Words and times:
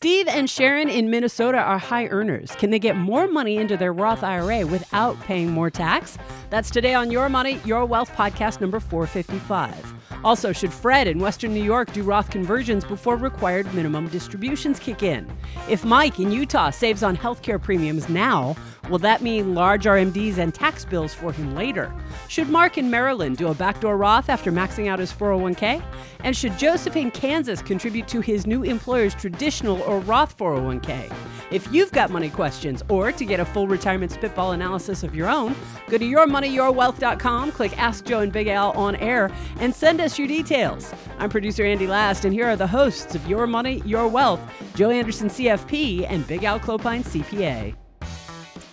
Steve 0.00 0.28
and 0.28 0.48
Sharon 0.48 0.88
in 0.88 1.10
Minnesota 1.10 1.58
are 1.58 1.76
high 1.76 2.06
earners. 2.06 2.52
Can 2.54 2.70
they 2.70 2.78
get 2.78 2.96
more 2.96 3.26
money 3.26 3.56
into 3.56 3.76
their 3.76 3.92
Roth 3.92 4.22
IRA 4.22 4.64
without 4.64 5.18
paying 5.22 5.50
more 5.50 5.70
tax? 5.70 6.16
That's 6.50 6.70
today 6.70 6.94
on 6.94 7.10
Your 7.10 7.28
Money, 7.28 7.60
Your 7.64 7.84
Wealth 7.84 8.12
podcast 8.12 8.60
number 8.60 8.78
455. 8.78 9.97
Also, 10.24 10.52
should 10.52 10.72
Fred 10.72 11.06
in 11.06 11.18
Western 11.18 11.54
New 11.54 11.62
York 11.62 11.92
do 11.92 12.02
Roth 12.02 12.30
conversions 12.30 12.84
before 12.84 13.16
required 13.16 13.72
minimum 13.74 14.08
distributions 14.08 14.78
kick 14.78 15.02
in? 15.02 15.30
If 15.68 15.84
Mike 15.84 16.18
in 16.18 16.32
Utah 16.32 16.70
saves 16.70 17.02
on 17.02 17.16
healthcare 17.16 17.60
premiums 17.60 18.08
now, 18.08 18.56
will 18.88 18.98
that 18.98 19.22
mean 19.22 19.54
large 19.54 19.84
RMDs 19.84 20.38
and 20.38 20.54
tax 20.54 20.84
bills 20.84 21.14
for 21.14 21.32
him 21.32 21.54
later? 21.54 21.92
Should 22.28 22.48
Mark 22.48 22.78
in 22.78 22.90
Maryland 22.90 23.36
do 23.36 23.48
a 23.48 23.54
backdoor 23.54 23.96
Roth 23.96 24.28
after 24.28 24.50
maxing 24.50 24.88
out 24.88 24.98
his 24.98 25.12
401k? 25.12 25.82
And 26.24 26.36
should 26.36 26.58
Joseph 26.58 26.96
in 26.96 27.10
Kansas 27.10 27.62
contribute 27.62 28.08
to 28.08 28.20
his 28.20 28.46
new 28.46 28.64
employer's 28.64 29.14
traditional 29.14 29.82
or 29.82 30.00
Roth 30.00 30.36
401k? 30.36 31.12
If 31.50 31.72
you've 31.72 31.92
got 31.92 32.10
money 32.10 32.28
questions 32.28 32.82
or 32.88 33.10
to 33.10 33.24
get 33.24 33.40
a 33.40 33.44
full 33.44 33.66
retirement 33.66 34.12
spitball 34.12 34.52
analysis 34.52 35.02
of 35.02 35.14
your 35.14 35.28
own, 35.28 35.54
go 35.88 35.96
to 35.96 36.04
yourmoneyyourwealth.com, 36.04 37.52
click 37.52 37.78
Ask 37.78 38.04
Joe 38.04 38.20
and 38.20 38.32
Big 38.32 38.48
Al 38.48 38.72
on 38.72 38.96
air, 38.96 39.30
and 39.58 39.74
send 39.74 39.97
us 40.00 40.18
your 40.18 40.28
details. 40.28 40.92
I'm 41.18 41.30
producer 41.30 41.64
Andy 41.64 41.86
Last, 41.86 42.24
and 42.24 42.32
here 42.32 42.46
are 42.46 42.56
the 42.56 42.66
hosts 42.66 43.14
of 43.14 43.26
Your 43.26 43.46
Money, 43.46 43.82
Your 43.84 44.08
Wealth, 44.08 44.40
Joe 44.74 44.90
Anderson, 44.90 45.28
CFP, 45.28 46.06
and 46.08 46.26
Big 46.26 46.44
Al 46.44 46.60
Clopine, 46.60 47.02
CPA. 47.02 47.74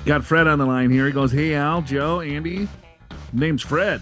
Got 0.05 0.23
Fred 0.23 0.47
on 0.47 0.59
the 0.59 0.65
line 0.65 0.91
here. 0.91 1.07
He 1.07 1.11
goes, 1.11 1.31
Hey, 1.31 1.55
Al, 1.55 1.81
Joe, 1.81 2.21
Andy. 2.21 2.67
Name's 3.33 3.61
Fred. 3.61 4.01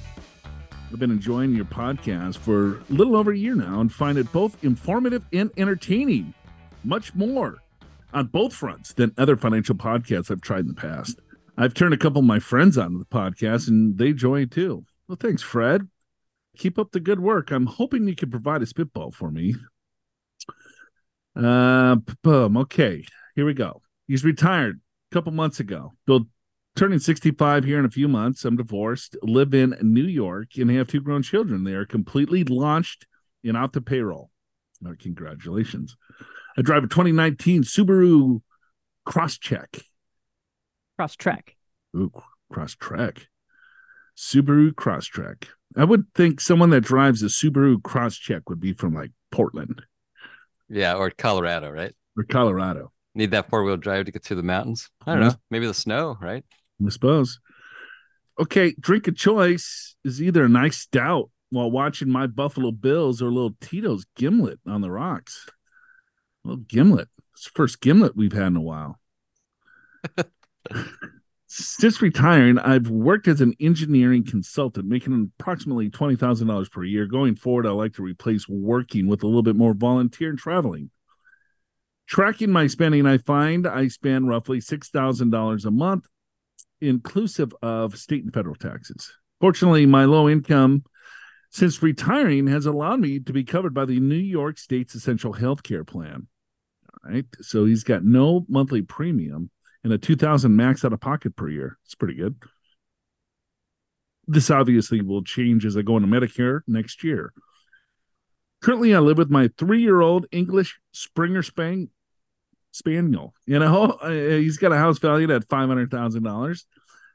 I've 0.91 0.99
been 0.99 1.11
enjoying 1.11 1.55
your 1.55 1.65
podcast 1.65 2.37
for 2.37 2.77
a 2.77 2.83
little 2.89 3.15
over 3.15 3.31
a 3.31 3.37
year 3.37 3.55
now 3.55 3.79
and 3.79 3.91
find 3.91 4.17
it 4.17 4.31
both 4.31 4.63
informative 4.63 5.23
and 5.33 5.49
entertaining. 5.57 6.33
Much 6.83 7.15
more 7.15 7.57
on 8.13 8.27
both 8.27 8.53
fronts 8.53 8.93
than 8.93 9.13
other 9.17 9.35
financial 9.35 9.75
podcasts 9.75 10.29
I've 10.29 10.41
tried 10.41 10.59
in 10.59 10.67
the 10.67 10.73
past. 10.73 11.19
I've 11.57 11.73
turned 11.73 11.93
a 11.93 11.97
couple 11.97 12.19
of 12.19 12.25
my 12.25 12.39
friends 12.39 12.77
onto 12.77 12.99
the 12.99 13.05
podcast 13.05 13.67
and 13.67 13.97
they 13.97 14.09
it 14.09 14.51
too. 14.51 14.85
Well, 15.07 15.17
thanks, 15.19 15.41
Fred. 15.41 15.87
Keep 16.57 16.77
up 16.77 16.91
the 16.91 16.99
good 16.99 17.19
work. 17.19 17.51
I'm 17.51 17.65
hoping 17.65 18.07
you 18.07 18.15
can 18.15 18.29
provide 18.29 18.61
a 18.61 18.65
spitball 18.65 19.11
for 19.11 19.31
me. 19.31 19.55
Uh, 21.35 21.95
boom. 22.21 22.57
Okay, 22.57 23.03
here 23.35 23.45
we 23.45 23.53
go. 23.53 23.81
He's 24.07 24.23
retired 24.23 24.79
a 25.11 25.13
couple 25.13 25.31
months 25.31 25.59
ago. 25.59 25.93
Bill 26.05 26.27
turning 26.75 26.99
65 26.99 27.63
here 27.63 27.79
in 27.79 27.85
a 27.85 27.89
few 27.89 28.07
months. 28.07 28.45
I'm 28.45 28.57
divorced, 28.57 29.17
live 29.23 29.53
in 29.53 29.75
New 29.81 30.05
York, 30.05 30.49
and 30.57 30.69
have 30.71 30.87
two 30.87 31.01
grown 31.01 31.23
children. 31.23 31.63
They 31.63 31.73
are 31.73 31.85
completely 31.85 32.43
launched 32.43 33.07
and 33.43 33.57
out 33.57 33.73
the 33.73 33.81
payroll. 33.81 34.29
Oh, 34.85 34.93
congratulations. 34.99 35.95
I 36.57 36.61
drive 36.61 36.83
a 36.83 36.87
2019 36.87 37.63
Subaru 37.63 38.41
Crosstrek. 39.07 39.83
Crosstrek. 40.99 41.55
Ooh, 41.95 42.11
Crosstrek. 42.51 43.25
Subaru 44.17 44.71
Crosstrek. 44.71 45.45
I 45.75 45.83
would 45.85 46.05
think 46.15 46.39
someone 46.41 46.69
that 46.71 46.81
drives 46.81 47.23
a 47.23 47.27
Subaru 47.27 47.77
Crosstrek 47.81 48.41
would 48.47 48.59
be 48.59 48.73
from 48.73 48.93
like 48.93 49.11
Portland. 49.31 49.81
Yeah, 50.69 50.95
or 50.95 51.09
Colorado, 51.09 51.69
right? 51.69 51.93
Or 52.17 52.23
Colorado. 52.23 52.91
Need 53.15 53.31
that 53.31 53.49
four 53.49 53.63
wheel 53.63 53.77
drive 53.77 54.05
to 54.05 54.11
get 54.11 54.23
through 54.23 54.37
the 54.37 54.43
mountains. 54.43 54.89
I 55.05 55.13
don't 55.13 55.21
Yeah. 55.21 55.27
know. 55.29 55.35
Maybe 55.51 55.67
the 55.67 55.73
snow, 55.73 56.17
right? 56.21 56.43
I 56.85 56.89
suppose. 56.89 57.39
Okay, 58.39 58.73
drink 58.79 59.07
of 59.07 59.15
choice 59.15 59.95
is 60.03 60.21
either 60.21 60.43
a 60.45 60.49
nice 60.49 60.77
stout 60.77 61.29
while 61.51 61.69
watching 61.69 62.09
my 62.09 62.25
Buffalo 62.25 62.71
Bills 62.71 63.21
or 63.21 63.27
a 63.27 63.31
little 63.31 63.55
Tito's 63.61 64.05
gimlet 64.15 64.59
on 64.65 64.81
the 64.81 64.89
rocks. 64.89 65.47
A 66.43 66.47
little 66.47 66.63
gimlet. 66.67 67.09
It's 67.33 67.45
the 67.45 67.51
first 67.51 67.79
gimlet 67.81 68.15
we've 68.15 68.33
had 68.33 68.47
in 68.47 68.55
a 68.55 68.61
while. 68.61 68.99
Since 71.55 72.01
retiring, 72.01 72.57
I've 72.57 72.89
worked 72.89 73.27
as 73.27 73.39
an 73.39 73.53
engineering 73.59 74.25
consultant, 74.25 74.87
making 74.87 75.31
approximately 75.39 75.87
$20,000 75.87 76.71
per 76.71 76.83
year. 76.83 77.05
Going 77.05 77.35
forward, 77.35 77.67
I'd 77.67 77.73
like 77.73 77.93
to 77.93 78.01
replace 78.01 78.49
working 78.49 79.05
with 79.05 79.21
a 79.21 79.27
little 79.27 79.43
bit 79.43 79.55
more 79.55 79.75
volunteer 79.75 80.31
and 80.31 80.39
traveling. 80.39 80.89
Tracking 82.07 82.49
my 82.49 82.65
spending, 82.65 83.05
I 83.05 83.19
find 83.19 83.67
I 83.67 83.87
spend 83.89 84.27
roughly 84.27 84.61
$6,000 84.61 85.65
a 85.65 85.71
month 85.71 86.07
inclusive 86.81 87.53
of 87.61 87.99
state 87.99 88.23
and 88.23 88.33
federal 88.33 88.55
taxes. 88.55 89.13
Fortunately, 89.39 89.85
my 89.85 90.05
low 90.05 90.27
income 90.27 90.83
since 91.51 91.83
retiring 91.83 92.47
has 92.47 92.65
allowed 92.65 92.99
me 92.99 93.19
to 93.19 93.31
be 93.31 93.43
covered 93.43 93.75
by 93.75 93.85
the 93.85 93.99
New 93.99 94.15
York 94.15 94.57
State's 94.57 94.95
essential 94.95 95.33
health 95.33 95.61
care 95.61 95.83
plan. 95.83 96.25
All 96.91 97.11
right. 97.11 97.25
So 97.41 97.65
he's 97.65 97.83
got 97.83 98.03
no 98.03 98.43
monthly 98.49 98.81
premium 98.81 99.51
and 99.83 99.93
a 99.93 99.97
2000 99.97 100.55
max 100.55 100.85
out 100.85 100.93
of 100.93 100.99
pocket 100.99 101.35
per 101.35 101.49
year. 101.49 101.77
It's 101.85 101.95
pretty 101.95 102.15
good. 102.15 102.35
This 104.27 104.49
obviously 104.49 105.01
will 105.01 105.23
change 105.23 105.65
as 105.65 105.75
I 105.75 105.81
go 105.81 105.97
into 105.97 106.07
Medicare 106.07 106.61
next 106.67 107.03
year. 107.03 107.33
Currently, 108.61 108.95
I 108.95 108.99
live 108.99 109.17
with 109.17 109.29
my 109.29 109.49
three 109.57 109.81
year 109.81 109.99
old 109.99 110.25
English 110.31 110.79
Springer 110.93 111.43
Spang 111.43 111.89
Spaniel. 112.71 113.33
You 113.45 113.59
know, 113.59 113.97
he's 114.07 114.57
got 114.57 114.71
a 114.71 114.77
house 114.77 114.99
valued 114.99 115.31
at 115.31 115.47
$500,000. 115.47 116.63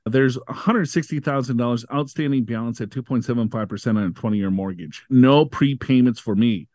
There's 0.07 0.37
$160,000 0.37 1.85
outstanding 1.93 2.45
balance 2.45 2.81
at 2.81 2.91
2.75% 2.91 3.89
on 3.89 3.97
a 3.99 4.11
20 4.11 4.37
year 4.39 4.51
mortgage. 4.51 5.05
No 5.11 5.47
prepayments 5.47 6.19
for 6.19 6.35
me. 6.35 6.69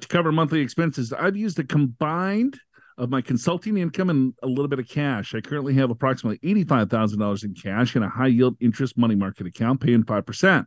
To 0.00 0.08
cover 0.08 0.32
monthly 0.32 0.60
expenses, 0.60 1.12
I've 1.12 1.36
used 1.36 1.58
a 1.58 1.64
combined 1.64 2.58
of 3.00 3.08
my 3.08 3.22
consulting 3.22 3.78
income 3.78 4.10
and 4.10 4.34
a 4.42 4.46
little 4.46 4.68
bit 4.68 4.78
of 4.78 4.86
cash. 4.86 5.34
I 5.34 5.40
currently 5.40 5.72
have 5.74 5.90
approximately 5.90 6.38
$85,000 6.64 7.44
in 7.44 7.54
cash 7.54 7.96
in 7.96 8.02
a 8.02 8.10
high 8.10 8.26
yield 8.26 8.58
interest 8.60 8.98
money 8.98 9.14
market 9.14 9.46
account 9.46 9.80
paying 9.80 10.04
5%. 10.04 10.66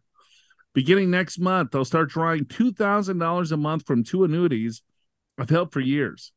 Beginning 0.74 1.12
next 1.12 1.38
month, 1.38 1.76
I'll 1.76 1.86
start 1.86 2.10
drawing 2.10 2.46
$2,000 2.46 3.52
a 3.52 3.58
month 3.58 3.86
from 3.86 4.04
two 4.04 4.24
annuities 4.24 4.82
I've 5.38 5.52
held 5.52 5.72
for 5.72 5.80
years. 5.80 6.32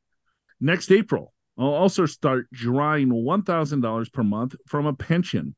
Next 0.60 0.92
April, 0.92 1.32
I'll 1.58 1.68
also 1.68 2.04
start 2.04 2.46
drawing 2.52 3.08
$1,000 3.08 4.12
per 4.12 4.22
month 4.22 4.54
from 4.66 4.84
a 4.84 4.92
pension. 4.92 5.56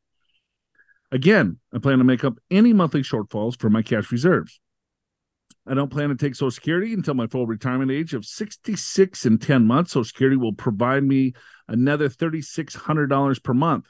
Again, 1.11 1.59
I 1.75 1.79
plan 1.79 1.99
to 1.99 2.05
make 2.05 2.23
up 2.23 2.39
any 2.49 2.73
monthly 2.73 3.03
shortfalls 3.03 3.59
for 3.59 3.71
my 3.71 3.83
cash 3.83 4.13
reserves. 4.13 4.61
I 5.69 5.75
don't 5.75 5.91
plan 5.91 6.09
to 6.09 6.15
take 6.15 6.35
Social 6.35 6.51
Security 6.51 6.95
until 6.95 7.13
my 7.13 7.27
full 7.27 7.47
retirement 7.47 7.91
age 7.91 8.15
of 8.15 8.25
66 8.25 9.27
and 9.27 9.41
10 9.41 9.67
months. 9.67 9.93
Social 9.93 10.05
Security 10.05 10.37
will 10.37 10.55
provide 10.55 11.05
me 11.05 11.35
another 11.69 12.09
$3,600 12.09 13.43
per 13.43 13.53
month. 13.55 13.87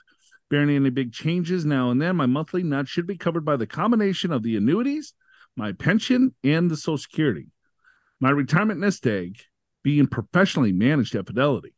Bearing 0.51 0.71
any 0.71 0.91
big 0.91 1.13
changes 1.13 1.65
now 1.65 1.91
and 1.91 2.03
then, 2.03 2.17
my 2.17 2.27
monthly 2.27 2.65
nut 2.65 2.89
should 2.89 3.07
be 3.07 3.17
covered 3.17 3.45
by 3.45 3.57
the 3.57 3.67
combination 3.67 4.33
of 4.33 4.43
the 4.43 4.57
annuities, 4.57 5.13
my 5.57 5.71
pension, 5.71 6.35
and 6.43 6.69
the 6.69 6.77
Social 6.77 6.99
Security. 6.99 7.47
My 8.19 8.31
retirement 8.31 8.81
nest 8.81 9.07
egg 9.07 9.37
being 9.85 10.09
professionally 10.09 10.73
managed 10.73 11.15
at 11.15 11.27
Fidelity. 11.27 11.75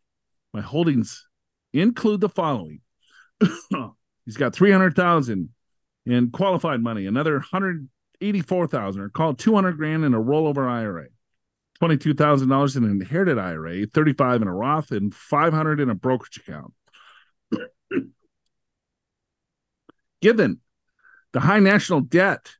My 0.54 0.62
holdings 0.62 1.26
include 1.74 2.22
the 2.22 2.28
following. 2.30 2.80
He's 4.24 4.38
got 4.38 4.54
300,000 4.54 5.50
in 6.06 6.30
qualified 6.30 6.80
money, 6.80 7.04
another 7.04 7.40
184,000 8.20 9.00
or 9.00 9.08
call 9.08 9.30
it 9.30 9.38
200 9.38 9.76
grand 9.76 10.04
in 10.04 10.14
a 10.14 10.20
rollover 10.20 10.68
IRA. 10.68 11.06
$22,000 11.80 12.76
in 12.76 12.84
an 12.84 12.90
inherited 12.90 13.38
IRA, 13.38 13.86
35 13.86 14.42
in 14.42 14.48
a 14.48 14.54
Roth 14.54 14.90
and 14.90 15.14
500 15.14 15.80
in 15.80 15.88
a 15.88 15.94
brokerage 15.94 16.36
account. 16.36 16.74
Given 20.20 20.60
the 21.32 21.40
high 21.40 21.60
national 21.60 22.02
debt, 22.02 22.50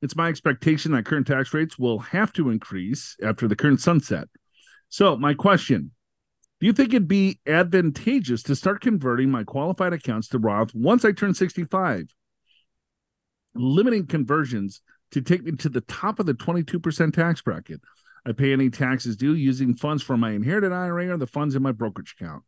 it's 0.00 0.16
my 0.16 0.28
expectation 0.28 0.92
that 0.92 1.04
current 1.04 1.26
tax 1.26 1.52
rates 1.52 1.78
will 1.78 1.98
have 1.98 2.32
to 2.34 2.48
increase 2.48 3.16
after 3.22 3.46
the 3.46 3.56
current 3.56 3.80
sunset. 3.80 4.28
So, 4.88 5.16
my 5.16 5.34
question 5.34 5.90
Do 6.60 6.66
you 6.66 6.72
think 6.72 6.90
it'd 6.90 7.08
be 7.08 7.40
advantageous 7.46 8.42
to 8.44 8.56
start 8.56 8.80
converting 8.80 9.30
my 9.30 9.44
qualified 9.44 9.92
accounts 9.92 10.28
to 10.28 10.38
Roth 10.38 10.74
once 10.74 11.04
I 11.04 11.12
turn 11.12 11.34
65? 11.34 12.06
Limiting 13.54 14.06
conversions 14.06 14.80
to 15.12 15.20
take 15.20 15.44
me 15.44 15.52
to 15.52 15.68
the 15.68 15.80
top 15.82 16.18
of 16.18 16.26
the 16.26 16.34
22% 16.34 17.12
tax 17.12 17.42
bracket. 17.42 17.80
I 18.26 18.32
pay 18.32 18.52
any 18.52 18.70
taxes 18.70 19.16
due 19.16 19.34
using 19.34 19.76
funds 19.76 20.02
from 20.02 20.20
my 20.20 20.32
inherited 20.32 20.72
IRA 20.72 21.14
or 21.14 21.16
the 21.18 21.26
funds 21.26 21.54
in 21.54 21.62
my 21.62 21.72
brokerage 21.72 22.14
account. 22.18 22.42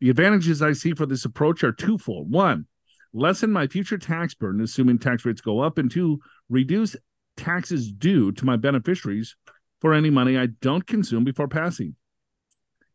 The 0.00 0.10
advantages 0.10 0.60
I 0.60 0.72
see 0.72 0.92
for 0.92 1.06
this 1.06 1.24
approach 1.24 1.62
are 1.62 1.72
twofold. 1.72 2.30
One, 2.30 2.66
lessen 3.12 3.52
my 3.52 3.68
future 3.68 3.96
tax 3.96 4.34
burden, 4.34 4.60
assuming 4.60 4.98
tax 4.98 5.24
rates 5.24 5.40
go 5.40 5.60
up, 5.60 5.78
and 5.78 5.90
two, 5.90 6.20
reduce 6.48 6.96
taxes 7.36 7.90
due 7.92 8.32
to 8.32 8.44
my 8.44 8.56
beneficiaries 8.56 9.36
for 9.80 9.94
any 9.94 10.10
money 10.10 10.36
I 10.36 10.46
don't 10.46 10.86
consume 10.86 11.24
before 11.24 11.48
passing. 11.48 11.94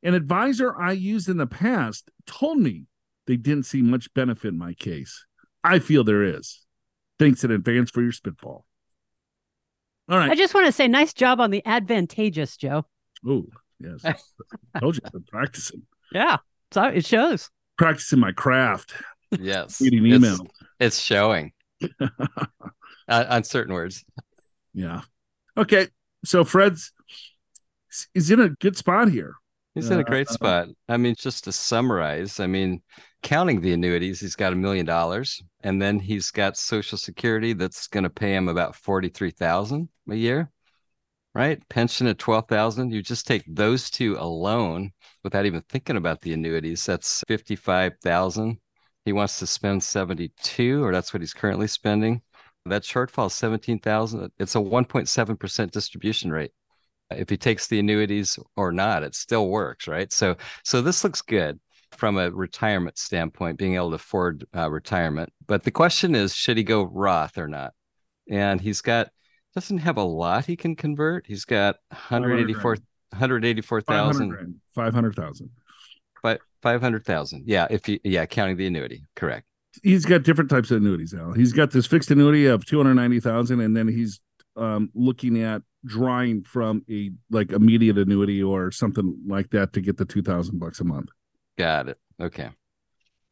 An 0.03 0.13
advisor 0.13 0.79
I 0.79 0.93
used 0.93 1.29
in 1.29 1.37
the 1.37 1.47
past 1.47 2.09
told 2.25 2.57
me 2.57 2.85
they 3.27 3.37
didn't 3.37 3.65
see 3.65 3.81
much 3.81 4.13
benefit 4.13 4.49
in 4.49 4.57
my 4.57 4.73
case. 4.73 5.25
I 5.63 5.79
feel 5.79 6.03
there 6.03 6.23
is. 6.23 6.65
Thanks 7.17 7.43
in 7.43 7.51
advance 7.51 7.91
for 7.91 8.01
your 8.01 8.13
spitball. 8.13 8.65
All 10.09 10.17
I 10.17 10.35
just 10.35 10.53
want 10.53 10.65
to 10.65 10.71
say, 10.71 10.87
nice 10.87 11.13
job 11.13 11.39
on 11.39 11.51
the 11.51 11.63
advantageous, 11.65 12.57
Joe. 12.57 12.85
Ooh, 13.27 13.49
Yes. 13.79 14.01
I 14.03 14.15
told 14.79 14.95
you 14.95 15.01
I've 15.05 15.11
been 15.11 15.23
practicing. 15.23 15.83
Yeah. 16.11 16.37
So 16.71 16.83
it 16.85 17.05
shows. 17.05 17.49
Practicing 17.77 18.19
my 18.19 18.31
craft. 18.31 18.93
Yes. 19.39 19.79
Reading 19.81 20.05
It's- 20.05 20.17
email. 20.17 20.47
It's, 20.79 20.99
showing 20.99 21.51
uh, 22.01 22.07
on 23.07 23.43
certain 23.43 23.73
words. 23.73 24.03
Yeah. 24.73 25.01
Okay. 25.57 25.87
So 26.25 26.43
Fred's 26.43 26.91
is 28.13 28.31
in 28.31 28.39
a 28.39 28.49
good 28.49 28.77
spot 28.77 29.09
here. 29.09 29.35
He's 29.75 29.89
in 29.89 29.99
a 29.99 30.03
great 30.03 30.27
Uh, 30.29 30.33
spot. 30.33 30.67
I 30.89 30.97
mean, 30.97 31.15
just 31.17 31.43
to 31.45 31.51
summarize, 31.51 32.39
I 32.39 32.47
mean, 32.47 32.81
counting 33.21 33.61
the 33.61 33.73
annuities, 33.73 34.19
he's 34.19 34.35
got 34.35 34.53
a 34.53 34.55
million 34.55 34.85
dollars, 34.85 35.41
and 35.61 35.81
then 35.81 35.99
he's 35.99 36.31
got 36.31 36.57
Social 36.57 36.97
Security 36.97 37.53
that's 37.53 37.87
going 37.87 38.03
to 38.03 38.09
pay 38.09 38.33
him 38.35 38.47
about 38.47 38.75
forty-three 38.75 39.31
thousand 39.31 39.89
a 40.09 40.15
year, 40.15 40.51
right? 41.33 41.61
Pension 41.69 42.07
at 42.07 42.19
twelve 42.19 42.47
thousand. 42.47 42.91
You 42.91 43.01
just 43.01 43.27
take 43.27 43.43
those 43.47 43.89
two 43.89 44.17
alone, 44.17 44.91
without 45.23 45.45
even 45.45 45.61
thinking 45.69 45.97
about 45.97 46.21
the 46.21 46.33
annuities. 46.33 46.85
That's 46.85 47.23
fifty-five 47.27 47.93
thousand. 48.03 48.59
He 49.05 49.13
wants 49.13 49.39
to 49.39 49.47
spend 49.47 49.83
seventy-two, 49.83 50.83
or 50.83 50.91
that's 50.91 51.13
what 51.13 51.21
he's 51.21 51.33
currently 51.33 51.67
spending. 51.67 52.21
That 52.65 52.83
shortfall 52.83 53.27
is 53.27 53.33
seventeen 53.33 53.79
thousand. 53.79 54.31
It's 54.37 54.55
a 54.55 54.61
one 54.61 54.85
point 54.85 55.09
seven 55.09 55.37
percent 55.37 55.71
distribution 55.71 56.31
rate 56.31 56.51
if 57.11 57.29
he 57.29 57.37
takes 57.37 57.67
the 57.67 57.79
annuities 57.79 58.37
or 58.55 58.71
not 58.71 59.03
it 59.03 59.15
still 59.15 59.49
works 59.49 59.87
right 59.87 60.11
so 60.11 60.35
so 60.63 60.81
this 60.81 61.03
looks 61.03 61.21
good 61.21 61.59
from 61.91 62.17
a 62.17 62.31
retirement 62.31 62.97
standpoint 62.97 63.57
being 63.57 63.75
able 63.75 63.89
to 63.89 63.95
afford 63.95 64.45
uh, 64.55 64.69
retirement 64.69 65.31
but 65.47 65.63
the 65.63 65.71
question 65.71 66.15
is 66.15 66.35
should 66.35 66.57
he 66.57 66.63
go 66.63 66.83
roth 66.83 67.37
or 67.37 67.47
not 67.47 67.73
and 68.29 68.61
he's 68.61 68.81
got 68.81 69.09
doesn't 69.55 69.79
have 69.79 69.97
a 69.97 70.03
lot 70.03 70.45
he 70.45 70.55
can 70.55 70.75
convert 70.75 71.25
he's 71.27 71.45
got 71.45 71.77
184 71.89 72.71
184000 73.11 74.29
500,000. 74.29 74.61
500,000. 74.75 75.49
but 76.21 76.39
500000 76.61 77.43
yeah 77.45 77.67
if 77.69 77.87
you 77.89 77.99
yeah 78.03 78.25
counting 78.25 78.57
the 78.57 78.67
annuity 78.67 79.05
correct 79.15 79.45
He's 79.83 80.05
got 80.05 80.23
different 80.23 80.49
types 80.49 80.71
of 80.71 80.77
annuities 80.77 81.13
now. 81.13 81.31
He's 81.31 81.53
got 81.53 81.71
this 81.71 81.85
fixed 81.85 82.11
annuity 82.11 82.47
of 82.47 82.65
290,000 82.65 83.59
and 83.59 83.75
then 83.75 83.87
he's 83.87 84.19
um, 84.55 84.89
looking 84.93 85.41
at 85.41 85.61
drawing 85.85 86.43
from 86.43 86.83
a 86.89 87.11
like 87.29 87.51
immediate 87.51 87.97
annuity 87.97 88.41
or 88.43 88.71
something 88.71 89.17
like 89.27 89.51
that 89.51 89.73
to 89.73 89.81
get 89.81 89.97
the 89.97 90.05
2000 90.05 90.59
bucks 90.59 90.79
a 90.79 90.83
month. 90.83 91.09
Got 91.59 91.89
it 91.89 91.97
okay 92.19 92.49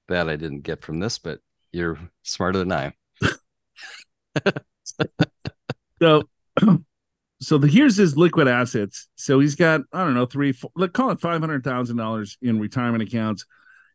that 0.07 0.29
i 0.29 0.35
didn't 0.35 0.61
get 0.61 0.81
from 0.81 0.99
this 0.99 1.17
but 1.17 1.39
you're 1.71 1.97
smarter 2.23 2.59
than 2.59 2.71
i 2.71 2.93
So, 6.01 6.23
so 7.41 7.57
the, 7.57 7.67
here's 7.67 7.97
his 7.97 8.17
liquid 8.17 8.47
assets. 8.47 9.07
So 9.15 9.39
he's 9.39 9.55
got 9.55 9.81
I 9.93 10.03
don't 10.03 10.13
know 10.13 10.25
three, 10.25 10.51
four, 10.51 10.71
let's 10.75 10.93
call 10.93 11.11
it 11.11 11.19
five 11.19 11.41
hundred 11.41 11.63
thousand 11.63 11.97
dollars 11.97 12.37
in 12.41 12.59
retirement 12.59 13.03
accounts. 13.03 13.45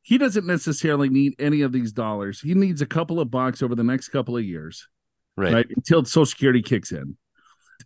He 0.02 0.18
doesn't 0.18 0.46
necessarily 0.46 1.08
need 1.08 1.34
any 1.38 1.62
of 1.62 1.72
these 1.72 1.92
dollars. 1.92 2.40
He 2.40 2.54
needs 2.54 2.82
a 2.82 2.86
couple 2.86 3.20
of 3.20 3.30
bucks 3.30 3.62
over 3.62 3.74
the 3.74 3.84
next 3.84 4.08
couple 4.08 4.36
of 4.36 4.44
years, 4.44 4.88
right, 5.36 5.52
right? 5.52 5.66
Until 5.76 6.04
Social 6.04 6.26
Security 6.26 6.62
kicks 6.62 6.90
in. 6.90 7.16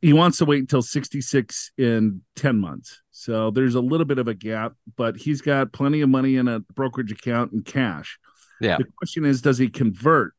He 0.01 0.13
wants 0.13 0.39
to 0.39 0.45
wait 0.45 0.61
until 0.61 0.83
66 0.83 1.73
in 1.79 2.23
10 2.37 2.59
months. 2.59 3.03
So 3.11 3.51
there's 3.51 3.75
a 3.75 3.81
little 3.81 4.07
bit 4.07 4.19
of 4.19 4.29
a 4.29 4.35
gap, 4.35 4.75
but 4.97 5.17
he's 5.17 5.41
got 5.41 5.73
plenty 5.73 6.01
of 6.01 6.09
money 6.09 6.37
in 6.37 6.49
a 6.49 6.61
brokerage 6.61 7.13
account 7.13 7.53
and 7.53 7.65
cash. 7.65 8.19
yeah 8.61 8.77
The 8.79 8.85
question 8.99 9.25
is, 9.25 9.43
does 9.43 9.59
he 9.59 9.69
convert? 9.69 10.33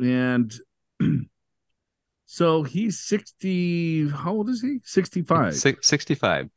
And 0.00 0.52
so 2.26 2.62
he's 2.62 3.00
60. 3.00 4.08
How 4.10 4.32
old 4.32 4.48
is 4.48 4.62
he? 4.62 4.78
65. 4.84 5.54
Six, 5.54 5.86
65 5.86 6.48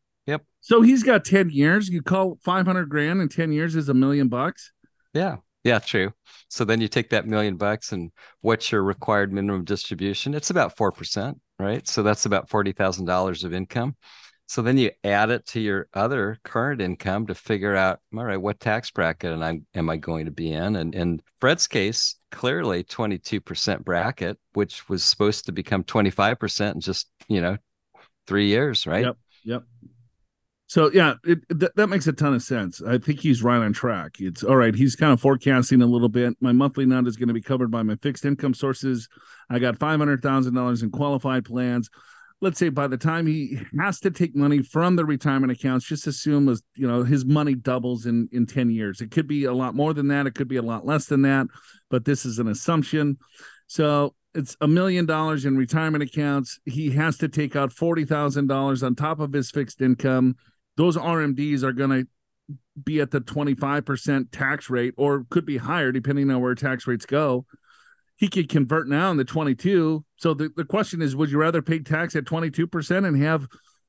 So 0.61 0.81
he's 0.81 1.03
got 1.03 1.25
10 1.25 1.49
years. 1.49 1.89
You 1.89 2.01
call 2.01 2.37
500 2.43 2.87
grand 2.87 3.21
in 3.21 3.29
10 3.29 3.51
years 3.51 3.75
is 3.75 3.89
a 3.89 3.93
million 3.93 4.27
bucks. 4.27 4.71
Yeah. 5.13 5.37
Yeah, 5.63 5.79
true. 5.79 6.11
So 6.49 6.65
then 6.65 6.81
you 6.81 6.87
take 6.87 7.11
that 7.11 7.27
million 7.27 7.55
bucks 7.55 7.91
and 7.91 8.11
what's 8.41 8.71
your 8.71 8.83
required 8.83 9.31
minimum 9.31 9.63
distribution? 9.63 10.33
It's 10.33 10.49
about 10.49 10.75
4%, 10.75 11.35
right? 11.61 11.87
So 11.87 12.03
that's 12.03 12.25
about 12.25 12.49
$40,000 12.49 13.43
of 13.43 13.53
income. 13.53 13.95
So 14.47 14.61
then 14.61 14.77
you 14.77 14.91
add 15.05 15.29
it 15.29 15.45
to 15.47 15.61
your 15.61 15.87
other 15.93 16.37
current 16.43 16.81
income 16.81 17.27
to 17.27 17.35
figure 17.35 17.73
out, 17.73 17.99
all 18.13 18.25
right, 18.25 18.35
what 18.35 18.59
tax 18.59 18.91
bracket 18.91 19.31
and 19.31 19.45
I 19.45 19.61
am 19.75 19.89
I 19.89 19.95
going 19.95 20.25
to 20.25 20.31
be 20.31 20.51
in? 20.51 20.75
And 20.75 20.93
in 20.93 21.21
Fred's 21.39 21.67
case, 21.67 22.17
clearly 22.31 22.83
22% 22.83 23.85
bracket, 23.85 24.37
which 24.51 24.89
was 24.89 25.05
supposed 25.05 25.45
to 25.45 25.53
become 25.53 25.85
25% 25.85 26.75
in 26.75 26.81
just, 26.81 27.09
you 27.29 27.39
know, 27.39 27.57
three 28.27 28.47
years, 28.47 28.85
right? 28.85 29.05
Yep. 29.05 29.17
Yep. 29.45 29.63
So 30.71 30.89
yeah, 30.93 31.15
it, 31.25 31.39
th- 31.49 31.73
that 31.75 31.87
makes 31.87 32.07
a 32.07 32.13
ton 32.13 32.33
of 32.33 32.41
sense. 32.41 32.81
I 32.81 32.97
think 32.97 33.19
he's 33.19 33.43
right 33.43 33.61
on 33.61 33.73
track. 33.73 34.21
It's 34.21 34.41
all 34.41 34.55
right. 34.55 34.73
He's 34.73 34.95
kind 34.95 35.11
of 35.11 35.19
forecasting 35.19 35.81
a 35.81 35.85
little 35.85 36.07
bit. 36.07 36.37
My 36.39 36.53
monthly 36.53 36.85
nut 36.85 37.07
is 37.07 37.17
going 37.17 37.27
to 37.27 37.33
be 37.33 37.41
covered 37.41 37.69
by 37.69 37.83
my 37.83 37.97
fixed 37.97 38.23
income 38.23 38.53
sources. 38.53 39.09
I 39.49 39.59
got 39.59 39.77
five 39.77 39.99
hundred 39.99 40.21
thousand 40.21 40.53
dollars 40.53 40.81
in 40.81 40.89
qualified 40.89 41.43
plans. 41.43 41.89
Let's 42.39 42.57
say 42.57 42.69
by 42.69 42.87
the 42.87 42.95
time 42.95 43.27
he 43.27 43.59
has 43.81 43.99
to 43.99 44.11
take 44.11 44.33
money 44.33 44.63
from 44.63 44.95
the 44.95 45.03
retirement 45.03 45.51
accounts, 45.51 45.85
just 45.85 46.07
assume 46.07 46.47
as 46.47 46.63
you 46.75 46.87
know 46.87 47.03
his 47.03 47.25
money 47.25 47.53
doubles 47.53 48.05
in 48.05 48.29
in 48.31 48.45
ten 48.45 48.69
years. 48.69 49.01
It 49.01 49.11
could 49.11 49.27
be 49.27 49.43
a 49.43 49.53
lot 49.53 49.75
more 49.75 49.93
than 49.93 50.07
that. 50.07 50.25
It 50.25 50.35
could 50.35 50.47
be 50.47 50.55
a 50.55 50.61
lot 50.61 50.85
less 50.85 51.05
than 51.05 51.23
that. 51.23 51.47
But 51.89 52.05
this 52.05 52.25
is 52.25 52.39
an 52.39 52.47
assumption. 52.47 53.17
So 53.67 54.15
it's 54.33 54.55
a 54.61 54.69
million 54.69 55.05
dollars 55.05 55.43
in 55.43 55.57
retirement 55.57 56.01
accounts. 56.01 56.61
He 56.63 56.91
has 56.91 57.17
to 57.17 57.27
take 57.27 57.57
out 57.57 57.73
forty 57.73 58.05
thousand 58.05 58.47
dollars 58.47 58.83
on 58.83 58.95
top 58.95 59.19
of 59.19 59.33
his 59.33 59.51
fixed 59.51 59.81
income 59.81 60.37
those 60.77 60.97
RMDs 60.97 61.63
are 61.63 61.73
going 61.73 61.89
to 61.89 62.07
be 62.81 63.01
at 63.01 63.11
the 63.11 63.21
25% 63.21 64.27
tax 64.31 64.69
rate 64.69 64.93
or 64.97 65.25
could 65.29 65.45
be 65.45 65.57
higher 65.57 65.91
depending 65.91 66.29
on 66.31 66.41
where 66.41 66.55
tax 66.55 66.87
rates 66.87 67.05
go. 67.05 67.45
He 68.15 68.27
could 68.27 68.49
convert 68.49 68.87
now 68.87 69.11
in 69.11 69.17
the 69.17 69.25
22. 69.25 70.05
So 70.17 70.33
the, 70.33 70.51
the 70.55 70.65
question 70.65 71.01
is 71.01 71.15
would 71.15 71.31
you 71.31 71.37
rather 71.37 71.61
pay 71.61 71.79
tax 71.79 72.15
at 72.15 72.25
22% 72.25 73.07
and 73.07 73.21
have 73.21 73.47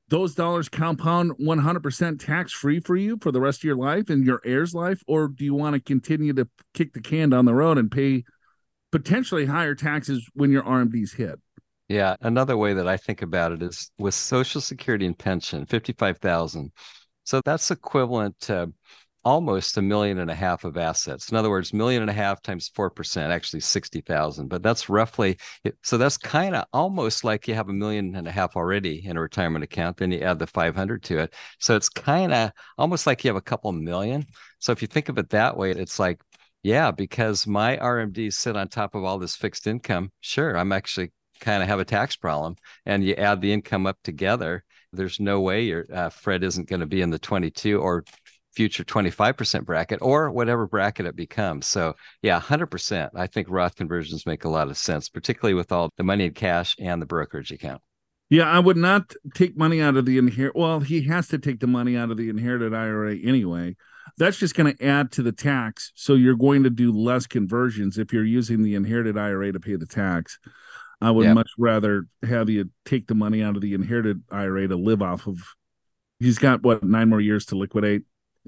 those 0.09 0.35
dollars 0.35 0.69
compound 0.69 1.31
100% 1.39 2.25
tax 2.25 2.51
free 2.51 2.79
for 2.79 2.95
you 2.95 3.17
for 3.21 3.31
the 3.31 3.41
rest 3.41 3.61
of 3.61 3.63
your 3.63 3.77
life 3.77 4.09
and 4.09 4.25
your 4.25 4.41
heirs 4.45 4.73
life 4.73 5.01
or 5.07 5.27
do 5.27 5.45
you 5.45 5.53
want 5.53 5.75
to 5.75 5.79
continue 5.79 6.33
to 6.33 6.47
kick 6.73 6.93
the 6.93 7.01
can 7.01 7.29
down 7.29 7.45
the 7.45 7.53
road 7.53 7.77
and 7.77 7.91
pay 7.91 8.23
potentially 8.91 9.45
higher 9.45 9.75
taxes 9.75 10.29
when 10.33 10.51
your 10.51 10.63
RMDs 10.63 11.15
hit? 11.15 11.39
Yeah, 11.89 12.15
another 12.21 12.57
way 12.57 12.73
that 12.73 12.87
I 12.87 12.97
think 12.97 13.21
about 13.21 13.51
it 13.51 13.61
is 13.61 13.91
with 13.97 14.13
Social 14.13 14.61
Security 14.61 15.05
and 15.05 15.17
pension, 15.17 15.65
fifty-five 15.65 16.17
thousand. 16.19 16.71
So 17.25 17.41
that's 17.43 17.71
equivalent 17.71 18.39
to 18.41 18.73
almost 19.25 19.77
a 19.77 19.81
million 19.81 20.19
and 20.19 20.29
a 20.31 20.35
half 20.35 20.63
of 20.65 20.77
assets. 20.77 21.29
In 21.29 21.37
other 21.37 21.49
words, 21.49 21.73
million 21.73 22.01
and 22.01 22.09
a 22.09 22.13
half 22.13 22.41
times 22.41 22.69
four 22.73 22.89
percent, 22.89 23.31
actually 23.31 23.59
sixty 23.61 24.01
thousand. 24.01 24.47
But 24.47 24.63
that's 24.63 24.89
roughly 24.89 25.37
so. 25.83 25.97
That's 25.97 26.17
kind 26.17 26.55
of 26.55 26.65
almost 26.73 27.23
like 27.23 27.47
you 27.47 27.53
have 27.55 27.69
a 27.69 27.73
million 27.73 28.15
and 28.15 28.27
a 28.27 28.31
half 28.31 28.55
already 28.55 29.05
in 29.05 29.17
a 29.17 29.21
retirement 29.21 29.63
account. 29.63 29.97
Then 29.97 30.11
you 30.11 30.19
add 30.21 30.39
the 30.39 30.47
five 30.47 30.75
hundred 30.75 31.03
to 31.03 31.19
it. 31.19 31.33
So 31.59 31.75
it's 31.75 31.89
kind 31.89 32.33
of 32.33 32.51
almost 32.77 33.05
like 33.07 33.23
you 33.23 33.29
have 33.29 33.37
a 33.37 33.41
couple 33.41 33.71
million. 33.73 34.25
So 34.59 34.71
if 34.71 34.81
you 34.81 34.87
think 34.87 35.09
of 35.09 35.17
it 35.17 35.29
that 35.31 35.57
way, 35.57 35.71
it's 35.71 35.99
like. 35.99 36.21
Yeah, 36.65 36.91
because 36.91 37.45
my 37.45 37.75
RMDs 37.75 38.35
sit 38.35 38.55
on 38.55 38.69
top 38.69 38.95
of 38.95 39.03
all 39.03 39.19
this 39.19 39.35
fixed 39.35 39.67
income. 39.67 40.13
Sure, 40.21 40.55
I'm 40.57 40.71
actually 40.71 41.11
kind 41.43 41.61
of 41.61 41.69
have 41.69 41.79
a 41.79 41.85
tax 41.85 42.15
problem 42.15 42.55
and 42.85 43.03
you 43.03 43.13
add 43.15 43.41
the 43.41 43.51
income 43.51 43.85
up 43.85 43.97
together 44.03 44.63
there's 44.93 45.19
no 45.19 45.41
way 45.41 45.63
your 45.63 45.85
uh, 45.93 46.09
fred 46.09 46.43
isn't 46.43 46.69
going 46.69 46.79
to 46.79 46.85
be 46.85 47.01
in 47.01 47.09
the 47.09 47.19
22 47.19 47.79
or 47.79 48.03
future 48.55 48.83
25% 48.83 49.65
bracket 49.65 49.99
or 50.01 50.31
whatever 50.31 50.67
bracket 50.67 51.05
it 51.05 51.15
becomes 51.15 51.65
so 51.65 51.93
yeah 52.21 52.39
100% 52.39 53.09
i 53.15 53.27
think 53.27 53.47
roth 53.49 53.75
conversions 53.75 54.25
make 54.25 54.45
a 54.45 54.49
lot 54.49 54.69
of 54.69 54.77
sense 54.77 55.09
particularly 55.09 55.53
with 55.53 55.71
all 55.71 55.89
the 55.97 56.03
money 56.03 56.25
in 56.25 56.33
cash 56.33 56.75
and 56.79 57.01
the 57.01 57.05
brokerage 57.05 57.51
account 57.51 57.81
Yeah, 58.29 58.49
I 58.49 58.59
would 58.59 58.77
not 58.77 59.13
take 59.35 59.57
money 59.57 59.81
out 59.81 59.97
of 59.97 60.05
the 60.05 60.17
inherit. 60.17 60.55
Well, 60.55 60.79
he 60.79 61.03
has 61.03 61.27
to 61.27 61.37
take 61.37 61.59
the 61.59 61.67
money 61.67 61.95
out 61.95 62.09
of 62.09 62.17
the 62.17 62.29
inherited 62.29 62.73
IRA 62.73 63.15
anyway. 63.17 63.75
That's 64.17 64.37
just 64.37 64.55
going 64.55 64.75
to 64.75 64.85
add 64.85 65.11
to 65.13 65.23
the 65.23 65.31
tax. 65.31 65.91
So 65.95 66.13
you're 66.13 66.35
going 66.35 66.63
to 66.63 66.69
do 66.69 66.91
less 66.91 67.27
conversions 67.27 67.97
if 67.97 68.11
you're 68.13 68.23
using 68.25 68.63
the 68.63 68.75
inherited 68.75 69.17
IRA 69.17 69.51
to 69.51 69.59
pay 69.59 69.75
the 69.75 69.85
tax. 69.85 70.39
I 71.03 71.11
would 71.11 71.25
Yep. 71.25 71.35
much 71.35 71.51
rather 71.57 72.07
have 72.23 72.49
you 72.49 72.69
take 72.85 73.07
the 73.07 73.15
money 73.15 73.43
out 73.43 73.55
of 73.55 73.61
the 73.61 73.73
inherited 73.73 74.21
IRA 74.31 74.67
to 74.67 74.75
live 74.75 75.01
off 75.01 75.27
of. 75.27 75.39
He's 76.19 76.37
got 76.39 76.63
what 76.63 76.83
nine 76.83 77.09
more 77.09 77.19
years 77.21 77.45
to 77.47 77.57
liquidate. 77.57 78.03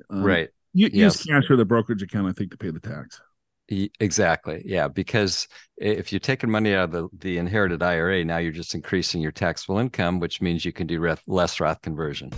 Um, 0.10 0.24
right 0.24 0.50
You, 0.74 0.90
Yes. 0.94 1.26
Use 1.26 1.26
cash 1.26 1.50
or 1.50 1.56
the 1.56 1.66
brokerage 1.66 2.02
account, 2.02 2.28
I 2.28 2.32
think, 2.34 2.52
to 2.52 2.58
pay 2.58 2.70
the 2.70 2.80
tax. 2.80 3.20
Exactly. 3.68 4.62
Yeah. 4.66 4.88
Because 4.88 5.48
if 5.78 6.12
you're 6.12 6.20
taking 6.20 6.50
money 6.50 6.74
out 6.74 6.86
of 6.86 6.92
the, 6.92 7.10
the 7.20 7.38
inherited 7.38 7.82
IRA, 7.82 8.24
now 8.24 8.38
you're 8.38 8.52
just 8.52 8.76
increasing 8.76 9.22
your 9.22 9.32
taxable 9.32 9.80
income, 9.80 10.20
which 10.20 10.42
means 10.42 10.64
you 10.64 10.72
can 10.72 10.88
do 10.88 11.00
reth- 11.00 11.22
less 11.28 11.60
Roth 11.60 11.82
conversion. 11.82 12.32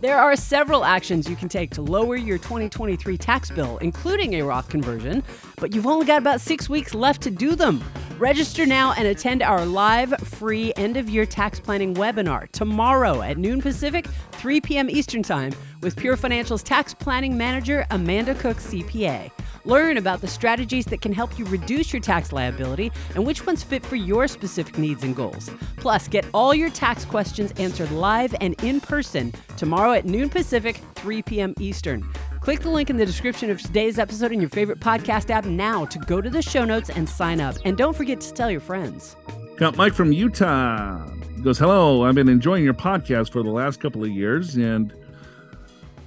There 0.00 0.18
are 0.18 0.36
several 0.36 0.84
actions 0.84 1.28
you 1.30 1.36
can 1.36 1.48
take 1.48 1.70
to 1.72 1.82
lower 1.82 2.16
your 2.16 2.38
2023 2.38 3.16
tax 3.16 3.50
bill, 3.50 3.78
including 3.78 4.34
a 4.34 4.42
Roth 4.42 4.68
conversion, 4.68 5.22
but 5.58 5.74
you've 5.74 5.86
only 5.86 6.04
got 6.04 6.18
about 6.18 6.40
six 6.40 6.68
weeks 6.68 6.94
left 6.94 7.22
to 7.22 7.30
do 7.30 7.54
them. 7.54 7.82
Register 8.18 8.66
now 8.66 8.92
and 8.92 9.06
attend 9.08 9.42
our 9.42 9.64
live 9.64 10.14
free 10.20 10.72
end 10.76 10.96
of 10.96 11.08
year 11.08 11.26
tax 11.26 11.58
planning 11.58 11.94
webinar 11.94 12.48
tomorrow 12.52 13.22
at 13.22 13.38
noon 13.38 13.60
Pacific, 13.60 14.06
3 14.32 14.60
p.m. 14.60 14.90
Eastern 14.90 15.22
Time, 15.22 15.52
with 15.82 15.96
Pure 15.96 16.16
Financial's 16.16 16.62
tax 16.62 16.94
planning 16.94 17.36
manager, 17.36 17.84
Amanda 17.90 18.34
Cook, 18.34 18.58
CPA. 18.58 19.30
Learn 19.64 19.96
about 19.96 20.20
the 20.20 20.28
strategies 20.28 20.86
that 20.86 21.00
can 21.00 21.12
help 21.12 21.38
you 21.38 21.44
reduce 21.46 21.92
your 21.92 22.00
tax 22.00 22.32
liability 22.32 22.90
and 23.14 23.26
which 23.26 23.46
ones 23.46 23.62
fit 23.62 23.84
for 23.84 23.96
your 23.96 24.26
specific 24.26 24.78
needs 24.78 25.04
and 25.04 25.14
goals. 25.14 25.50
Plus, 25.76 26.08
get 26.08 26.24
all 26.34 26.54
your 26.54 26.70
tax 26.70 27.04
questions 27.04 27.52
answered 27.58 27.90
live 27.90 28.34
and 28.40 28.60
in 28.64 28.80
person 28.80 29.32
tomorrow 29.56 29.92
at 29.92 30.04
noon 30.04 30.28
Pacific, 30.28 30.80
3 30.96 31.22
p.m. 31.22 31.54
Eastern. 31.60 32.02
Click 32.40 32.60
the 32.60 32.70
link 32.70 32.90
in 32.90 32.96
the 32.96 33.06
description 33.06 33.50
of 33.50 33.60
today's 33.60 33.98
episode 34.00 34.32
in 34.32 34.40
your 34.40 34.50
favorite 34.50 34.80
podcast 34.80 35.30
app 35.30 35.44
now 35.44 35.84
to 35.84 35.98
go 36.00 36.20
to 36.20 36.28
the 36.28 36.42
show 36.42 36.64
notes 36.64 36.90
and 36.90 37.08
sign 37.08 37.40
up. 37.40 37.56
And 37.64 37.76
don't 37.76 37.96
forget 37.96 38.20
to 38.22 38.32
tell 38.32 38.50
your 38.50 38.60
friends. 38.60 39.14
Got 39.56 39.76
Mike 39.76 39.94
from 39.94 40.12
Utah. 40.12 41.08
He 41.36 41.42
goes, 41.42 41.58
Hello, 41.58 42.04
I've 42.04 42.16
been 42.16 42.28
enjoying 42.28 42.64
your 42.64 42.74
podcast 42.74 43.30
for 43.30 43.44
the 43.44 43.50
last 43.50 43.78
couple 43.78 44.02
of 44.02 44.10
years, 44.10 44.56
and 44.56 44.92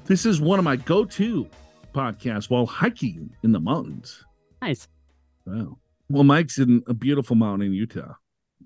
this 0.06 0.26
is 0.26 0.40
one 0.40 0.60
of 0.60 0.66
my 0.66 0.76
go 0.76 1.06
to 1.06 1.48
podcasts 1.94 2.50
while 2.50 2.66
hiking 2.66 3.30
in 3.44 3.52
the 3.52 3.60
mountains. 3.60 4.24
Nice. 4.62 4.88
Wow. 5.46 5.78
Well, 6.10 6.24
Mike's 6.24 6.60
in 6.60 6.84
a 6.88 6.94
beautiful 6.94 7.36
mountain 7.36 7.68
in 7.68 7.74
Utah. 7.74 8.14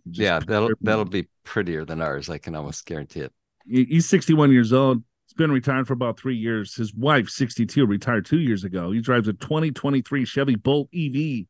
Just 0.09 0.19
yeah, 0.19 0.39
that'll 0.39 0.71
that'll 0.81 1.05
be 1.05 1.27
prettier 1.43 1.85
than 1.85 2.01
ours. 2.01 2.29
I 2.29 2.37
can 2.37 2.55
almost 2.55 2.85
guarantee 2.85 3.21
it. 3.21 3.33
He's 3.65 4.07
61 4.09 4.51
years 4.51 4.73
old. 4.73 5.03
He's 5.27 5.33
been 5.35 5.51
retired 5.51 5.87
for 5.87 5.93
about 5.93 6.19
three 6.19 6.35
years. 6.35 6.75
His 6.75 6.93
wife, 6.93 7.29
62, 7.29 7.85
retired 7.85 8.25
two 8.25 8.39
years 8.39 8.63
ago. 8.63 8.91
He 8.91 8.99
drives 8.99 9.27
a 9.27 9.33
2023 9.33 10.25
Chevy 10.25 10.55
Bolt 10.55 10.89
EV 10.93 11.45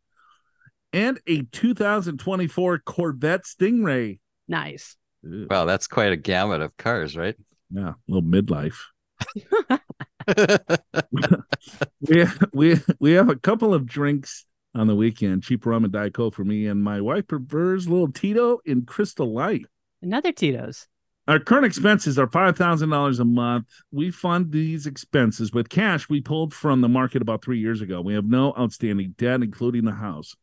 and 0.91 1.19
a 1.27 1.43
2024 1.43 2.79
Corvette 2.79 3.43
Stingray. 3.43 4.19
Nice. 4.47 4.97
Ew. 5.23 5.47
Wow, 5.49 5.65
that's 5.65 5.87
quite 5.87 6.11
a 6.11 6.17
gamut 6.17 6.61
of 6.61 6.75
cars, 6.77 7.15
right? 7.15 7.35
Yeah, 7.71 7.89
a 7.89 7.95
little 8.07 8.27
midlife. 8.27 8.77
We 12.01 12.25
we 12.53 12.79
we 12.99 13.11
have 13.13 13.29
a 13.29 13.35
couple 13.35 13.73
of 13.73 13.85
drinks 13.85 14.45
on 14.75 14.87
the 14.87 14.95
weekend. 14.95 15.43
Cheap 15.43 15.65
rum 15.65 15.83
and 15.83 15.93
diet 15.93 16.13
coke 16.13 16.35
for 16.35 16.43
me, 16.43 16.67
and 16.67 16.83
my 16.83 17.01
wife 17.01 17.27
prefers 17.27 17.87
little 17.87 18.11
Tito 18.11 18.59
in 18.65 18.85
Crystal 18.85 19.31
Light. 19.31 19.65
Another 20.01 20.31
Tito's. 20.31 20.87
Our 21.27 21.39
current 21.39 21.65
expenses 21.65 22.17
are 22.17 22.27
five 22.27 22.57
thousand 22.57 22.89
dollars 22.89 23.19
a 23.19 23.25
month. 23.25 23.67
We 23.91 24.09
fund 24.09 24.51
these 24.51 24.87
expenses 24.87 25.53
with 25.53 25.69
cash 25.69 26.09
we 26.09 26.21
pulled 26.21 26.53
from 26.53 26.81
the 26.81 26.89
market 26.89 27.21
about 27.21 27.43
three 27.43 27.59
years 27.59 27.81
ago. 27.81 28.01
We 28.01 28.15
have 28.15 28.25
no 28.25 28.53
outstanding 28.57 29.13
debt, 29.17 29.43
including 29.43 29.85
the 29.85 29.91
house. 29.91 30.35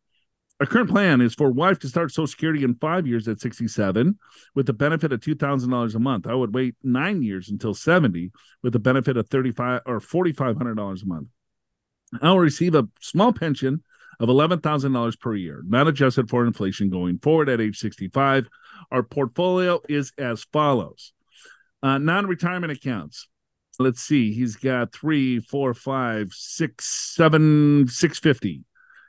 Our 0.59 0.67
current 0.67 0.89
plan 0.89 1.21
is 1.21 1.35
for 1.35 1.51
wife 1.51 1.79
to 1.81 1.89
start 1.89 2.13
Social 2.13 2.27
Security 2.27 2.65
in 2.65 2.77
five 2.77 3.07
years 3.07 3.29
at 3.29 3.41
67 3.41 4.19
with 4.55 4.67
the 4.67 4.73
benefit 4.73 5.13
of 5.13 5.21
$2,000 5.21 5.95
a 5.95 5.99
month. 5.99 6.27
I 6.27 6.35
would 6.35 6.55
wait 6.55 6.77
nine 6.83 7.23
years 7.23 7.51
until 7.51 7.75
70 7.75 8.33
with 8.63 8.73
the 8.73 8.79
benefit 8.79 9.19
of 9.19 9.29
35 9.29 9.83
or 9.85 10.01
$4,500 10.01 11.03
a 11.03 11.07
month. 11.07 11.29
I 12.23 12.31
will 12.31 12.39
receive 12.39 12.75
a 12.75 12.89
small 13.01 13.35
pension 13.35 13.83
of 14.19 14.31
$11,000 14.31 15.21
per 15.21 15.35
year, 15.35 15.63
not 15.67 15.89
adjusted 15.89 16.31
for 16.31 16.47
inflation 16.47 16.89
going 16.89 17.19
forward 17.19 17.51
at 17.51 17.61
age 17.61 17.79
65. 17.79 18.49
Our 18.91 19.03
portfolio 19.03 19.81
is 19.91 20.13
as 20.17 20.45
follows 20.53 21.13
uh, 21.83 21.99
non 21.99 22.27
retirement 22.27 22.73
accounts. 22.73 23.29
Let's 23.79 24.01
see, 24.01 24.33
he's 24.33 24.57
got 24.57 24.95
three, 24.95 25.39
four, 25.39 25.75
five, 25.75 26.33
six, 26.33 26.87
seven, 27.15 27.89
650 27.89 28.65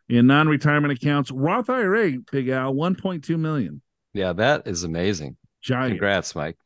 in 0.09 0.27
non 0.27 0.47
retirement 0.47 0.93
accounts. 0.93 1.31
Roth 1.31 1.69
IRA, 1.69 2.13
Big 2.31 2.49
Al, 2.49 2.73
1.2 2.73 3.37
million. 3.39 3.81
yeah, 4.13 4.33
that 4.33 4.67
is 4.67 4.83
amazing. 4.83 5.37
Giant. 5.61 5.91
Congrats, 5.93 6.35
Mike. 6.35 6.57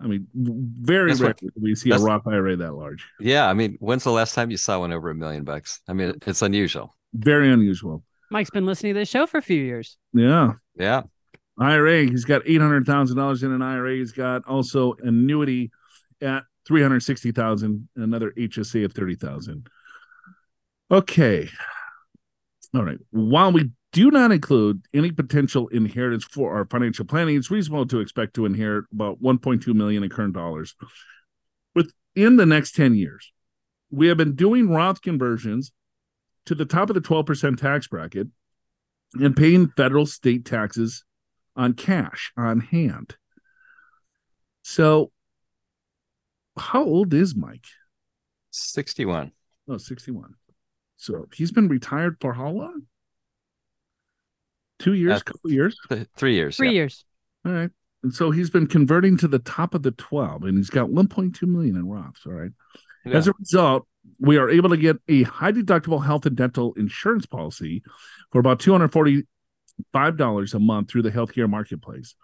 I 0.00 0.06
mean, 0.08 0.26
very 0.34 1.10
That's 1.12 1.20
rarely 1.20 1.34
what- 1.42 1.62
we 1.62 1.74
see 1.76 1.90
a 1.92 1.98
Roth 1.98 2.26
IRA 2.26 2.56
that 2.56 2.74
large. 2.74 3.06
Yeah, 3.20 3.48
I 3.48 3.54
mean, 3.54 3.76
when's 3.78 4.02
the 4.04 4.10
last 4.10 4.34
time 4.34 4.50
you 4.50 4.56
saw 4.56 4.80
one 4.80 4.92
over 4.92 5.10
a 5.10 5.14
million 5.14 5.44
bucks? 5.44 5.80
I 5.88 5.92
mean, 5.92 6.14
it's 6.26 6.42
unusual. 6.42 6.96
Very 7.14 7.52
unusual. 7.52 8.04
Mike's 8.30 8.50
been 8.50 8.66
listening 8.66 8.94
to 8.94 9.00
this 9.00 9.08
show 9.08 9.26
for 9.26 9.38
a 9.38 9.42
few 9.42 9.62
years. 9.62 9.96
Yeah. 10.12 10.54
Yeah. 10.76 11.02
IRA, 11.58 12.04
he's 12.04 12.24
got 12.24 12.42
eight 12.46 12.60
hundred 12.60 12.86
thousand 12.86 13.16
dollars 13.18 13.42
in 13.42 13.52
an 13.52 13.60
IRA. 13.62 13.94
He's 13.96 14.10
got 14.12 14.44
also 14.46 14.94
annuity 15.04 15.70
at 16.22 16.44
three 16.66 16.80
hundred 16.82 17.00
sixty 17.02 17.30
thousand, 17.30 17.88
another 17.94 18.32
HSA 18.32 18.84
of 18.86 18.92
thirty 18.94 19.14
thousand. 19.14 19.68
Okay, 20.90 21.48
all 22.74 22.84
right. 22.84 22.98
While 23.10 23.52
we 23.52 23.70
do 23.92 24.10
not 24.10 24.32
include 24.32 24.86
any 24.94 25.10
potential 25.10 25.68
inheritance 25.68 26.24
for 26.24 26.54
our 26.56 26.64
financial 26.64 27.04
planning, 27.04 27.36
it's 27.36 27.50
reasonable 27.50 27.86
to 27.86 28.00
expect 28.00 28.34
to 28.34 28.46
inherit 28.46 28.86
about 28.92 29.20
one 29.20 29.38
point 29.38 29.62
two 29.62 29.74
million 29.74 30.02
in 30.02 30.10
current 30.10 30.34
dollars 30.34 30.74
within 31.74 32.36
the 32.36 32.46
next 32.46 32.74
ten 32.74 32.94
years. 32.94 33.32
We 33.90 34.08
have 34.08 34.16
been 34.16 34.34
doing 34.34 34.70
Roth 34.70 35.02
conversions 35.02 35.72
to 36.46 36.54
the 36.54 36.64
top 36.64 36.88
of 36.88 36.94
the 36.94 37.00
twelve 37.00 37.26
percent 37.26 37.58
tax 37.58 37.86
bracket 37.86 38.28
and 39.14 39.36
paying 39.36 39.68
federal 39.76 40.06
state 40.06 40.46
taxes 40.46 41.04
on 41.54 41.74
cash 41.74 42.32
on 42.36 42.60
hand. 42.60 43.16
So, 44.62 45.10
how 46.56 46.84
old 46.84 47.12
is 47.12 47.34
Mike? 47.34 47.66
61. 48.52 49.32
Oh, 49.68 49.78
61. 49.78 50.34
So 51.02 51.26
he's 51.34 51.50
been 51.50 51.66
retired 51.66 52.16
for 52.20 52.32
how 52.32 52.50
long? 52.50 52.82
Two 54.78 54.92
years, 54.94 55.20
Uh, 55.20 55.24
couple 55.24 55.50
years. 55.50 55.76
Th- 55.88 56.06
Three 56.16 56.34
years. 56.34 56.56
Three 56.56 56.68
yeah. 56.68 56.72
years. 56.74 57.04
All 57.44 57.50
right. 57.52 57.70
And 58.04 58.14
so 58.14 58.30
he's 58.30 58.50
been 58.50 58.68
converting 58.68 59.16
to 59.18 59.26
the 59.26 59.40
top 59.40 59.74
of 59.74 59.82
the 59.82 59.90
12 59.90 60.44
and 60.44 60.56
he's 60.56 60.70
got 60.70 60.90
1.2 60.90 61.42
million 61.48 61.74
in 61.76 61.86
Roths. 61.86 62.24
All 62.24 62.32
right. 62.32 62.52
Yeah. 63.04 63.16
As 63.16 63.26
a 63.26 63.32
result, 63.36 63.86
we 64.20 64.36
are 64.36 64.48
able 64.48 64.70
to 64.70 64.76
get 64.76 64.98
a 65.08 65.24
high 65.24 65.50
deductible 65.50 66.04
health 66.04 66.24
and 66.24 66.36
dental 66.36 66.72
insurance 66.74 67.26
policy 67.26 67.82
for 68.30 68.38
about 68.38 68.60
$245 68.60 69.24
a 70.54 70.58
month 70.60 70.88
through 70.88 71.02
the 71.02 71.10
healthcare 71.10 71.50
marketplace. 71.50 72.14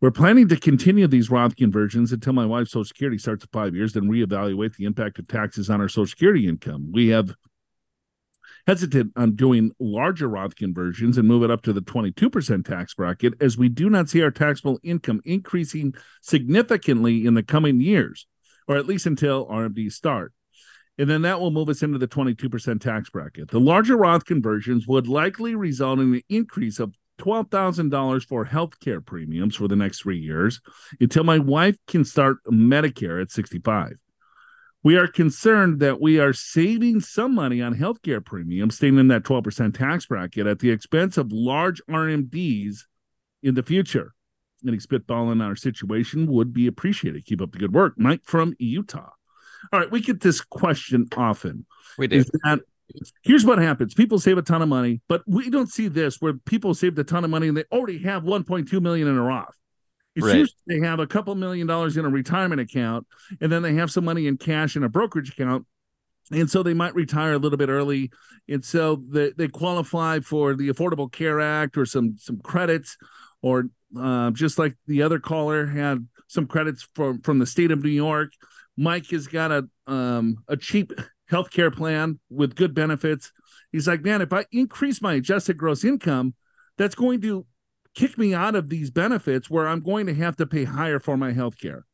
We're 0.00 0.10
planning 0.10 0.48
to 0.48 0.56
continue 0.56 1.06
these 1.06 1.30
Roth 1.30 1.54
conversions 1.56 2.12
until 2.12 2.32
my 2.32 2.44
wife's 2.44 2.72
Social 2.72 2.84
Security 2.84 3.18
starts 3.18 3.44
at 3.44 3.50
five 3.52 3.74
years, 3.76 3.92
then 3.92 4.10
reevaluate 4.10 4.74
the 4.76 4.84
impact 4.84 5.18
of 5.20 5.28
taxes 5.28 5.70
on 5.70 5.80
our 5.80 5.88
Social 5.88 6.06
Security 6.06 6.48
income. 6.48 6.90
We 6.92 7.08
have 7.08 7.34
hesitant 8.70 9.12
on 9.16 9.34
doing 9.34 9.72
larger 9.80 10.28
Roth 10.28 10.54
conversions 10.54 11.18
and 11.18 11.26
move 11.26 11.42
it 11.42 11.50
up 11.50 11.60
to 11.62 11.72
the 11.72 11.80
22% 11.80 12.64
tax 12.64 12.94
bracket 12.94 13.34
as 13.40 13.58
we 13.58 13.68
do 13.68 13.90
not 13.90 14.08
see 14.08 14.22
our 14.22 14.30
taxable 14.30 14.78
income 14.84 15.20
increasing 15.24 15.92
significantly 16.22 17.26
in 17.26 17.34
the 17.34 17.42
coming 17.42 17.80
years, 17.80 18.28
or 18.68 18.76
at 18.76 18.86
least 18.86 19.06
until 19.06 19.48
RMDs 19.48 19.94
start. 19.94 20.32
And 20.98 21.10
then 21.10 21.22
that 21.22 21.40
will 21.40 21.50
move 21.50 21.68
us 21.68 21.82
into 21.82 21.98
the 21.98 22.06
22% 22.06 22.80
tax 22.80 23.10
bracket. 23.10 23.50
The 23.50 23.58
larger 23.58 23.96
Roth 23.96 24.24
conversions 24.24 24.86
would 24.86 25.08
likely 25.08 25.56
result 25.56 25.98
in 25.98 26.14
an 26.14 26.22
increase 26.28 26.78
of 26.78 26.94
$12,000 27.18 28.24
for 28.24 28.46
healthcare 28.46 29.04
premiums 29.04 29.56
for 29.56 29.66
the 29.66 29.74
next 29.74 30.02
three 30.02 30.20
years 30.20 30.60
until 31.00 31.24
my 31.24 31.40
wife 31.40 31.76
can 31.88 32.04
start 32.04 32.36
Medicare 32.48 33.20
at 33.20 33.32
65. 33.32 33.94
We 34.82 34.96
are 34.96 35.06
concerned 35.06 35.80
that 35.80 36.00
we 36.00 36.18
are 36.18 36.32
saving 36.32 37.00
some 37.00 37.34
money 37.34 37.60
on 37.60 37.74
healthcare 37.74 38.24
premiums, 38.24 38.76
staying 38.76 38.98
in 38.98 39.08
that 39.08 39.24
12% 39.24 39.76
tax 39.76 40.06
bracket 40.06 40.46
at 40.46 40.60
the 40.60 40.70
expense 40.70 41.18
of 41.18 41.32
large 41.32 41.82
RMDs 41.88 42.84
in 43.42 43.54
the 43.54 43.62
future. 43.62 44.14
Any 44.66 44.78
spitball 44.78 45.32
in 45.32 45.40
our 45.40 45.56
situation 45.56 46.26
would 46.26 46.52
be 46.52 46.66
appreciated. 46.66 47.26
Keep 47.26 47.42
up 47.42 47.52
the 47.52 47.58
good 47.58 47.74
work. 47.74 47.94
Mike 47.98 48.22
from 48.24 48.54
Utah. 48.58 49.10
All 49.72 49.80
right, 49.80 49.90
we 49.90 50.00
get 50.00 50.20
this 50.20 50.40
question 50.40 51.06
often. 51.16 51.66
We 51.98 52.06
do. 52.06 52.16
Is 52.16 52.30
that 52.44 52.60
here's 53.22 53.44
what 53.44 53.58
happens 53.58 53.94
people 53.94 54.18
save 54.18 54.38
a 54.38 54.42
ton 54.42 54.62
of 54.62 54.68
money, 54.68 55.00
but 55.08 55.22
we 55.26 55.50
don't 55.50 55.70
see 55.70 55.88
this 55.88 56.20
where 56.20 56.34
people 56.34 56.74
saved 56.74 56.98
a 56.98 57.04
ton 57.04 57.24
of 57.24 57.30
money 57.30 57.48
and 57.48 57.56
they 57.56 57.64
already 57.72 57.98
have 57.98 58.22
1.2 58.22 58.80
million 58.80 59.08
in 59.08 59.16
a 59.16 59.22
Roth. 59.22 59.54
It's 60.16 60.26
Right. 60.26 60.38
usually 60.38 60.56
they 60.66 60.80
have 60.80 60.98
a 60.98 61.06
couple 61.06 61.34
million 61.34 61.66
dollars 61.66 61.96
in 61.96 62.04
a 62.04 62.08
retirement 62.08 62.60
account, 62.60 63.06
and 63.40 63.50
then 63.50 63.62
they 63.62 63.74
have 63.74 63.90
some 63.90 64.04
money 64.04 64.26
in 64.26 64.36
cash 64.36 64.76
in 64.76 64.82
a 64.82 64.88
brokerage 64.88 65.30
account. 65.30 65.66
And 66.32 66.48
so 66.50 66.62
they 66.62 66.74
might 66.74 66.94
retire 66.94 67.32
a 67.32 67.38
little 67.38 67.58
bit 67.58 67.68
early. 67.68 68.10
And 68.48 68.64
so 68.64 69.02
they, 69.08 69.30
they 69.30 69.48
qualify 69.48 70.20
for 70.20 70.54
the 70.54 70.68
Affordable 70.68 71.10
Care 71.10 71.40
Act 71.40 71.76
or 71.76 71.84
some 71.86 72.16
some 72.18 72.38
credits, 72.40 72.96
or 73.42 73.64
uh, 73.98 74.30
just 74.30 74.58
like 74.58 74.76
the 74.86 75.02
other 75.02 75.18
caller 75.18 75.66
had 75.66 76.06
some 76.28 76.46
credits 76.46 76.86
from, 76.94 77.20
from 77.22 77.38
the 77.40 77.46
state 77.46 77.72
of 77.72 77.82
New 77.82 77.90
York. 77.90 78.32
Mike 78.76 79.06
has 79.10 79.26
got 79.26 79.50
a 79.50 79.68
um, 79.86 80.38
a 80.48 80.56
cheap 80.56 80.92
healthcare 81.30 81.74
plan 81.74 82.18
with 82.28 82.56
good 82.56 82.74
benefits. 82.74 83.32
He's 83.72 83.86
like, 83.86 84.02
man, 84.02 84.20
if 84.22 84.32
I 84.32 84.46
increase 84.50 85.00
my 85.00 85.14
adjusted 85.14 85.56
gross 85.56 85.84
income, 85.84 86.34
that's 86.76 86.94
going 86.94 87.20
to 87.22 87.46
kick 87.94 88.16
me 88.18 88.34
out 88.34 88.54
of 88.54 88.68
these 88.68 88.90
benefits 88.90 89.50
where 89.50 89.66
I'm 89.66 89.80
going 89.80 90.06
to 90.06 90.14
have 90.14 90.36
to 90.36 90.46
pay 90.46 90.64
higher 90.64 91.00
for 91.00 91.16
my 91.16 91.32
health 91.32 91.58
care. 91.58 91.86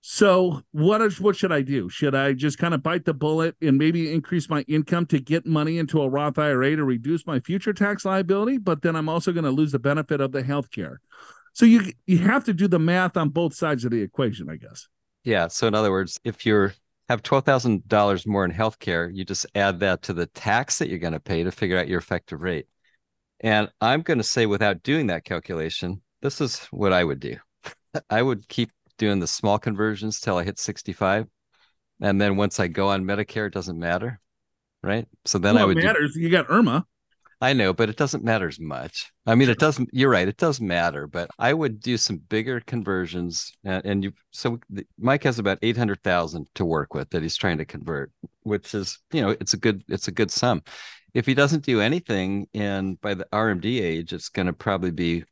So 0.00 0.62
what 0.70 1.02
is 1.02 1.20
what 1.20 1.36
should 1.36 1.52
I 1.52 1.62
do? 1.62 1.88
Should 1.88 2.14
I 2.14 2.32
just 2.32 2.56
kind 2.56 2.72
of 2.72 2.82
bite 2.82 3.04
the 3.04 3.14
bullet 3.14 3.56
and 3.60 3.76
maybe 3.76 4.12
increase 4.12 4.48
my 4.48 4.62
income 4.62 5.06
to 5.06 5.18
get 5.18 5.44
money 5.44 5.76
into 5.76 6.00
a 6.00 6.08
Roth 6.08 6.38
IRA 6.38 6.76
to 6.76 6.84
reduce 6.84 7.26
my 7.26 7.40
future 7.40 7.72
tax 7.72 8.04
liability? 8.04 8.58
But 8.58 8.82
then 8.82 8.94
I'm 8.96 9.08
also 9.08 9.32
going 9.32 9.44
to 9.44 9.50
lose 9.50 9.72
the 9.72 9.78
benefit 9.78 10.20
of 10.20 10.32
the 10.32 10.42
health 10.42 10.70
care. 10.70 11.00
So 11.52 11.66
you 11.66 11.92
you 12.06 12.18
have 12.18 12.44
to 12.44 12.54
do 12.54 12.68
the 12.68 12.78
math 12.78 13.16
on 13.16 13.30
both 13.30 13.54
sides 13.54 13.84
of 13.84 13.90
the 13.90 14.00
equation, 14.00 14.48
I 14.48 14.56
guess. 14.56 14.88
Yeah. 15.24 15.48
So 15.48 15.66
in 15.66 15.74
other 15.74 15.90
words, 15.90 16.20
if 16.24 16.46
you're 16.46 16.74
have 17.08 17.22
twelve 17.22 17.44
thousand 17.44 17.88
dollars 17.88 18.26
more 18.26 18.44
in 18.44 18.50
health 18.50 18.78
care, 18.78 19.10
you 19.10 19.24
just 19.24 19.46
add 19.54 19.80
that 19.80 20.02
to 20.02 20.12
the 20.12 20.26
tax 20.26 20.78
that 20.78 20.88
you're 20.88 20.98
going 20.98 21.12
to 21.12 21.20
pay 21.20 21.42
to 21.42 21.50
figure 21.50 21.76
out 21.76 21.88
your 21.88 21.98
effective 21.98 22.40
rate. 22.40 22.66
And 23.40 23.68
I'm 23.80 24.02
going 24.02 24.18
to 24.18 24.24
say, 24.24 24.46
without 24.46 24.82
doing 24.82 25.08
that 25.08 25.24
calculation, 25.24 26.02
this 26.22 26.40
is 26.40 26.60
what 26.70 26.92
I 26.92 27.04
would 27.04 27.20
do. 27.20 27.36
I 28.10 28.22
would 28.22 28.48
keep 28.48 28.70
doing 28.98 29.20
the 29.20 29.26
small 29.26 29.58
conversions 29.58 30.20
till 30.20 30.38
I 30.38 30.44
hit 30.44 30.58
65. 30.58 31.26
And 32.00 32.20
then 32.20 32.36
once 32.36 32.60
I 32.60 32.68
go 32.68 32.88
on 32.88 33.04
Medicare, 33.04 33.46
it 33.46 33.54
doesn't 33.54 33.78
matter. 33.78 34.20
Right. 34.82 35.06
So 35.24 35.38
then 35.38 35.54
well, 35.54 35.64
I 35.64 35.66
would. 35.66 35.78
It 35.78 35.84
matters. 35.84 36.14
Do, 36.14 36.20
you 36.20 36.30
got 36.30 36.46
IRMAA. 36.48 36.84
I 37.40 37.52
know, 37.52 37.72
but 37.72 37.88
it 37.88 37.96
doesn't 37.96 38.24
matter 38.24 38.48
as 38.48 38.58
much. 38.58 39.12
I 39.24 39.36
mean, 39.36 39.48
it 39.48 39.58
doesn't. 39.58 39.90
You're 39.92 40.10
right. 40.10 40.26
It 40.26 40.36
does 40.36 40.60
matter, 40.60 41.06
but 41.06 41.30
I 41.38 41.52
would 41.52 41.80
do 41.80 41.96
some 41.96 42.16
bigger 42.16 42.60
conversions, 42.60 43.52
and, 43.64 43.84
and 43.84 44.04
you. 44.04 44.12
So 44.32 44.58
Mike 44.98 45.22
has 45.22 45.38
about 45.38 45.58
eight 45.62 45.76
hundred 45.76 46.02
thousand 46.02 46.48
to 46.54 46.64
work 46.64 46.94
with 46.94 47.10
that 47.10 47.22
he's 47.22 47.36
trying 47.36 47.58
to 47.58 47.64
convert, 47.64 48.10
which 48.42 48.74
is, 48.74 48.98
you 49.12 49.22
know, 49.22 49.30
it's 49.30 49.54
a 49.54 49.56
good, 49.56 49.84
it's 49.88 50.08
a 50.08 50.12
good 50.12 50.32
sum. 50.32 50.62
If 51.14 51.26
he 51.26 51.34
doesn't 51.34 51.64
do 51.64 51.80
anything, 51.80 52.48
and 52.54 53.00
by 53.00 53.14
the 53.14 53.26
RMD 53.32 53.80
age, 53.80 54.12
it's 54.12 54.28
going 54.28 54.46
to 54.46 54.52
probably 54.52 54.90
be 54.90 55.24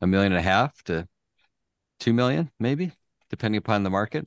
a 0.00 0.06
million 0.06 0.32
and 0.32 0.38
a 0.38 0.42
half 0.42 0.82
to 0.84 1.08
two 2.00 2.12
million, 2.12 2.50
maybe, 2.58 2.92
depending 3.30 3.58
upon 3.58 3.82
the 3.82 3.90
market. 3.90 4.26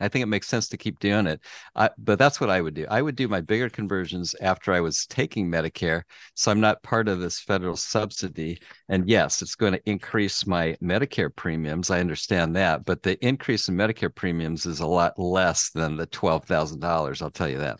I 0.00 0.08
think 0.08 0.24
it 0.24 0.26
makes 0.26 0.48
sense 0.48 0.68
to 0.68 0.76
keep 0.76 0.98
doing 0.98 1.26
it. 1.26 1.40
I, 1.74 1.90
but 1.96 2.18
that's 2.18 2.40
what 2.40 2.50
I 2.50 2.60
would 2.60 2.74
do. 2.74 2.86
I 2.90 3.00
would 3.00 3.14
do 3.14 3.28
my 3.28 3.40
bigger 3.40 3.70
conversions 3.70 4.34
after 4.40 4.72
I 4.72 4.80
was 4.80 5.06
taking 5.06 5.48
Medicare. 5.48 6.02
So 6.34 6.50
I'm 6.50 6.60
not 6.60 6.82
part 6.82 7.08
of 7.08 7.20
this 7.20 7.38
federal 7.40 7.76
subsidy. 7.76 8.60
And 8.88 9.08
yes, 9.08 9.40
it's 9.40 9.54
going 9.54 9.72
to 9.72 9.88
increase 9.88 10.46
my 10.46 10.76
Medicare 10.82 11.34
premiums. 11.34 11.90
I 11.90 12.00
understand 12.00 12.56
that. 12.56 12.84
But 12.84 13.02
the 13.02 13.24
increase 13.24 13.68
in 13.68 13.76
Medicare 13.76 14.14
premiums 14.14 14.66
is 14.66 14.80
a 14.80 14.86
lot 14.86 15.18
less 15.18 15.70
than 15.70 15.96
the 15.96 16.08
$12,000. 16.08 17.22
I'll 17.22 17.30
tell 17.30 17.48
you 17.48 17.58
that. 17.58 17.78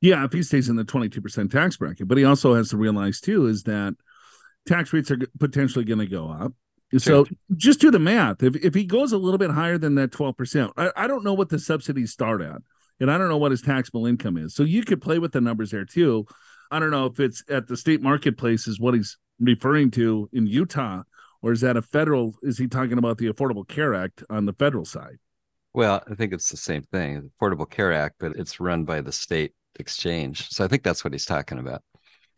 Yeah, 0.00 0.24
if 0.24 0.32
he 0.32 0.42
stays 0.42 0.68
in 0.68 0.76
the 0.76 0.84
22% 0.84 1.50
tax 1.50 1.76
bracket. 1.76 2.08
But 2.08 2.18
he 2.18 2.24
also 2.24 2.54
has 2.54 2.70
to 2.70 2.76
realize, 2.76 3.20
too, 3.20 3.46
is 3.46 3.64
that 3.64 3.94
tax 4.66 4.92
rates 4.92 5.10
are 5.10 5.18
potentially 5.38 5.84
going 5.84 5.98
to 5.98 6.06
go 6.06 6.30
up. 6.30 6.52
So 6.98 7.26
just 7.54 7.80
do 7.80 7.90
the 7.90 8.00
math. 8.00 8.42
If 8.42 8.56
if 8.56 8.74
he 8.74 8.84
goes 8.84 9.12
a 9.12 9.18
little 9.18 9.38
bit 9.38 9.50
higher 9.50 9.78
than 9.78 9.94
that 9.94 10.10
12%, 10.10 10.72
I, 10.76 10.90
I 10.96 11.06
don't 11.06 11.22
know 11.22 11.34
what 11.34 11.48
the 11.48 11.58
subsidies 11.58 12.10
start 12.10 12.42
at. 12.42 12.62
And 12.98 13.10
I 13.10 13.16
don't 13.16 13.28
know 13.28 13.36
what 13.36 13.52
his 13.52 13.62
taxable 13.62 14.06
income 14.06 14.36
is. 14.36 14.54
So 14.54 14.64
you 14.64 14.82
could 14.82 15.00
play 15.00 15.18
with 15.18 15.32
the 15.32 15.40
numbers 15.40 15.70
there 15.70 15.84
too. 15.84 16.26
I 16.70 16.80
don't 16.80 16.90
know 16.90 17.06
if 17.06 17.20
it's 17.20 17.44
at 17.48 17.68
the 17.68 17.76
state 17.76 18.02
marketplace 18.02 18.66
is 18.66 18.80
what 18.80 18.94
he's 18.94 19.18
referring 19.38 19.90
to 19.92 20.28
in 20.32 20.46
Utah, 20.46 21.02
or 21.42 21.52
is 21.52 21.60
that 21.62 21.76
a 21.76 21.82
federal? 21.82 22.34
Is 22.42 22.58
he 22.58 22.66
talking 22.66 22.98
about 22.98 23.18
the 23.18 23.32
Affordable 23.32 23.66
Care 23.66 23.94
Act 23.94 24.22
on 24.28 24.46
the 24.46 24.52
federal 24.52 24.84
side? 24.84 25.18
Well, 25.72 26.02
I 26.10 26.14
think 26.14 26.32
it's 26.32 26.50
the 26.50 26.56
same 26.56 26.82
thing, 26.82 27.30
Affordable 27.40 27.68
Care 27.68 27.92
Act, 27.92 28.16
but 28.18 28.32
it's 28.36 28.60
run 28.60 28.84
by 28.84 29.00
the 29.00 29.12
state 29.12 29.52
exchange. 29.78 30.48
So 30.50 30.64
I 30.64 30.68
think 30.68 30.82
that's 30.82 31.04
what 31.04 31.12
he's 31.12 31.26
talking 31.26 31.58
about 31.58 31.82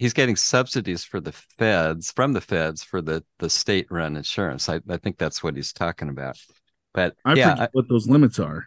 he's 0.02 0.12
getting 0.12 0.34
subsidies 0.34 1.04
for 1.04 1.20
the 1.20 1.30
feds 1.30 2.10
from 2.10 2.32
the 2.32 2.40
feds 2.40 2.82
for 2.82 3.00
the 3.00 3.24
the 3.38 3.48
state 3.48 3.86
run 3.88 4.16
insurance. 4.16 4.68
I, 4.68 4.80
I 4.88 4.96
think 4.96 5.16
that's 5.16 5.44
what 5.44 5.54
he's 5.54 5.72
talking 5.72 6.08
about. 6.08 6.36
But 6.92 7.14
I 7.24 7.34
yeah, 7.34 7.50
forget 7.50 7.62
I, 7.62 7.68
what 7.72 7.88
those 7.88 8.08
limits 8.08 8.40
are. 8.40 8.66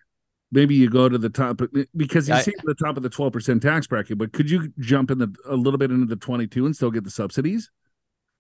Maybe 0.51 0.75
you 0.75 0.89
go 0.89 1.09
to 1.09 1.17
the 1.17 1.29
top 1.29 1.59
because 1.95 2.29
you 2.29 2.37
see 2.37 2.53
the 2.63 2.75
top 2.75 2.95
of 2.95 3.03
the 3.03 3.09
twelve 3.09 3.33
percent 3.33 3.61
tax 3.61 3.85
bracket. 3.85 4.17
But 4.17 4.31
could 4.31 4.49
you 4.49 4.71
jump 4.79 5.11
in 5.11 5.17
the 5.17 5.35
a 5.45 5.55
little 5.55 5.77
bit 5.77 5.91
into 5.91 6.05
the 6.05 6.15
twenty 6.15 6.47
two 6.47 6.65
and 6.65 6.73
still 6.73 6.91
get 6.91 7.03
the 7.03 7.11
subsidies? 7.11 7.69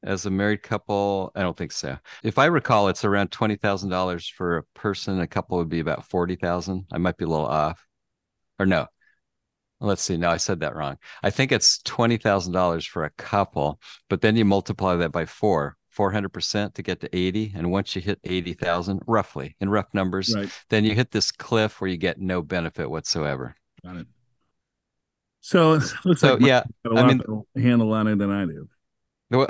As 0.01 0.25
a 0.25 0.29
married 0.29 0.63
couple, 0.63 1.31
I 1.35 1.41
don't 1.41 1.57
think 1.57 1.73
so. 1.73 1.97
If 2.23 2.37
I 2.37 2.45
recall, 2.45 2.87
it's 2.87 3.03
around 3.03 3.31
twenty 3.31 3.57
thousand 3.57 3.89
dollars 3.89 4.29
for 4.29 4.57
a 4.57 4.63
person. 4.73 5.19
A 5.19 5.27
couple 5.27 5.57
would 5.57 5.67
be 5.67 5.81
about 5.81 6.07
forty 6.07 6.35
thousand. 6.35 6.85
I 6.93 6.97
might 6.97 7.17
be 7.17 7.25
a 7.25 7.27
little 7.27 7.45
off, 7.45 7.85
or 8.57 8.65
no, 8.65 8.87
let's 9.79 10.01
see. 10.01 10.17
No, 10.17 10.29
I 10.29 10.37
said 10.37 10.59
that 10.61 10.75
wrong. 10.75 10.97
I 11.23 11.29
think 11.29 11.51
it's 11.51 11.81
twenty 11.83 12.17
thousand 12.17 12.53
dollars 12.53 12.85
for 12.85 13.03
a 13.03 13.09
couple, 13.11 13.79
but 14.09 14.21
then 14.21 14.35
you 14.35 14.45
multiply 14.45 14.95
that 14.95 15.11
by 15.11 15.25
four, 15.25 15.77
four 15.89 16.11
hundred 16.11 16.29
percent 16.29 16.75
to 16.75 16.81
get 16.81 17.01
to 17.01 17.15
eighty. 17.15 17.53
And 17.55 17.71
once 17.71 17.95
you 17.95 18.01
hit 18.01 18.19
eighty 18.23 18.53
thousand, 18.53 19.01
roughly 19.07 19.55
in 19.59 19.69
rough 19.69 19.93
numbers, 19.93 20.33
right. 20.35 20.49
then 20.69 20.85
you 20.85 20.95
hit 20.95 21.11
this 21.11 21.31
cliff 21.31 21.81
where 21.81 21.89
you 21.89 21.97
get 21.97 22.19
no 22.19 22.41
benefit 22.41 22.89
whatsoever. 22.89 23.55
Got 23.83 23.97
it. 23.97 24.07
So 25.41 25.79
looks 26.03 26.21
so 26.21 26.33
like 26.33 26.41
yeah, 26.41 26.63
I 26.91 27.05
mean, 27.05 27.21
handle 27.55 27.93
on 27.93 28.07
it 28.07 28.17
than 28.17 28.31
I 28.31 28.45
do. 28.45 28.67
Well, 29.29 29.47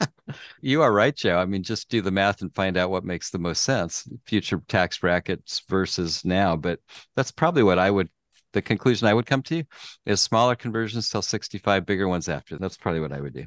you 0.60 0.82
are 0.82 0.92
right, 0.92 1.16
Joe. 1.16 1.38
I 1.38 1.46
mean, 1.46 1.62
just 1.62 1.88
do 1.88 2.02
the 2.02 2.10
math 2.10 2.42
and 2.42 2.54
find 2.54 2.76
out 2.76 2.90
what 2.90 3.04
makes 3.04 3.30
the 3.30 3.38
most 3.38 3.62
sense. 3.62 4.06
Future 4.26 4.62
tax 4.68 4.98
brackets 4.98 5.62
versus 5.68 6.24
now, 6.24 6.56
but 6.56 6.80
that's 7.16 7.30
probably 7.30 7.62
what 7.62 7.78
I 7.78 7.90
would 7.90 8.10
the 8.52 8.62
conclusion 8.62 9.08
I 9.08 9.14
would 9.14 9.26
come 9.26 9.42
to 9.44 9.64
is 10.06 10.20
smaller 10.20 10.54
conversions 10.54 11.08
till 11.08 11.22
65, 11.22 11.86
bigger 11.86 12.08
ones 12.08 12.28
after. 12.28 12.58
That's 12.58 12.76
probably 12.76 13.00
what 13.00 13.12
I 13.12 13.20
would 13.20 13.34
do. 13.34 13.46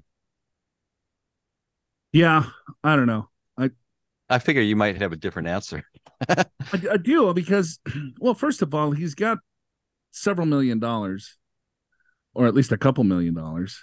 Yeah, 2.12 2.46
I 2.84 2.96
don't 2.96 3.08
know. 3.08 3.30
I 3.58 3.72
I 4.30 4.40
figure 4.40 4.62
you 4.62 4.76
might 4.76 5.02
have 5.02 5.12
a 5.12 5.18
different 5.18 5.50
answer. 5.50 5.84
I, 6.30 6.46
I 6.92 6.98
do 6.98 7.34
because, 7.34 7.80
well, 8.20 8.34
first 8.34 8.62
of 8.62 8.74
all, 8.74 8.92
he's 8.92 9.16
got 9.16 9.40
several 10.12 10.48
million 10.48 10.80
dollars, 10.80 11.38
or 12.34 12.48
at 12.48 12.56
least 12.56 12.72
a 12.72 12.78
couple 12.78 13.04
million 13.04 13.34
dollars. 13.34 13.82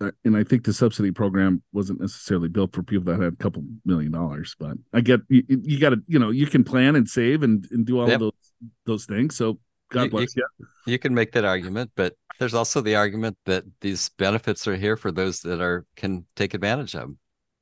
Uh, 0.00 0.12
and 0.24 0.36
I 0.36 0.44
think 0.44 0.64
the 0.64 0.72
subsidy 0.72 1.10
program 1.10 1.62
wasn't 1.72 2.00
necessarily 2.00 2.48
built 2.48 2.72
for 2.72 2.82
people 2.82 3.12
that 3.12 3.20
had 3.20 3.34
a 3.34 3.36
couple 3.36 3.64
million 3.84 4.12
dollars, 4.12 4.54
but 4.58 4.78
I 4.92 5.00
get 5.00 5.20
you, 5.28 5.42
you 5.48 5.80
got 5.80 5.90
to, 5.90 6.02
you 6.06 6.18
know, 6.18 6.30
you 6.30 6.46
can 6.46 6.64
plan 6.64 6.96
and 6.96 7.08
save 7.08 7.42
and, 7.42 7.66
and 7.70 7.84
do 7.84 7.98
all 7.98 8.06
yep. 8.06 8.14
of 8.14 8.20
those 8.20 8.32
those 8.86 9.04
things. 9.04 9.36
So 9.36 9.58
God 9.90 10.10
bless 10.10 10.36
you, 10.36 10.46
you. 10.58 10.66
You 10.86 10.98
can 10.98 11.14
make 11.14 11.32
that 11.32 11.44
argument, 11.44 11.90
but 11.94 12.14
there's 12.38 12.54
also 12.54 12.80
the 12.80 12.96
argument 12.96 13.36
that 13.46 13.64
these 13.80 14.08
benefits 14.10 14.66
are 14.66 14.76
here 14.76 14.96
for 14.96 15.12
those 15.12 15.40
that 15.40 15.60
are 15.60 15.84
can 15.96 16.26
take 16.34 16.54
advantage 16.54 16.94
of 16.94 17.02
them. 17.02 17.18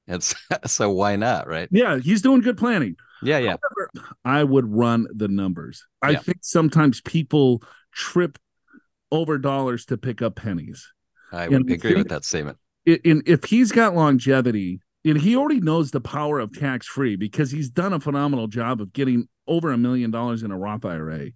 And 0.07 0.23
so, 0.23 0.37
so 0.67 0.91
why 0.91 1.17
not, 1.17 1.47
right? 1.47 1.69
Yeah, 1.71 1.99
he's 1.99 2.23
doing 2.23 2.41
good 2.41 2.57
planning. 2.57 2.97
Yeah, 3.23 3.39
yeah. 3.39 3.57
However, 3.63 4.11
I 4.25 4.45
would 4.45 4.71
run 4.71 5.07
the 5.15 5.29
numbers. 5.29 5.85
I 6.03 6.11
yeah. 6.11 6.19
think 6.19 6.39
sometimes 6.43 7.01
people 7.01 7.63
trip 7.93 8.39
over 9.11 9.39
dollars 9.39 9.87
to 9.87 9.97
pick 9.97 10.21
up 10.21 10.37
pennies. 10.37 10.93
I 11.33 11.49
would 11.49 11.63
and 11.63 11.71
agree 11.71 11.95
with 11.95 12.09
that 12.09 12.25
statement. 12.25 12.59
And 12.87 13.23
if 13.27 13.45
he's 13.45 13.73
got 13.73 13.95
longevity, 13.95 14.81
and 15.05 15.21
he 15.21 15.37
already 15.37 15.61
knows 15.61 15.91
the 15.91 16.01
power 16.01 16.39
of 16.39 16.53
tax 16.59 16.87
free 16.87 17.17
because 17.17 17.51
he's 17.51 17.69
done 17.69 17.93
a 17.93 18.01
phenomenal 18.01 18.47
job 18.47 18.81
of 18.81 18.93
getting 18.93 19.29
over 19.47 19.73
a 19.73 19.79
million 19.79 20.11
dollars 20.11 20.43
in 20.43 20.51
a 20.51 20.59
Roth 20.59 20.85
IRA. 20.85 21.29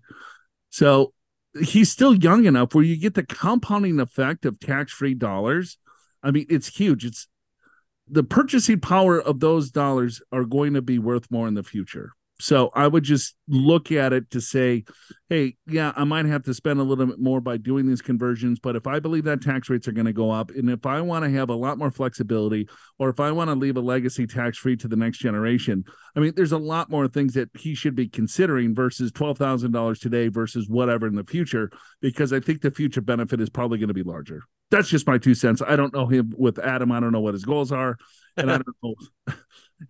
So 0.78 1.12
he's 1.60 1.90
still 1.90 2.14
young 2.14 2.44
enough 2.44 2.72
where 2.72 2.84
you 2.84 2.96
get 2.96 3.14
the 3.14 3.24
compounding 3.24 3.98
effect 3.98 4.46
of 4.46 4.60
tax 4.60 4.92
free 4.92 5.12
dollars. 5.12 5.76
I 6.22 6.30
mean, 6.30 6.46
it's 6.48 6.68
huge. 6.68 7.04
It's 7.04 7.26
the 8.06 8.22
purchasing 8.22 8.78
power 8.78 9.20
of 9.20 9.40
those 9.40 9.72
dollars 9.72 10.22
are 10.30 10.44
going 10.44 10.74
to 10.74 10.80
be 10.80 11.00
worth 11.00 11.32
more 11.32 11.48
in 11.48 11.54
the 11.54 11.64
future. 11.64 12.12
So 12.40 12.70
I 12.72 12.86
would 12.86 13.02
just 13.02 13.34
look 13.48 13.90
at 13.90 14.12
it 14.12 14.30
to 14.30 14.40
say, 14.40 14.84
hey, 15.28 15.56
yeah, 15.66 15.92
I 15.96 16.04
might 16.04 16.24
have 16.26 16.44
to 16.44 16.54
spend 16.54 16.78
a 16.78 16.84
little 16.84 17.04
bit 17.04 17.18
more 17.18 17.40
by 17.40 17.56
doing 17.56 17.86
these 17.86 18.00
conversions, 18.00 18.60
but 18.60 18.76
if 18.76 18.86
I 18.86 19.00
believe 19.00 19.24
that 19.24 19.42
tax 19.42 19.68
rates 19.68 19.88
are 19.88 19.92
going 19.92 20.06
to 20.06 20.12
go 20.12 20.30
up, 20.30 20.50
and 20.52 20.70
if 20.70 20.86
I 20.86 21.00
want 21.00 21.24
to 21.24 21.30
have 21.32 21.50
a 21.50 21.54
lot 21.54 21.78
more 21.78 21.90
flexibility, 21.90 22.68
or 22.98 23.08
if 23.08 23.18
I 23.18 23.32
want 23.32 23.48
to 23.50 23.56
leave 23.56 23.76
a 23.76 23.80
legacy 23.80 24.24
tax 24.26 24.56
free 24.56 24.76
to 24.76 24.86
the 24.86 24.94
next 24.94 25.18
generation, 25.18 25.84
I 26.16 26.20
mean, 26.20 26.32
there's 26.36 26.52
a 26.52 26.58
lot 26.58 26.90
more 26.90 27.08
things 27.08 27.34
that 27.34 27.50
he 27.58 27.74
should 27.74 27.96
be 27.96 28.08
considering 28.08 28.72
versus 28.72 29.10
twelve 29.10 29.36
thousand 29.36 29.72
dollars 29.72 29.98
today 29.98 30.28
versus 30.28 30.68
whatever 30.68 31.08
in 31.08 31.16
the 31.16 31.24
future, 31.24 31.70
because 32.00 32.32
I 32.32 32.38
think 32.38 32.60
the 32.60 32.70
future 32.70 33.00
benefit 33.00 33.40
is 33.40 33.50
probably 33.50 33.78
going 33.78 33.88
to 33.88 33.94
be 33.94 34.04
larger. 34.04 34.42
That's 34.70 34.88
just 34.88 35.06
my 35.08 35.18
two 35.18 35.34
cents. 35.34 35.60
I 35.60 35.74
don't 35.74 35.92
know 35.92 36.06
him 36.06 36.32
with 36.36 36.58
Adam. 36.60 36.92
I 36.92 37.00
don't 37.00 37.10
know 37.12 37.20
what 37.20 37.34
his 37.34 37.44
goals 37.44 37.72
are, 37.72 37.96
and 38.36 38.48
I 38.50 38.58
don't 38.58 38.66
know 38.82 38.94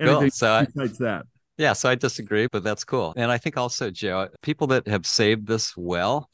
anything 0.09 0.25
cool. 0.31 0.31
so 0.31 0.65
besides 0.71 1.03
I- 1.03 1.05
that. 1.05 1.27
Yeah, 1.59 1.73
so 1.73 1.91
I 1.91 1.97
disagree, 1.97 2.47
but 2.47 2.63
that's 2.63 2.85
cool. 2.85 3.13
And 3.17 3.33
I 3.33 3.37
think 3.37 3.57
also, 3.57 3.91
Joe, 3.91 4.29
people 4.43 4.69
that 4.69 4.87
have 4.87 5.05
saved 5.05 5.49
this 5.49 5.77
well, 5.77 6.31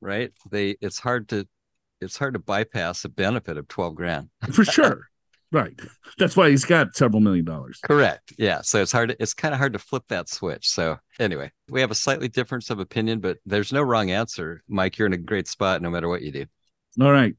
right? 0.00 0.32
They 0.50 0.76
it's 0.80 0.98
hard 0.98 1.28
to 1.28 1.46
it's 2.00 2.16
hard 2.16 2.32
to 2.34 2.40
bypass 2.40 3.04
a 3.04 3.10
benefit 3.10 3.58
of 3.58 3.68
12 3.68 3.94
grand. 3.94 4.30
For 4.52 4.64
sure. 4.64 5.08
right. 5.52 5.78
That's 6.18 6.36
why 6.36 6.50
he's 6.50 6.64
got 6.64 6.96
several 6.96 7.20
million 7.20 7.44
dollars. 7.44 7.80
Correct. 7.84 8.32
Yeah. 8.38 8.62
So 8.62 8.80
it's 8.80 8.90
hard 8.90 9.10
to, 9.10 9.22
it's 9.22 9.34
kind 9.34 9.54
of 9.54 9.58
hard 9.58 9.74
to 9.74 9.78
flip 9.78 10.04
that 10.08 10.28
switch. 10.28 10.68
So 10.68 10.96
anyway, 11.20 11.52
we 11.68 11.80
have 11.82 11.90
a 11.90 11.94
slightly 11.94 12.28
difference 12.28 12.70
of 12.70 12.80
opinion, 12.80 13.20
but 13.20 13.38
there's 13.46 13.72
no 13.72 13.82
wrong 13.82 14.10
answer. 14.10 14.62
Mike, 14.68 14.98
you're 14.98 15.06
in 15.06 15.12
a 15.12 15.18
great 15.18 15.46
spot 15.46 15.82
no 15.82 15.90
matter 15.90 16.08
what 16.08 16.22
you 16.22 16.32
do. 16.32 16.46
All 17.00 17.12
right. 17.12 17.34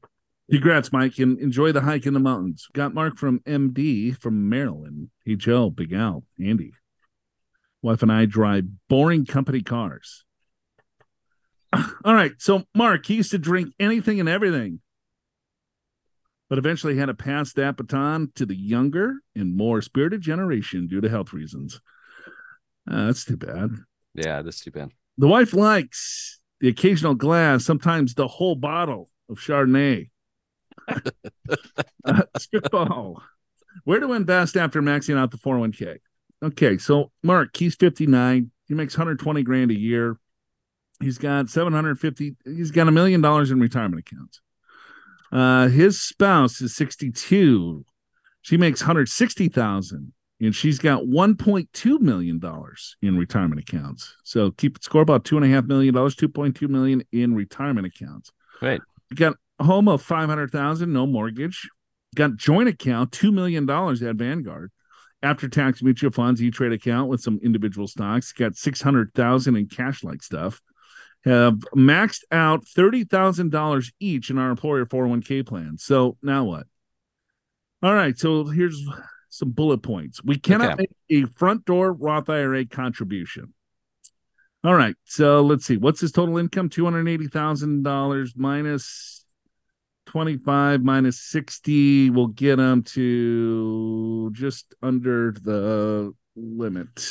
Congrats, 0.50 0.92
Mike, 0.92 1.18
and 1.18 1.38
enjoy 1.40 1.72
the 1.72 1.80
hike 1.80 2.06
in 2.06 2.14
the 2.14 2.20
mountains. 2.20 2.68
Got 2.74 2.94
Mark 2.94 3.16
from 3.18 3.40
MD 3.40 4.16
from 4.18 4.48
Maryland. 4.48 5.08
Hey, 5.24 5.36
Joe, 5.36 5.70
Big 5.70 5.92
Al, 5.92 6.22
Andy 6.38 6.72
wife 7.84 8.02
and 8.02 8.10
I 8.10 8.24
drive 8.24 8.64
boring 8.88 9.26
company 9.26 9.60
cars. 9.60 10.24
All 12.04 12.14
right. 12.14 12.32
So, 12.38 12.64
Mark, 12.74 13.04
he 13.04 13.16
used 13.16 13.30
to 13.32 13.38
drink 13.38 13.74
anything 13.78 14.18
and 14.18 14.28
everything, 14.28 14.80
but 16.48 16.58
eventually 16.58 16.96
had 16.96 17.06
to 17.06 17.14
pass 17.14 17.52
that 17.52 17.76
baton 17.76 18.32
to 18.36 18.46
the 18.46 18.56
younger 18.56 19.16
and 19.36 19.54
more 19.54 19.82
spirited 19.82 20.22
generation 20.22 20.86
due 20.86 21.02
to 21.02 21.10
health 21.10 21.34
reasons. 21.34 21.80
Uh, 22.90 23.06
that's 23.06 23.26
too 23.26 23.36
bad. 23.36 23.70
Yeah, 24.14 24.40
that's 24.40 24.60
too 24.60 24.70
bad. 24.70 24.90
The 25.18 25.28
wife 25.28 25.52
likes 25.52 26.40
the 26.60 26.68
occasional 26.68 27.14
glass, 27.14 27.66
sometimes 27.66 28.14
the 28.14 28.28
whole 28.28 28.56
bottle 28.56 29.10
of 29.28 29.38
Chardonnay. 29.38 30.08
uh, 32.04 32.22
spitball. 32.38 33.22
Where 33.84 34.00
to 34.00 34.12
invest 34.14 34.56
after 34.56 34.80
maxing 34.80 35.18
out 35.18 35.32
the 35.32 35.38
401k? 35.38 35.98
Okay, 36.44 36.76
so 36.76 37.10
Mark, 37.22 37.56
he's 37.56 37.74
59. 37.74 38.50
He 38.66 38.74
makes 38.74 38.96
120 38.96 39.42
grand 39.42 39.70
a 39.70 39.78
year. 39.78 40.18
He's 41.00 41.18
got 41.18 41.48
750, 41.48 42.36
he's 42.44 42.70
got 42.70 42.86
a 42.86 42.92
million 42.92 43.20
dollars 43.20 43.50
in 43.50 43.58
retirement 43.58 44.04
accounts. 44.06 44.40
Uh, 45.32 45.68
his 45.68 46.00
spouse 46.00 46.60
is 46.60 46.76
62. 46.76 47.84
She 48.42 48.56
makes 48.56 48.82
160,000 48.82 50.12
and 50.40 50.54
she's 50.54 50.78
got 50.78 51.02
1.2 51.02 52.00
million 52.00 52.38
dollars 52.38 52.96
in 53.02 53.18
retirement 53.18 53.60
accounts. 53.60 54.14
So 54.22 54.50
keep 54.52 54.82
score 54.82 55.02
about 55.02 55.24
two 55.24 55.36
and 55.36 55.44
a 55.44 55.48
half 55.48 55.64
million 55.64 55.94
dollars, 55.94 56.14
2.2 56.14 56.68
million 56.68 57.02
in 57.10 57.34
retirement 57.34 57.86
accounts. 57.86 58.30
Right. 58.60 58.80
You 59.10 59.16
got 59.16 59.36
a 59.58 59.64
home 59.64 59.88
of 59.88 60.02
500,000, 60.02 60.92
no 60.92 61.06
mortgage. 61.06 61.68
Got 62.14 62.36
joint 62.36 62.68
account, 62.68 63.10
$2 63.10 63.32
million 63.32 63.68
at 63.68 64.16
Vanguard. 64.16 64.70
After 65.24 65.48
tax 65.48 65.82
mutual 65.82 66.10
funds, 66.10 66.42
E 66.42 66.50
Trade 66.50 66.72
account 66.72 67.08
with 67.08 67.22
some 67.22 67.40
individual 67.42 67.88
stocks. 67.88 68.30
Got 68.32 68.56
600,000 68.56 69.56
in 69.56 69.66
cash 69.66 70.04
like 70.04 70.22
stuff. 70.22 70.60
Have 71.24 71.60
maxed 71.74 72.24
out 72.30 72.66
$30,000 72.66 73.92
each 73.98 74.28
in 74.28 74.36
our 74.36 74.50
employer 74.50 74.84
401k 74.84 75.46
plan. 75.46 75.78
So 75.78 76.18
now 76.22 76.44
what? 76.44 76.66
All 77.82 77.94
right. 77.94 78.18
So 78.18 78.44
here's 78.44 78.86
some 79.30 79.50
bullet 79.52 79.78
points. 79.78 80.22
We 80.22 80.36
cannot 80.36 80.74
Okay. 80.74 80.86
make 81.08 81.24
a 81.24 81.28
front 81.30 81.64
door 81.64 81.94
Roth 81.94 82.28
IRA 82.28 82.66
contribution. 82.66 83.54
All 84.62 84.74
right. 84.74 84.96
So 85.04 85.40
let's 85.40 85.64
see. 85.64 85.78
What's 85.78 86.00
his 86.02 86.12
total 86.12 86.36
income? 86.36 86.68
$280,000 86.68 88.36
minus 88.36 89.23
25 90.14 90.84
minus 90.84 91.18
60 91.18 92.10
will 92.10 92.28
get 92.28 92.60
him 92.60 92.84
to 92.84 94.30
just 94.32 94.72
under 94.80 95.32
the 95.42 96.12
limit. 96.36 97.04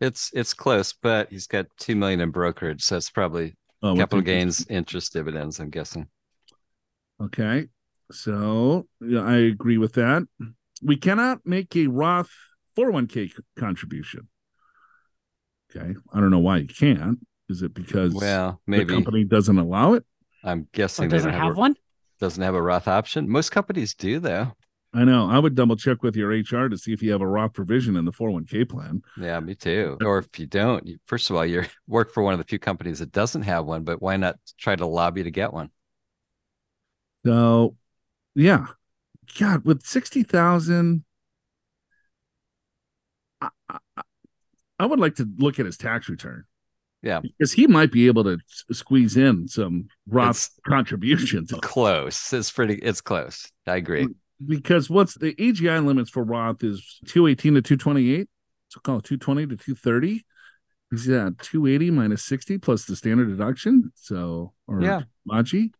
It's 0.00 0.30
it's 0.32 0.54
close, 0.54 0.92
but 0.92 1.28
he's 1.28 1.48
got 1.48 1.66
two 1.76 1.96
million 1.96 2.20
in 2.20 2.30
brokerage, 2.30 2.82
so 2.82 2.98
it's 2.98 3.10
probably 3.10 3.56
Oh, 3.82 3.96
capital 3.96 4.20
gains, 4.20 4.64
interest, 4.68 5.12
dividends. 5.12 5.58
I'm 5.58 5.70
guessing. 5.70 6.06
Okay. 7.20 7.66
So 8.12 8.86
yeah, 9.00 9.22
I 9.22 9.38
agree 9.38 9.78
with 9.78 9.94
that. 9.94 10.22
We 10.80 10.96
cannot 10.96 11.40
make 11.44 11.74
a 11.74 11.88
Roth 11.88 12.30
401k 12.78 13.32
contribution. 13.58 14.28
Okay. 15.74 15.96
I 16.12 16.20
don't 16.20 16.30
know 16.30 16.38
why 16.38 16.58
you 16.58 16.68
can't. 16.68 17.18
Is 17.48 17.62
it 17.62 17.74
because 17.74 18.14
Well, 18.14 18.60
maybe 18.68 18.84
the 18.84 18.92
company 18.92 19.24
doesn't 19.24 19.58
allow 19.58 19.94
it? 19.94 20.04
I'm 20.44 20.68
guessing 20.72 21.08
they 21.08 21.16
doesn't 21.16 21.32
don't 21.32 21.40
have 21.40 21.48
have, 21.50 21.56
one? 21.56 21.74
Doesn't 22.18 22.42
have 22.42 22.54
a 22.54 22.62
Roth 22.62 22.88
option. 22.88 23.28
Most 23.28 23.50
companies 23.50 23.94
do 23.94 24.18
though. 24.18 24.52
I 24.92 25.04
know. 25.04 25.28
I 25.28 25.38
would 25.38 25.54
double 25.54 25.76
check 25.76 26.02
with 26.02 26.16
your 26.16 26.30
HR 26.30 26.68
to 26.68 26.78
see 26.78 26.92
if 26.92 27.02
you 27.02 27.12
have 27.12 27.20
a 27.20 27.26
Roth 27.26 27.52
provision 27.52 27.96
in 27.96 28.06
the 28.06 28.12
401k 28.12 28.68
plan. 28.68 29.02
Yeah, 29.20 29.38
me 29.40 29.54
too. 29.54 29.98
Or 30.02 30.18
if 30.18 30.38
you 30.38 30.46
don't, 30.46 30.86
you, 30.86 30.98
first 31.06 31.28
of 31.28 31.36
all, 31.36 31.44
you 31.44 31.64
work 31.86 32.12
for 32.14 32.22
one 32.22 32.32
of 32.32 32.38
the 32.38 32.44
few 32.44 32.58
companies 32.58 33.00
that 33.00 33.12
doesn't 33.12 33.42
have 33.42 33.66
one, 33.66 33.84
but 33.84 34.00
why 34.00 34.16
not 34.16 34.36
try 34.56 34.74
to 34.74 34.86
lobby 34.86 35.22
to 35.22 35.30
get 35.30 35.52
one? 35.52 35.70
So, 37.26 37.76
yeah, 38.34 38.68
God, 39.38 39.66
with 39.66 39.84
sixty 39.84 40.22
thousand, 40.22 41.04
I, 43.40 43.48
I, 43.68 43.78
I 44.78 44.86
would 44.86 45.00
like 45.00 45.16
to 45.16 45.28
look 45.36 45.58
at 45.58 45.66
his 45.66 45.76
tax 45.76 46.08
return. 46.08 46.44
Yeah. 47.06 47.20
because 47.20 47.52
he 47.52 47.66
might 47.66 47.92
be 47.92 48.06
able 48.08 48.24
to 48.24 48.38
squeeze 48.72 49.16
in 49.16 49.46
some 49.48 49.88
Roth 50.08 50.30
It's 50.36 50.50
contributions. 50.66 51.52
close. 51.62 52.32
It's 52.32 52.50
pretty. 52.50 52.74
It's 52.74 53.00
close. 53.00 53.46
I 53.66 53.76
agree. 53.76 54.08
Because 54.44 54.90
what's 54.90 55.14
the 55.14 55.34
AGI 55.34 55.84
limits 55.84 56.10
for 56.10 56.22
Roth 56.24 56.62
is 56.64 57.00
two 57.06 57.26
eighteen 57.26 57.54
to 57.54 57.62
two 57.62 57.76
twenty 57.76 58.14
eight. 58.14 58.28
So 58.68 58.80
call 58.80 58.98
it 58.98 59.04
two 59.04 59.16
twenty 59.16 59.46
to 59.46 59.56
two 59.56 59.74
thirty. 59.74 60.24
He's 60.90 61.08
at 61.08 61.38
two 61.38 61.66
eighty 61.66 61.90
minus 61.90 62.24
sixty 62.24 62.58
plus 62.58 62.84
the 62.84 62.96
standard 62.96 63.28
deduction. 63.28 63.92
So 63.94 64.52
or 64.66 64.82
Yeah. 64.82 65.02
MAGI. 65.26 65.70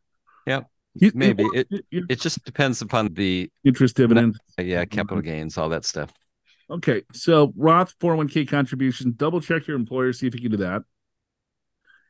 Yep. 0.47 0.71
You- 0.95 1.13
Maybe. 1.15 1.43
you- 1.43 1.53
It- 1.71 1.87
you- 1.91 2.07
It 2.09 2.21
just 2.21 2.43
depends 2.45 2.81
upon 2.81 3.13
the 3.15 3.51
interest 3.65 3.97
dividends. 3.97 4.39
yeah 4.59 4.85
capital 4.87 5.19
Mm-hmm. 5.19 5.27
gains, 5.27 5.59
all 5.59 5.69
that 5.71 5.85
stuff. 5.85 6.11
Okay, 6.71 7.03
so 7.13 7.53
Roth 7.57 7.95
401k 8.01 8.49
contributions, 8.49 9.15
double 9.17 9.41
check 9.41 9.67
your 9.69 9.77
employer, 9.77 10.13
see 10.13 10.27
if 10.27 10.35
you 10.35 10.41
can 10.41 10.51
do 10.51 10.57
that. 10.57 10.83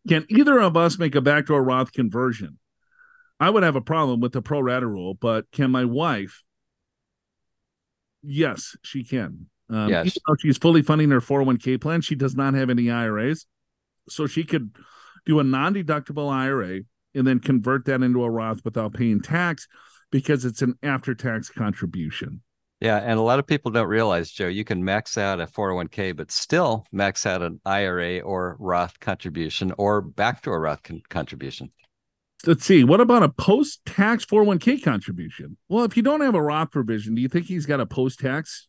Can 0.08 0.26
either 0.28 0.58
of 0.58 0.76
us 0.76 0.98
make 0.98 1.14
a 1.14 1.20
backdoor 1.20 1.62
Roth 1.62 1.92
conversion? 1.92 2.58
I 3.38 3.50
would 3.50 3.62
have 3.62 3.76
a 3.76 3.80
problem 3.80 4.20
with 4.20 4.32
the 4.32 4.42
pro 4.42 4.60
rata 4.60 4.86
rule, 4.86 5.14
but 5.14 5.50
can 5.50 5.70
my 5.70 5.84
wife? 5.84 6.42
Yes, 8.22 8.76
she 8.82 9.04
can. 9.04 9.46
Um, 9.68 9.88
Yeah, 9.88 10.00
even 10.04 10.22
though 10.26 10.36
she's 10.38 10.58
fully 10.58 10.82
funding 10.82 11.10
her 11.10 11.20
401k 11.20 11.80
plan, 11.80 12.00
she 12.00 12.14
does 12.14 12.34
not 12.34 12.54
have 12.54 12.70
any 12.70 12.90
IRAs. 12.90 13.46
So 14.08 14.26
she 14.26 14.44
could 14.44 14.74
do 15.26 15.40
a 15.40 15.44
non 15.44 15.74
deductible 15.74 16.30
IRA 16.32 16.80
and 17.14 17.26
then 17.26 17.40
convert 17.40 17.84
that 17.86 18.02
into 18.02 18.22
a 18.22 18.30
Roth 18.30 18.64
without 18.64 18.94
paying 18.94 19.20
tax 19.20 19.66
because 20.10 20.44
it's 20.44 20.62
an 20.62 20.78
after 20.82 21.14
tax 21.14 21.50
contribution. 21.50 22.42
Yeah, 22.86 22.98
and 22.98 23.18
a 23.18 23.22
lot 23.22 23.40
of 23.40 23.48
people 23.48 23.72
don't 23.72 23.88
realize, 23.88 24.30
Joe, 24.30 24.46
you 24.46 24.62
can 24.62 24.84
max 24.84 25.18
out 25.18 25.40
a 25.40 25.46
401k, 25.48 26.14
but 26.14 26.30
still 26.30 26.86
max 26.92 27.26
out 27.26 27.42
an 27.42 27.60
IRA 27.66 28.20
or 28.20 28.56
Roth 28.60 29.00
contribution 29.00 29.72
or 29.76 30.00
backdoor 30.00 30.60
Roth 30.60 30.84
con- 30.84 31.02
contribution. 31.08 31.72
let's 32.46 32.64
see. 32.64 32.84
What 32.84 33.00
about 33.00 33.24
a 33.24 33.28
post 33.28 33.84
tax 33.86 34.24
401k 34.24 34.84
contribution? 34.84 35.56
Well, 35.68 35.82
if 35.82 35.96
you 35.96 36.04
don't 36.04 36.20
have 36.20 36.36
a 36.36 36.40
Roth 36.40 36.70
provision, 36.70 37.16
do 37.16 37.22
you 37.22 37.26
think 37.28 37.46
he's 37.46 37.66
got 37.66 37.80
a 37.80 37.86
post 37.86 38.20
tax? 38.20 38.68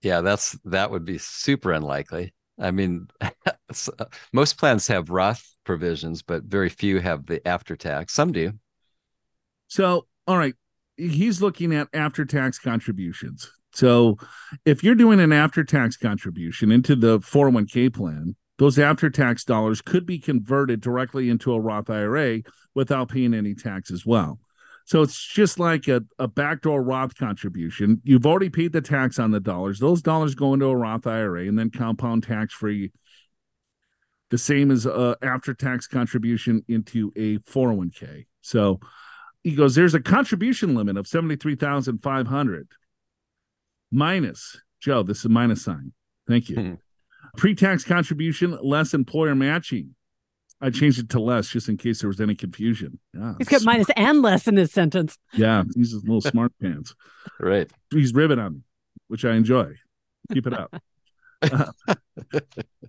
Yeah, 0.00 0.22
that's 0.22 0.58
that 0.64 0.90
would 0.90 1.04
be 1.04 1.18
super 1.18 1.70
unlikely. 1.72 2.32
I 2.58 2.70
mean, 2.70 3.08
most 4.32 4.56
plans 4.56 4.88
have 4.88 5.10
Roth 5.10 5.46
provisions, 5.64 6.22
but 6.22 6.44
very 6.44 6.70
few 6.70 6.98
have 7.00 7.26
the 7.26 7.46
after 7.46 7.76
tax. 7.76 8.14
Some 8.14 8.32
do. 8.32 8.54
So, 9.68 10.06
all 10.26 10.38
right, 10.38 10.54
he's 11.00 11.40
looking 11.40 11.74
at 11.74 11.88
after 11.92 12.24
tax 12.24 12.58
contributions. 12.58 13.50
So, 13.72 14.16
if 14.64 14.82
you're 14.82 14.94
doing 14.94 15.20
an 15.20 15.32
after 15.32 15.62
tax 15.64 15.96
contribution 15.96 16.72
into 16.72 16.96
the 16.96 17.20
401k 17.20 17.94
plan, 17.94 18.34
those 18.58 18.78
after 18.78 19.08
tax 19.08 19.44
dollars 19.44 19.80
could 19.80 20.04
be 20.04 20.18
converted 20.18 20.80
directly 20.80 21.30
into 21.30 21.52
a 21.52 21.60
Roth 21.60 21.88
IRA 21.88 22.42
without 22.74 23.08
paying 23.08 23.32
any 23.32 23.54
tax 23.54 23.90
as 23.90 24.04
well. 24.04 24.38
So 24.84 25.02
it's 25.02 25.24
just 25.24 25.58
like 25.58 25.86
a, 25.86 26.02
a 26.18 26.26
backdoor 26.26 26.82
Roth 26.82 27.16
contribution. 27.16 28.00
You've 28.02 28.26
already 28.26 28.50
paid 28.50 28.72
the 28.72 28.80
tax 28.80 29.18
on 29.18 29.30
the 29.30 29.40
dollars. 29.40 29.78
Those 29.78 30.02
dollars 30.02 30.34
go 30.34 30.52
into 30.52 30.66
a 30.66 30.76
Roth 30.76 31.06
IRA 31.06 31.46
and 31.46 31.58
then 31.58 31.70
compound 31.70 32.24
tax 32.24 32.52
free. 32.52 32.90
The 34.30 34.38
same 34.38 34.70
as 34.70 34.86
a 34.86 35.16
after 35.22 35.54
tax 35.54 35.86
contribution 35.86 36.64
into 36.68 37.12
a 37.16 37.38
401k. 37.38 38.26
So 38.40 38.80
he 39.42 39.54
goes, 39.54 39.74
there's 39.74 39.94
a 39.94 40.00
contribution 40.00 40.74
limit 40.74 40.96
of 40.96 41.06
73,500 41.06 42.68
minus 43.90 44.60
Joe. 44.80 45.02
This 45.02 45.18
is 45.20 45.24
a 45.26 45.28
minus 45.28 45.62
sign. 45.64 45.92
Thank 46.28 46.48
you. 46.48 46.56
Hmm. 46.56 46.74
Pre-tax 47.36 47.84
contribution 47.84 48.58
less 48.62 48.92
employer 48.94 49.34
matching. 49.34 49.94
I 50.60 50.68
changed 50.70 50.98
it 50.98 51.08
to 51.10 51.20
less 51.20 51.48
just 51.48 51.68
in 51.70 51.78
case 51.78 52.00
there 52.00 52.08
was 52.08 52.20
any 52.20 52.34
confusion. 52.34 52.98
Yeah, 53.14 53.34
He's 53.38 53.48
got 53.48 53.62
minus 53.64 53.88
and 53.96 54.20
less 54.20 54.46
in 54.46 54.56
his 54.56 54.72
sentence. 54.72 55.16
yeah, 55.32 55.62
he's 55.74 55.94
a 55.94 55.98
little 56.00 56.20
smart 56.20 56.52
pants. 56.62 56.94
Right. 57.38 57.70
He's 57.90 58.12
ribbing 58.12 58.38
on 58.38 58.54
me, 58.54 58.60
which 59.08 59.24
I 59.24 59.34
enjoy. 59.34 59.72
Keep 60.32 60.46
it 60.48 60.52
up. 60.52 60.74
Uh, 61.42 61.72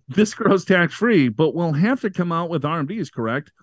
this 0.09 0.33
grows 0.33 0.65
tax 0.65 0.93
free, 0.93 1.29
but 1.29 1.55
we'll 1.55 1.71
have 1.71 2.01
to 2.01 2.09
come 2.09 2.33
out 2.33 2.49
with 2.49 2.63
RMDs, 2.63 3.09
correct? 3.09 3.53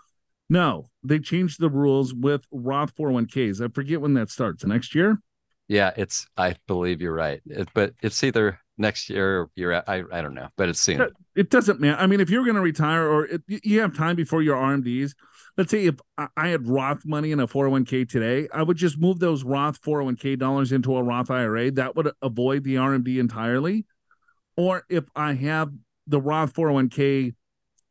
No, 0.50 0.88
they 1.02 1.18
changed 1.18 1.60
the 1.60 1.68
rules 1.68 2.14
with 2.14 2.42
Roth 2.50 2.96
401ks. 2.96 3.60
I 3.64 3.68
forget 3.68 4.00
when 4.00 4.14
that 4.14 4.30
starts. 4.30 4.64
Next 4.64 4.94
year? 4.94 5.20
Yeah, 5.68 5.92
it's. 5.96 6.26
I 6.36 6.56
believe 6.66 7.02
you're 7.02 7.12
right, 7.12 7.42
it, 7.44 7.68
but 7.74 7.92
it's 8.02 8.24
either 8.24 8.58
next 8.78 9.10
year 9.10 9.40
or 9.40 9.50
year. 9.54 9.82
I 9.86 10.02
I 10.10 10.22
don't 10.22 10.32
know, 10.34 10.48
but 10.56 10.70
it's 10.70 10.80
soon. 10.80 11.10
It 11.36 11.50
doesn't 11.50 11.78
matter. 11.80 12.00
I 12.00 12.06
mean, 12.06 12.20
if 12.20 12.30
you're 12.30 12.44
going 12.44 12.56
to 12.56 12.62
retire 12.62 13.06
or 13.06 13.26
if 13.26 13.42
you- 13.46 13.80
have 13.82 13.94
time 13.94 14.16
before 14.16 14.40
your 14.40 14.56
RMDs, 14.56 15.12
let's 15.58 15.70
say 15.70 15.84
if 15.84 15.96
I- 16.16 16.28
I 16.38 16.48
had 16.48 16.66
Roth 16.66 17.04
money 17.04 17.32
in 17.32 17.40
a 17.40 17.46
401k 17.46 18.06
today, 18.08 18.48
I 18.52 18.62
would 18.62 18.78
just 18.78 18.98
move 18.98 19.18
those 19.18 19.44
Roth 19.44 19.78
401k 19.82 20.36
dollars 20.38 20.72
into 20.72 20.96
a 20.96 21.02
Roth 21.02 21.30
IRA. 21.30 21.70
That 21.72 21.94
would 21.96 22.10
avoid 22.22 22.64
the 22.64 22.78
RMD 22.78 23.18
entirely. 23.18 23.84
Or 24.56 24.84
if 24.88 25.04
I 25.14 25.34
have 25.34 25.70
the 26.06 26.20
Roth 26.20 26.54
401k 26.54 27.34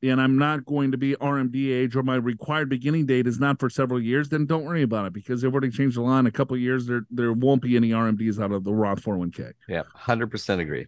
and 0.03 0.21
I'm 0.21 0.37
not 0.37 0.65
going 0.65 0.91
to 0.91 0.97
be 0.97 1.15
RMD 1.15 1.73
age 1.73 1.95
or 1.95 2.03
my 2.03 2.15
required 2.15 2.69
beginning 2.69 3.05
date 3.07 3.25
is 3.27 3.39
not 3.39 3.59
for 3.59 3.69
several 3.69 3.99
years, 4.01 4.29
then 4.29 4.45
don't 4.45 4.63
worry 4.65 4.83
about 4.83 5.05
it 5.07 5.13
because 5.13 5.41
they've 5.41 5.51
already 5.51 5.71
changed 5.71 5.97
the 5.97 6.01
law. 6.01 6.19
In 6.19 6.27
a 6.27 6.31
couple 6.31 6.55
of 6.55 6.61
years, 6.61 6.85
there 6.85 7.01
there 7.09 7.33
won't 7.33 7.61
be 7.61 7.75
any 7.75 7.89
RMDs 7.91 8.41
out 8.41 8.51
of 8.51 8.63
the 8.63 8.73
Roth 8.73 9.03
401k. 9.03 9.53
Yeah, 9.67 9.83
hundred 9.95 10.29
percent 10.31 10.61
agree. 10.61 10.87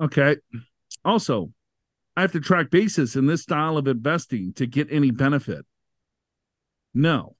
Okay. 0.00 0.36
Also, 1.04 1.52
I 2.16 2.20
have 2.22 2.32
to 2.32 2.40
track 2.40 2.70
basis 2.70 3.16
in 3.16 3.26
this 3.26 3.42
style 3.42 3.76
of 3.76 3.88
investing 3.88 4.52
to 4.54 4.66
get 4.66 4.88
any 4.90 5.10
benefit. 5.10 5.64
No. 6.94 7.36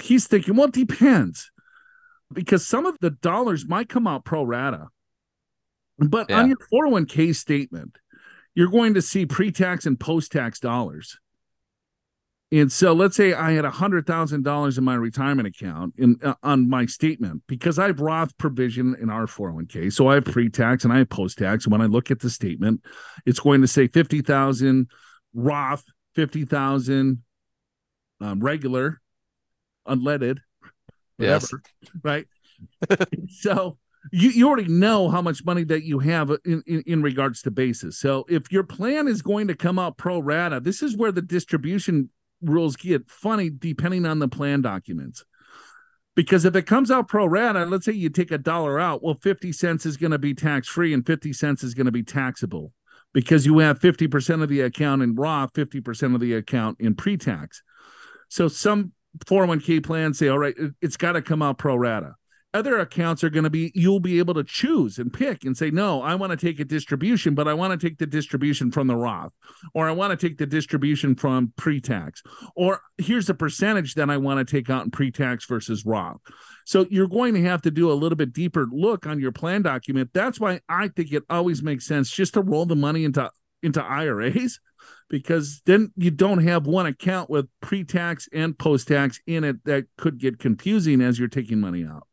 He's 0.00 0.26
thinking, 0.26 0.56
well, 0.56 0.68
it 0.68 0.74
depends 0.74 1.50
because 2.32 2.66
some 2.66 2.86
of 2.86 2.96
the 3.00 3.10
dollars 3.10 3.66
might 3.66 3.88
come 3.88 4.06
out 4.06 4.24
pro 4.24 4.42
rata. 4.44 4.88
But 5.98 6.28
Yeah. 6.28 6.40
on 6.40 6.48
your 6.48 6.58
401k 6.70 7.34
statement, 7.34 7.96
you're 8.56 8.70
going 8.70 8.94
to 8.94 9.02
see 9.02 9.24
pre 9.26 9.52
tax 9.52 9.86
and 9.86 10.00
post 10.00 10.32
tax 10.32 10.58
dollars. 10.58 11.18
And 12.52 12.70
so 12.70 12.92
let's 12.92 13.16
say 13.16 13.34
I 13.34 13.52
had 13.52 13.64
$100,000 13.64 14.78
in 14.78 14.84
my 14.84 14.94
retirement 14.94 15.48
account 15.48 15.94
in 15.98 16.16
uh, 16.22 16.34
on 16.44 16.70
my 16.70 16.86
statement 16.86 17.42
because 17.48 17.76
I 17.76 17.88
have 17.88 18.00
Roth 18.00 18.38
provision 18.38 18.96
in 19.00 19.10
our 19.10 19.26
401k. 19.26 19.92
So 19.92 20.08
I 20.08 20.14
have 20.14 20.24
pre-tax 20.26 20.84
and 20.84 20.92
I 20.92 20.98
have 20.98 21.08
post-tax. 21.08 21.64
And 21.64 21.72
when 21.72 21.82
I 21.82 21.86
look 21.86 22.10
at 22.12 22.20
the 22.20 22.30
statement, 22.30 22.82
it's 23.26 23.40
going 23.40 23.62
to 23.62 23.66
say 23.66 23.88
50,000 23.88 24.88
Roth, 25.34 25.84
50,000 26.14 27.22
um, 28.20 28.40
regular, 28.40 29.00
unleaded, 29.86 30.38
Yes. 31.18 31.52
right? 32.04 32.26
so 33.28 33.76
you, 34.12 34.30
you 34.30 34.48
already 34.48 34.68
know 34.68 35.08
how 35.08 35.22
much 35.22 35.44
money 35.44 35.64
that 35.64 35.84
you 35.84 35.98
have 35.98 36.30
uh, 36.30 36.38
in, 36.44 36.62
in, 36.66 36.82
in 36.86 37.02
regards 37.02 37.42
to 37.42 37.50
basis. 37.50 37.98
So 37.98 38.24
if 38.28 38.50
your 38.52 38.62
plan 38.62 39.08
is 39.08 39.22
going 39.22 39.48
to 39.48 39.54
come 39.54 39.78
out 39.78 39.96
pro 39.96 40.20
rata, 40.20 40.60
this 40.60 40.82
is 40.82 40.96
where 40.96 41.12
the 41.12 41.22
distribution 41.22 42.10
rules 42.42 42.76
get 42.76 43.10
funny 43.10 43.50
depending 43.50 44.06
on 44.06 44.18
the 44.18 44.28
plan 44.28 44.60
documents. 44.60 45.24
Because 46.14 46.44
if 46.44 46.56
it 46.56 46.62
comes 46.62 46.90
out 46.90 47.08
pro 47.08 47.26
rata, 47.26 47.66
let's 47.66 47.84
say 47.84 47.92
you 47.92 48.08
take 48.08 48.30
a 48.30 48.38
dollar 48.38 48.80
out, 48.80 49.02
well, 49.02 49.18
50 49.22 49.52
cents 49.52 49.84
is 49.84 49.96
going 49.96 50.12
to 50.12 50.18
be 50.18 50.34
tax 50.34 50.66
free 50.66 50.94
and 50.94 51.06
50 51.06 51.32
cents 51.32 51.62
is 51.62 51.74
going 51.74 51.86
to 51.86 51.92
be 51.92 52.02
taxable 52.02 52.72
because 53.12 53.44
you 53.44 53.58
have 53.58 53.78
50% 53.78 54.42
of 54.42 54.48
the 54.48 54.62
account 54.62 55.02
in 55.02 55.14
Roth, 55.14 55.52
50% 55.52 56.14
of 56.14 56.20
the 56.20 56.34
account 56.34 56.80
in 56.80 56.94
pre 56.94 57.16
tax. 57.16 57.62
So 58.28 58.48
some 58.48 58.92
401k 59.26 59.84
plans 59.84 60.18
say, 60.18 60.28
all 60.28 60.38
right, 60.38 60.54
it- 60.56 60.74
it's 60.80 60.96
got 60.96 61.12
to 61.12 61.22
come 61.22 61.42
out 61.42 61.58
pro 61.58 61.76
rata. 61.76 62.14
Other 62.54 62.78
accounts 62.78 63.22
are 63.22 63.28
going 63.28 63.44
to 63.44 63.50
be, 63.50 63.70
you'll 63.74 64.00
be 64.00 64.18
able 64.18 64.32
to 64.32 64.44
choose 64.44 64.98
and 64.98 65.12
pick 65.12 65.44
and 65.44 65.56
say, 65.56 65.70
no, 65.70 66.00
I 66.00 66.14
want 66.14 66.30
to 66.30 66.36
take 66.36 66.58
a 66.58 66.64
distribution, 66.64 67.34
but 67.34 67.46
I 67.46 67.52
want 67.52 67.78
to 67.78 67.86
take 67.86 67.98
the 67.98 68.06
distribution 68.06 68.70
from 68.70 68.86
the 68.86 68.96
Roth, 68.96 69.32
or 69.74 69.86
I 69.86 69.92
want 69.92 70.18
to 70.18 70.28
take 70.28 70.38
the 70.38 70.46
distribution 70.46 71.14
from 71.14 71.52
pre 71.56 71.80
tax, 71.80 72.22
or 72.54 72.80
here's 72.96 73.28
a 73.28 73.34
percentage 73.34 73.94
that 73.94 74.08
I 74.08 74.16
want 74.16 74.46
to 74.46 74.50
take 74.50 74.70
out 74.70 74.84
in 74.84 74.90
pre 74.90 75.10
tax 75.10 75.44
versus 75.44 75.84
Roth. 75.84 76.20
So 76.64 76.86
you're 76.90 77.08
going 77.08 77.34
to 77.34 77.42
have 77.42 77.60
to 77.62 77.70
do 77.70 77.92
a 77.92 77.94
little 77.94 78.16
bit 78.16 78.32
deeper 78.32 78.66
look 78.70 79.06
on 79.06 79.20
your 79.20 79.32
plan 79.32 79.62
document. 79.62 80.10
That's 80.14 80.40
why 80.40 80.60
I 80.68 80.88
think 80.88 81.12
it 81.12 81.24
always 81.28 81.62
makes 81.62 81.86
sense 81.86 82.10
just 82.10 82.34
to 82.34 82.42
roll 82.42 82.64
the 82.64 82.76
money 82.76 83.04
into 83.04 83.30
into 83.62 83.82
IRAs 83.82 84.60
because 85.08 85.62
then 85.66 85.92
you 85.96 86.10
don't 86.10 86.44
have 86.46 86.66
one 86.66 86.86
account 86.86 87.30
with 87.30 87.48
pre-tax 87.60 88.28
and 88.32 88.58
post-tax 88.58 89.20
in 89.26 89.44
it 89.44 89.64
that 89.64 89.86
could 89.96 90.18
get 90.18 90.38
confusing 90.38 91.00
as 91.00 91.18
you're 91.18 91.28
taking 91.28 91.60
money 91.60 91.84
out. 91.84 92.05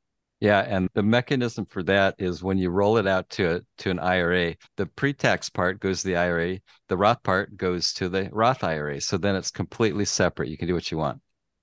Yeah, 0.44 0.60
and 0.60 0.90
the 0.94 1.04
mechanism 1.04 1.66
for 1.66 1.84
that 1.84 2.16
is 2.18 2.44
when 2.44 2.58
you 2.58 2.70
roll 2.70 2.98
it 2.98 3.08
out 3.08 3.30
to 3.30 3.56
a, 3.56 3.62
to 3.78 3.90
an 3.90 3.98
IRA, 3.98 4.56
the 4.76 4.88
pre-tax 4.88 5.48
part 5.48 5.80
goes 5.80 6.02
to 6.02 6.08
the 6.10 6.18
IRA, 6.18 6.60
the 6.90 6.98
Roth 6.98 7.24
part 7.24 7.56
goes 7.56 7.94
to 7.94 8.10
the 8.10 8.28
Roth 8.30 8.62
IRA. 8.62 9.00
So 9.00 9.18
then 9.18 9.38
it's 9.38 9.52
completely 9.52 10.04
separate. 10.04 10.50
You 10.50 10.58
can 10.58 10.68
do 10.68 10.74
what 10.74 10.92
you 10.92 10.98
want. 10.98 11.22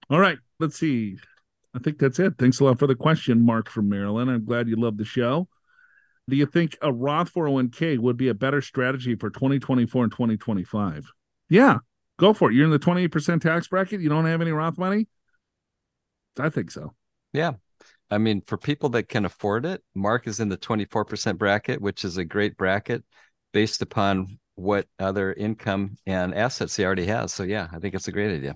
All 0.08 0.18
right, 0.18 0.38
let's 0.60 0.78
see. 0.78 1.18
I 1.74 1.78
think 1.80 1.98
that's 1.98 2.18
it. 2.18 2.38
Thanks 2.38 2.58
a 2.60 2.64
lot 2.64 2.78
for 2.78 2.86
the 2.86 2.94
question, 2.94 3.44
Mark 3.44 3.68
from 3.68 3.90
Maryland. 3.90 4.30
I'm 4.30 4.46
glad 4.46 4.66
you 4.66 4.76
love 4.76 4.96
the 4.96 5.04
show. 5.04 5.46
Do 6.26 6.36
you 6.36 6.46
think 6.46 6.78
a 6.80 6.90
Roth 6.90 7.34
401k 7.34 7.98
would 7.98 8.16
be 8.16 8.28
a 8.28 8.34
better 8.34 8.62
strategy 8.62 9.14
for 9.14 9.28
2024 9.28 10.04
and 10.04 10.10
2025? 10.10 11.04
Yeah, 11.50 11.80
go 12.18 12.32
for 12.32 12.50
it. 12.50 12.54
You're 12.54 12.64
in 12.64 12.70
the 12.70 12.78
28% 12.78 13.42
tax 13.42 13.68
bracket. 13.68 14.00
You 14.00 14.08
don't 14.08 14.24
have 14.24 14.40
any 14.40 14.52
Roth 14.52 14.78
money? 14.78 15.06
I 16.38 16.48
think 16.48 16.70
so. 16.70 16.94
Yeah. 17.34 17.52
I 18.10 18.18
mean, 18.18 18.42
for 18.42 18.56
people 18.56 18.88
that 18.90 19.08
can 19.08 19.24
afford 19.24 19.64
it, 19.64 19.82
Mark 19.94 20.26
is 20.26 20.40
in 20.40 20.48
the 20.48 20.56
24% 20.56 21.38
bracket, 21.38 21.80
which 21.80 22.04
is 22.04 22.16
a 22.16 22.24
great 22.24 22.56
bracket 22.56 23.04
based 23.52 23.82
upon 23.82 24.38
what 24.56 24.86
other 24.98 25.32
income 25.32 25.96
and 26.06 26.34
assets 26.34 26.76
he 26.76 26.84
already 26.84 27.06
has. 27.06 27.32
So, 27.32 27.44
yeah, 27.44 27.68
I 27.72 27.78
think 27.78 27.94
it's 27.94 28.08
a 28.08 28.12
great 28.12 28.34
idea. 28.34 28.54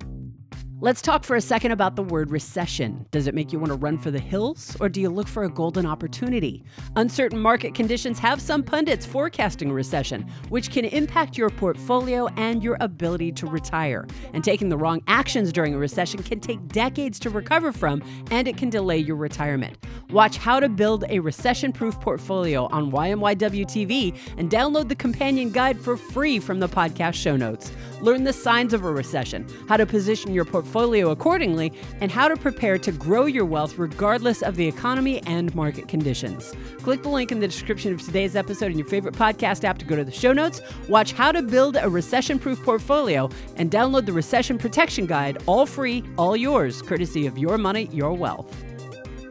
Let's 0.81 1.01
talk 1.01 1.23
for 1.23 1.37
a 1.37 1.41
second 1.41 1.71
about 1.71 1.95
the 1.95 2.03
word 2.03 2.33
recession. 2.33 3.07
Does 3.13 3.29
it 3.29 3.35
make 3.35 3.53
you 3.53 3.61
want 3.61 3.71
to 3.71 3.79
run 3.79 3.97
for 3.97 4.11
the 4.11 4.19
hills, 4.19 4.77
or 4.81 4.89
do 4.89 5.01
you 5.01 5.09
look 5.09 5.29
for 5.29 5.45
a 5.45 5.49
golden 5.49 5.87
opportunity? 5.87 6.65
Uncertain 6.97 7.39
market 7.39 7.75
conditions 7.75 8.19
have 8.19 8.41
some 8.41 8.63
pundits 8.63 9.07
forecasting 9.07 9.71
a 9.71 9.73
recession, 9.73 10.29
which 10.49 10.71
can 10.71 10.85
impact 10.85 11.39
your 11.39 11.49
portfolio 11.49 12.27
and 12.37 12.63
your 12.63 12.77
ability 12.81 13.31
to 13.33 13.47
retire. 13.47 14.05
And 14.33 14.43
taking 14.43 14.69
the 14.69 14.77
wrong 14.77 15.01
actions 15.07 15.53
during 15.53 15.75
a 15.75 15.79
recession 15.79 16.23
can 16.23 16.41
take 16.41 16.67
decades 16.69 17.21
to 17.21 17.31
recover 17.31 17.71
from, 17.71 18.03
and 18.33 18.49
it 18.49 18.57
can 18.57 18.69
delay 18.69 18.99
your 18.99 19.17
retirement. 19.17 19.79
Watch 20.11 20.37
How 20.37 20.59
to 20.61 20.69
Build 20.69 21.05
a 21.09 21.21
Recession 21.21 21.73
Proof 21.73 21.99
Portfolio 22.01 22.67
on 22.67 22.91
YMYW 22.91 23.65
TV 23.65 24.19
and 24.37 24.51
download 24.51 24.89
the 24.89 24.97
companion 24.97 25.51
guide 25.51 25.79
for 25.79 25.97
free 25.97 26.41
from 26.41 26.59
the 26.59 26.69
podcast 26.69 27.15
show 27.15 27.37
notes. 27.37 27.73
Learn 28.01 28.25
the 28.25 28.33
signs 28.33 28.75
of 28.75 28.85
a 28.85 28.91
recession, 28.91 29.47
how 29.69 29.77
to 29.77 29.87
position 29.87 30.35
your 30.35 30.45
portfolio 30.45 30.64
accordingly, 31.11 31.73
and 32.01 32.11
how 32.11 32.29
to 32.29 32.37
prepare 32.37 32.79
to 32.79 32.93
grow 32.93 33.27
your 33.27 33.45
wealth 33.45 33.79
regardless 33.79 34.43
of 34.43 34.57
the 34.57 34.67
economy 34.67 35.23
and 35.27 35.55
market 35.55 35.89
conditions. 35.89 36.53
Click 36.79 37.03
the 37.03 37.09
link 37.09 37.33
in 37.33 37.41
the 37.41 37.47
description 37.47 37.93
of 37.93 38.03
today's 38.03 38.37
episode 38.37 38.71
in 38.73 38.79
your 38.79 38.87
favorite 38.87 39.15
podcast 39.15 39.65
app 39.65 39.79
to 39.79 39.85
go 39.85 39.97
to 39.97 40.05
the 40.05 40.13
show 40.13 40.33
notes, 40.33 40.61
watch 40.89 41.13
How 41.13 41.33
to 41.33 41.43
Build 41.43 41.77
a 41.81 41.89
Recession 41.89 42.39
Proof 42.39 42.63
Portfolio, 42.63 43.31
and 43.57 43.71
download 43.71 44.07
the 44.07 44.13
Recession 44.13 44.59
Protection 44.59 45.07
Guide, 45.07 45.43
all 45.47 45.67
free, 45.67 46.03
all 46.19 46.37
yours, 46.37 46.83
courtesy 46.83 47.27
of 47.27 47.39
Your 47.39 47.59
Money, 47.59 47.89
Your 47.93 48.13
Wealth. 48.13 48.65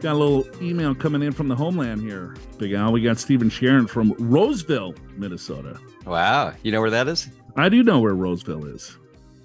Got 0.00 0.12
a 0.12 0.18
little 0.18 0.46
email 0.62 0.94
coming 0.94 1.22
in 1.22 1.32
from 1.32 1.48
the 1.48 1.56
homeland 1.56 2.02
here, 2.02 2.36
Big 2.58 2.72
Al. 2.72 2.92
We 2.92 3.00
got 3.00 3.18
Steve 3.18 3.40
and 3.40 3.50
Sharon 3.50 3.86
from 3.86 4.14
Roseville, 4.18 4.94
Minnesota. 5.16 5.78
Wow. 6.04 6.52
You 6.62 6.72
know 6.72 6.80
where 6.82 6.90
that 6.90 7.08
is? 7.08 7.28
I 7.56 7.70
do 7.70 7.82
know 7.82 8.00
where 8.00 8.14
Roseville 8.14 8.66
is. 8.66 8.98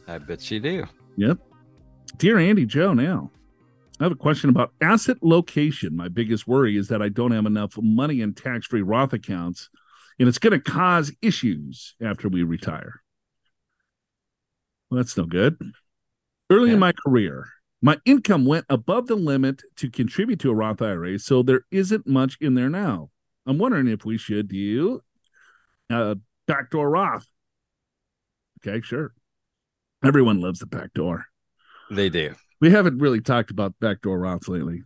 I 0.08 0.18
bet 0.18 0.52
you 0.52 0.60
do. 0.60 0.86
Yep. 1.16 1.38
Dear 2.18 2.38
Andy 2.38 2.66
Joe, 2.66 2.94
now 2.94 3.32
I 4.00 4.04
have 4.04 4.12
a 4.12 4.16
question 4.16 4.50
about 4.50 4.74
asset 4.82 5.18
location. 5.22 5.96
My 5.96 6.08
biggest 6.08 6.48
worry 6.48 6.78
is 6.78 6.88
that 6.90 7.02
I 7.02 7.10
don't 7.10 7.32
have 7.32 7.46
enough 7.46 7.78
money 7.78 8.22
in 8.22 8.34
tax 8.34 8.66
free 8.66 8.82
Roth 8.82 9.14
accounts, 9.14 9.70
and 10.20 10.28
it's 10.28 10.40
going 10.40 10.60
to 10.60 10.72
cause 10.72 11.12
issues 11.22 11.96
after 12.02 12.28
we 12.28 12.44
retire. 12.44 13.02
Well, 14.90 14.98
that's 14.98 15.18
no 15.18 15.26
good. 15.26 15.58
Early 16.50 16.72
in 16.72 16.80
my 16.80 16.94
career, 17.06 17.48
my 17.82 17.98
income 18.06 18.46
went 18.46 18.66
above 18.70 19.08
the 19.08 19.16
limit 19.16 19.62
to 19.78 19.90
contribute 19.90 20.40
to 20.40 20.50
a 20.50 20.56
Roth 20.56 20.82
IRA, 20.82 21.20
so 21.20 21.44
there 21.44 21.62
isn't 21.72 22.08
much 22.08 22.38
in 22.42 22.56
there 22.56 22.70
now. 22.70 23.10
I'm 23.46 23.58
wondering 23.58 23.88
if 23.88 24.04
we 24.04 24.18
should 24.18 24.48
do 24.48 25.02
a 25.90 26.18
backdoor 26.48 26.90
Roth. 26.90 27.28
Okay, 28.60 28.82
sure. 28.82 29.14
Everyone 30.04 30.42
loves 30.42 30.60
the 30.60 30.66
backdoor. 30.66 31.26
They 31.90 32.10
do. 32.10 32.36
We 32.62 32.72
haven't 32.72 33.00
really 33.00 33.22
talked 33.22 33.52
about 33.52 33.74
backdoor 33.80 34.20
Roths 34.20 34.48
lately. 34.48 34.84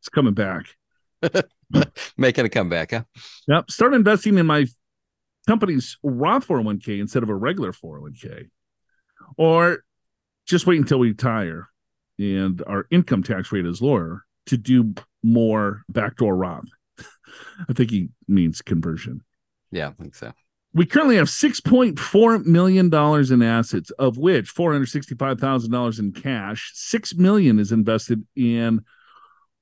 It's 0.00 0.08
coming 0.08 0.34
back. 0.34 0.66
Making 2.16 2.46
a 2.46 2.48
comeback, 2.48 2.90
huh? 2.90 3.04
Yep. 3.48 3.70
Start 3.70 3.94
investing 3.94 4.38
in 4.38 4.46
my 4.46 4.66
company's 5.46 5.98
Roth 6.02 6.46
401k 6.46 7.00
instead 7.00 7.22
of 7.22 7.28
a 7.28 7.34
regular 7.34 7.72
401k. 7.72 8.48
Or 9.36 9.84
just 10.46 10.66
wait 10.66 10.78
until 10.78 10.98
we 10.98 11.08
retire 11.08 11.68
and 12.18 12.62
our 12.66 12.86
income 12.90 13.22
tax 13.22 13.50
rate 13.50 13.66
is 13.66 13.82
lower 13.82 14.24
to 14.46 14.56
do 14.56 14.94
more 15.22 15.82
backdoor 15.88 16.36
Roth. 16.36 16.68
I 17.68 17.72
think 17.72 17.90
he 17.90 18.10
means 18.28 18.62
conversion. 18.62 19.22
Yeah, 19.70 19.88
I 19.88 20.02
think 20.02 20.14
so. 20.14 20.32
We 20.74 20.86
currently 20.86 21.16
have 21.16 21.28
$6.4 21.28 22.44
million 22.44 22.92
in 23.32 23.42
assets, 23.42 23.90
of 23.92 24.18
which 24.18 24.52
$465,000 24.52 25.98
in 26.00 26.12
cash. 26.12 26.72
6 26.74 27.14
million 27.14 27.60
is 27.60 27.70
invested 27.70 28.26
in 28.34 28.80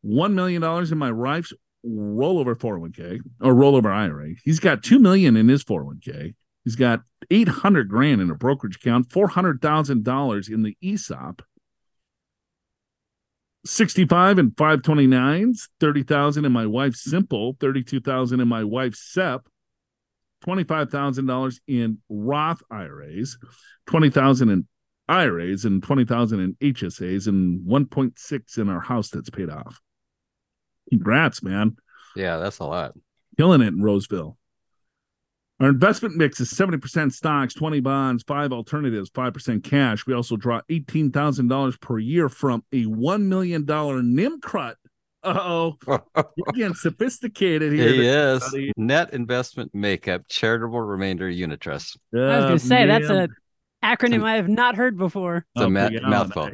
$1 0.05 0.33
million 0.33 0.65
in 0.65 0.99
my 0.99 1.13
wife's 1.13 1.53
rollover 1.87 2.55
401k 2.57 3.21
or 3.43 3.53
rollover 3.53 3.93
IRA. 3.93 4.31
He's 4.43 4.59
got 4.59 4.83
2 4.83 4.99
million 4.99 5.37
in 5.37 5.49
his 5.49 5.63
401k. 5.63 6.35
He's 6.65 6.77
got 6.77 7.01
800 7.31 7.89
grand 7.89 8.23
in 8.23 8.31
a 8.31 8.35
brokerage 8.35 8.77
account, 8.77 9.11
$400,000 9.11 10.51
in 10.51 10.63
the 10.63 10.77
ESOP. 10.81 11.43
65 13.65 14.39
and 14.39 14.53
529s, 14.53 15.69
30,000 15.79 16.45
in 16.45 16.53
my 16.53 16.67
wife's 16.67 17.05
simple, 17.05 17.57
32,000 17.61 18.41
in 18.41 18.49
my 18.49 18.65
wife's 18.65 19.01
SEP, 19.01 19.47
$25,000 20.43 21.61
in 21.67 21.99
Roth 22.09 22.63
IRAs, 22.71 23.39
20,000 23.87 24.49
in 24.51 24.67
IRAs 25.09 25.65
and 25.65 25.83
20,000 25.83 26.41
in 26.41 26.55
HSAs 26.55 27.27
and 27.27 27.67
1.6 27.67 28.59
in 28.59 28.69
our 28.69 28.81
house 28.81 29.11
that's 29.11 29.31
paid 29.31 29.51
off. 29.51 29.81
Congrats, 30.91 31.43
man. 31.43 31.77
Yeah, 32.15 32.39
that's 32.39 32.59
a 32.59 32.65
lot. 32.65 32.95
Killing 33.37 33.63
it 33.63 33.69
in 33.69 33.83
Roseville. 33.83 34.37
Our 35.61 35.69
investment 35.69 36.17
mix 36.17 36.41
is 36.41 36.53
70% 36.53 37.13
stocks, 37.13 37.55
20 37.55 37.81
bonds, 37.81 38.25
five 38.25 38.53
alternatives, 38.53 39.11
5% 39.11 39.63
cash. 39.63 40.07
We 40.07 40.15
also 40.15 40.37
draw 40.37 40.61
$18,000 40.69 41.81
per 41.81 41.99
year 41.99 42.29
from 42.29 42.65
a 42.73 42.85
$1 42.85 43.23
million 43.23 43.65
NIMCRUT. 43.65 44.75
Uh-oh. 45.25 45.77
You're 45.87 46.53
getting 46.55 46.75
sophisticated 46.75 47.73
here. 47.73 47.89
He 47.89 48.07
is. 48.07 48.43
everybody. 48.45 48.73
Net 48.77 49.13
investment 49.15 49.75
makeup, 49.75 50.23
charitable 50.29 50.81
remainder 50.81 51.29
unit 51.29 51.61
trust. 51.61 51.99
I 52.15 52.17
was 52.19 52.29
going 52.31 52.45
Uh, 52.45 52.51
to 52.51 52.59
say 52.59 52.87
that's 52.87 53.09
an 53.11 53.29
acronym 53.85 54.25
I 54.25 54.37
have 54.37 54.49
not 54.49 54.77
heard 54.77 54.97
before. 54.99 55.47
It's 55.55 55.65
a 55.65 55.69
ma- 55.71 55.89
mouthful. 56.03 56.51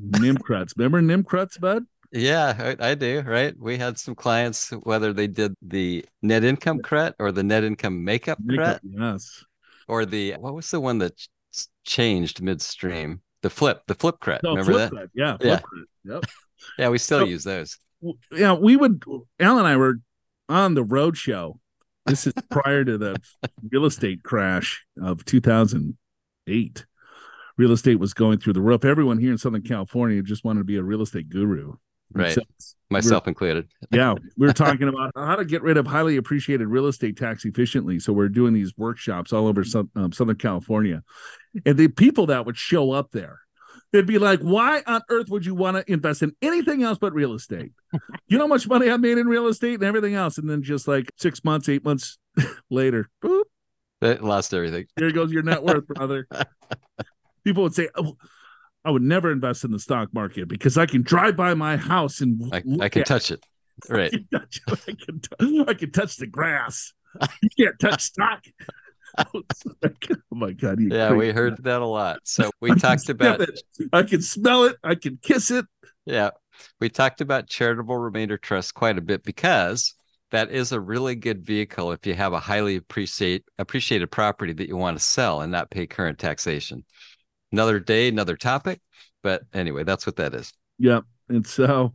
NIMCRUTs. 0.00 0.72
Remember 0.76 1.00
NIMCRUTs, 1.02 1.60
bud? 1.60 1.84
Yeah, 2.12 2.74
I, 2.80 2.90
I 2.90 2.94
do. 2.94 3.22
Right. 3.26 3.54
We 3.58 3.78
had 3.78 3.98
some 3.98 4.14
clients, 4.14 4.70
whether 4.82 5.12
they 5.12 5.26
did 5.26 5.54
the 5.62 6.04
net 6.20 6.44
income 6.44 6.80
credit 6.80 7.14
or 7.18 7.32
the 7.32 7.42
net 7.42 7.64
income 7.64 8.04
makeup 8.04 8.38
credit 8.48 8.82
Yes. 8.84 9.44
or 9.88 10.04
the, 10.04 10.32
what 10.34 10.54
was 10.54 10.70
the 10.70 10.80
one 10.80 10.98
that 10.98 11.16
ch- 11.16 11.28
changed 11.84 12.42
midstream? 12.42 13.22
The 13.42 13.50
flip, 13.50 13.82
the 13.86 13.94
flip 13.94 14.20
credit. 14.20 14.42
No, 14.44 14.50
Remember 14.50 14.72
flip 14.72 14.90
that? 14.90 14.96
cred. 14.96 15.08
Yeah. 15.14 15.36
Yeah. 15.40 15.58
Flip. 15.58 15.86
Yep. 16.04 16.24
Yeah, 16.78 16.90
we 16.90 16.98
still 16.98 17.20
So- 17.20 17.24
use 17.24 17.42
those. 17.44 17.76
W- 18.02 18.18
yeah, 18.32 18.52
we 18.52 18.76
would. 18.76 19.02
Al 19.40 19.58
and 19.58 19.66
I 19.66 19.76
were 19.76 20.00
on 20.48 20.74
the 20.74 20.84
road 20.84 21.16
show. 21.16 21.58
This 22.04 22.26
is 22.26 22.32
prior 22.50 22.84
to 22.84 22.98
the 22.98 23.16
real 23.70 23.86
estate 23.86 24.22
crash 24.22 24.84
of 25.00 25.24
2008. 25.24 26.86
Real 27.58 27.72
estate 27.72 27.98
was 28.00 28.14
going 28.14 28.38
through 28.38 28.54
the 28.54 28.60
roof. 28.60 28.84
Everyone 28.84 29.18
here 29.18 29.30
in 29.30 29.38
Southern 29.38 29.62
California 29.62 30.22
just 30.22 30.44
wanted 30.44 30.60
to 30.60 30.64
be 30.64 30.76
a 30.76 30.82
real 30.82 31.02
estate 31.02 31.28
guru. 31.28 31.74
Right. 32.14 32.32
So, 32.32 32.42
Myself 32.90 33.26
included. 33.26 33.68
yeah, 33.90 34.14
we 34.36 34.46
were 34.46 34.52
talking 34.52 34.86
about 34.88 35.12
how 35.16 35.36
to 35.36 35.46
get 35.46 35.62
rid 35.62 35.78
of 35.78 35.86
highly 35.86 36.16
appreciated 36.18 36.66
real 36.66 36.86
estate 36.86 37.16
tax 37.16 37.44
efficiently. 37.46 37.98
So 37.98 38.12
we're 38.12 38.28
doing 38.28 38.52
these 38.52 38.76
workshops 38.76 39.32
all 39.32 39.46
over 39.46 39.64
Sou- 39.64 39.88
um, 39.96 40.12
Southern 40.12 40.36
California, 40.36 41.02
and 41.64 41.78
the 41.78 41.88
people 41.88 42.26
that 42.26 42.44
would 42.44 42.58
show 42.58 42.90
up 42.92 43.10
there, 43.12 43.40
they'd 43.92 44.06
be 44.06 44.18
like, 44.18 44.40
"Why 44.40 44.82
on 44.86 45.02
earth 45.10 45.28
would 45.30 45.44
you 45.46 45.54
want 45.54 45.76
to 45.76 45.92
invest 45.92 46.22
in 46.22 46.34
anything 46.42 46.82
else 46.82 46.98
but 46.98 47.12
real 47.12 47.34
estate? 47.34 47.72
You 48.26 48.38
know 48.38 48.44
how 48.44 48.48
much 48.48 48.66
money 48.68 48.90
I 48.90 48.96
made 48.96 49.18
in 49.18 49.26
real 49.26 49.46
estate 49.48 49.74
and 49.74 49.84
everything 49.84 50.14
else." 50.14 50.38
And 50.38 50.48
then 50.48 50.62
just 50.62 50.88
like 50.88 51.10
six 51.18 51.44
months, 51.44 51.68
eight 51.68 51.84
months 51.84 52.18
later, 52.70 53.08
boop, 53.22 53.44
They 54.00 54.16
lost 54.18 54.52
everything. 54.54 54.86
there 54.96 55.10
goes 55.12 55.30
your 55.32 55.42
net 55.42 55.62
worth, 55.62 55.86
brother. 55.86 56.26
People 57.44 57.64
would 57.64 57.74
say, 57.74 57.88
oh, 57.96 58.16
I 58.84 58.90
would 58.90 59.02
never 59.02 59.30
invest 59.32 59.64
in 59.64 59.70
the 59.72 59.78
stock 59.78 60.12
market 60.12 60.48
because 60.48 60.78
I 60.78 60.86
can 60.86 61.02
drive 61.02 61.36
by 61.36 61.54
my 61.54 61.76
house 61.76 62.20
and 62.20 62.40
I, 62.52 62.62
I 62.80 62.88
can 62.88 63.04
touch 63.04 63.30
it. 63.30 63.44
I 63.90 63.94
Right. 63.94 64.10
can 64.12 64.26
touch, 64.32 64.60
I 64.68 64.74
can, 64.92 65.20
t- 65.20 65.64
I 65.68 65.74
can 65.74 65.90
touch 65.90 66.16
the 66.18 66.26
grass. 66.26 66.92
You 67.42 67.48
can't 67.58 67.78
touch 67.80 68.00
stock. 68.02 68.44
Like, 69.82 70.08
oh 70.10 70.16
my 70.30 70.52
god! 70.52 70.80
Yeah, 70.80 71.08
crazy. 71.08 71.18
we 71.18 71.32
heard 71.32 71.62
that 71.64 71.82
a 71.82 71.86
lot. 71.86 72.20
So 72.24 72.50
we 72.60 72.74
talked 72.74 73.08
about 73.08 73.40
it. 73.40 73.60
I 73.92 74.02
can 74.02 74.22
smell 74.22 74.64
it. 74.64 74.76
I 74.82 74.94
can 74.94 75.18
kiss 75.22 75.50
it. 75.50 75.66
Yeah. 76.06 76.30
We 76.80 76.88
talked 76.88 77.20
about 77.20 77.48
charitable 77.48 77.96
remainder 77.96 78.36
trust 78.36 78.74
quite 78.74 78.98
a 78.98 79.02
bit 79.02 79.22
because 79.22 79.94
that 80.30 80.50
is 80.50 80.72
a 80.72 80.80
really 80.80 81.14
good 81.14 81.44
vehicle 81.44 81.92
if 81.92 82.06
you 82.06 82.14
have 82.14 82.32
a 82.32 82.40
highly 82.40 82.76
appreciate 82.76 83.44
appreciated 83.58 84.10
property 84.10 84.52
that 84.52 84.68
you 84.68 84.76
want 84.76 84.96
to 84.96 85.02
sell 85.02 85.40
and 85.40 85.52
not 85.52 85.70
pay 85.70 85.86
current 85.86 86.18
taxation. 86.18 86.84
Another 87.52 87.78
day, 87.78 88.08
another 88.08 88.36
topic. 88.36 88.80
But 89.22 89.42
anyway, 89.52 89.84
that's 89.84 90.06
what 90.06 90.16
that 90.16 90.34
is. 90.34 90.52
Yep. 90.78 91.04
And 91.28 91.46
so 91.46 91.92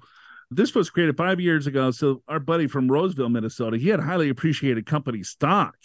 this 0.49 0.73
was 0.73 0.89
created 0.89 1.17
five 1.17 1.39
years 1.39 1.67
ago. 1.67 1.91
So 1.91 2.21
our 2.27 2.39
buddy 2.39 2.67
from 2.67 2.89
Roseville, 2.89 3.29
Minnesota, 3.29 3.77
he 3.77 3.89
had 3.89 3.99
highly 3.99 4.29
appreciated 4.29 4.85
company 4.85 5.23
stock. 5.23 5.75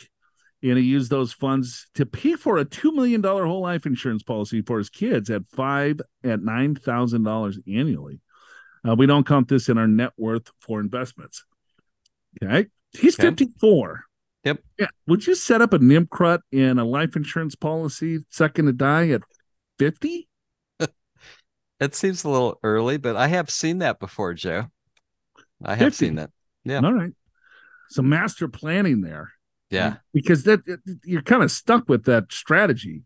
And 0.62 0.78
he 0.78 0.84
used 0.84 1.10
those 1.10 1.32
funds 1.32 1.88
to 1.94 2.06
pay 2.06 2.34
for 2.36 2.58
a 2.58 2.64
two 2.64 2.92
million 2.92 3.20
dollar 3.20 3.46
whole 3.46 3.62
life 3.62 3.84
insurance 3.86 4.22
policy 4.22 4.62
for 4.62 4.78
his 4.78 4.90
kids 4.90 5.28
at 5.30 5.42
five 5.48 6.00
at 6.22 6.40
nine 6.42 6.74
thousand 6.76 7.24
dollars 7.24 7.58
annually. 7.66 8.20
Uh, 8.88 8.94
we 8.94 9.06
don't 9.06 9.26
count 9.26 9.48
this 9.48 9.68
in 9.68 9.76
our 9.78 9.88
net 9.88 10.12
worth 10.16 10.50
for 10.60 10.80
investments. 10.80 11.44
Okay, 12.42 12.66
he's 12.92 13.18
Okay. 13.18 13.28
fifty 13.28 13.48
four. 13.60 14.04
Yep. 14.44 14.58
Yeah. 14.78 14.86
Would 15.06 15.26
you 15.26 15.34
set 15.36 15.62
up 15.62 15.72
a 15.72 15.78
NIMCRUT 15.78 16.40
in 16.50 16.78
a 16.78 16.84
life 16.84 17.14
insurance 17.14 17.54
policy 17.54 18.24
second 18.28 18.66
to 18.66 18.72
die 18.72 19.10
at 19.10 19.22
fifty? 19.78 20.28
It 21.80 21.96
seems 21.96 22.22
a 22.22 22.28
little 22.30 22.60
early, 22.62 22.96
but 22.96 23.16
I 23.16 23.26
have 23.26 23.50
seen 23.50 23.78
that 23.78 23.98
before, 23.98 24.34
Joe. 24.34 24.66
I 25.64 25.74
have 25.74 25.88
50. 25.94 26.06
seen 26.06 26.14
that. 26.14 26.30
Yeah. 26.64 26.80
All 26.80 26.92
right. 26.94 27.10
Some 27.90 28.08
master 28.08 28.46
planning 28.46 29.00
there. 29.00 29.32
Yeah. 29.72 29.96
because 30.12 30.44
that 30.44 30.60
you're 31.04 31.22
kind 31.22 31.42
of 31.42 31.50
stuck 31.50 31.88
with 31.88 32.04
that 32.04 32.32
strategy. 32.32 33.02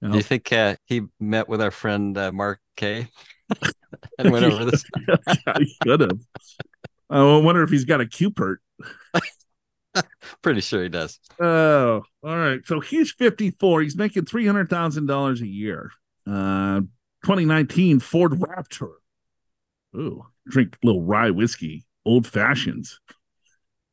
You 0.00 0.08
Do 0.08 0.08
know? 0.08 0.16
you 0.16 0.22
think 0.22 0.52
uh, 0.52 0.76
he 0.84 1.02
met 1.20 1.48
with 1.48 1.60
our 1.60 1.70
friend 1.70 2.16
uh, 2.18 2.32
Mark 2.32 2.60
Kay 2.76 3.08
and 4.18 4.32
went 4.32 4.44
over 4.44 4.64
this? 4.64 4.84
he 5.58 5.76
could 5.82 6.00
have. 6.00 6.20
I 7.08 7.22
wonder 7.38 7.62
if 7.62 7.70
he's 7.70 7.84
got 7.84 8.00
a 8.00 8.06
Cupert. 8.06 8.56
Pretty 10.42 10.60
sure 10.60 10.82
he 10.82 10.88
does. 10.88 11.18
Oh, 11.40 12.02
all 12.22 12.36
right. 12.36 12.60
So 12.66 12.80
he's 12.80 13.12
54. 13.12 13.82
He's 13.82 13.96
making 13.96 14.26
three 14.26 14.46
hundred 14.46 14.68
thousand 14.68 15.06
dollars 15.06 15.40
a 15.40 15.46
year. 15.46 15.90
Uh, 16.26 16.80
2019 17.24 18.00
Ford 18.00 18.32
Raptor. 18.32 18.92
Ooh, 19.96 20.26
drink 20.48 20.76
a 20.82 20.86
little 20.86 21.02
rye 21.02 21.30
whiskey, 21.30 21.86
old 22.04 22.26
fashions. 22.26 23.00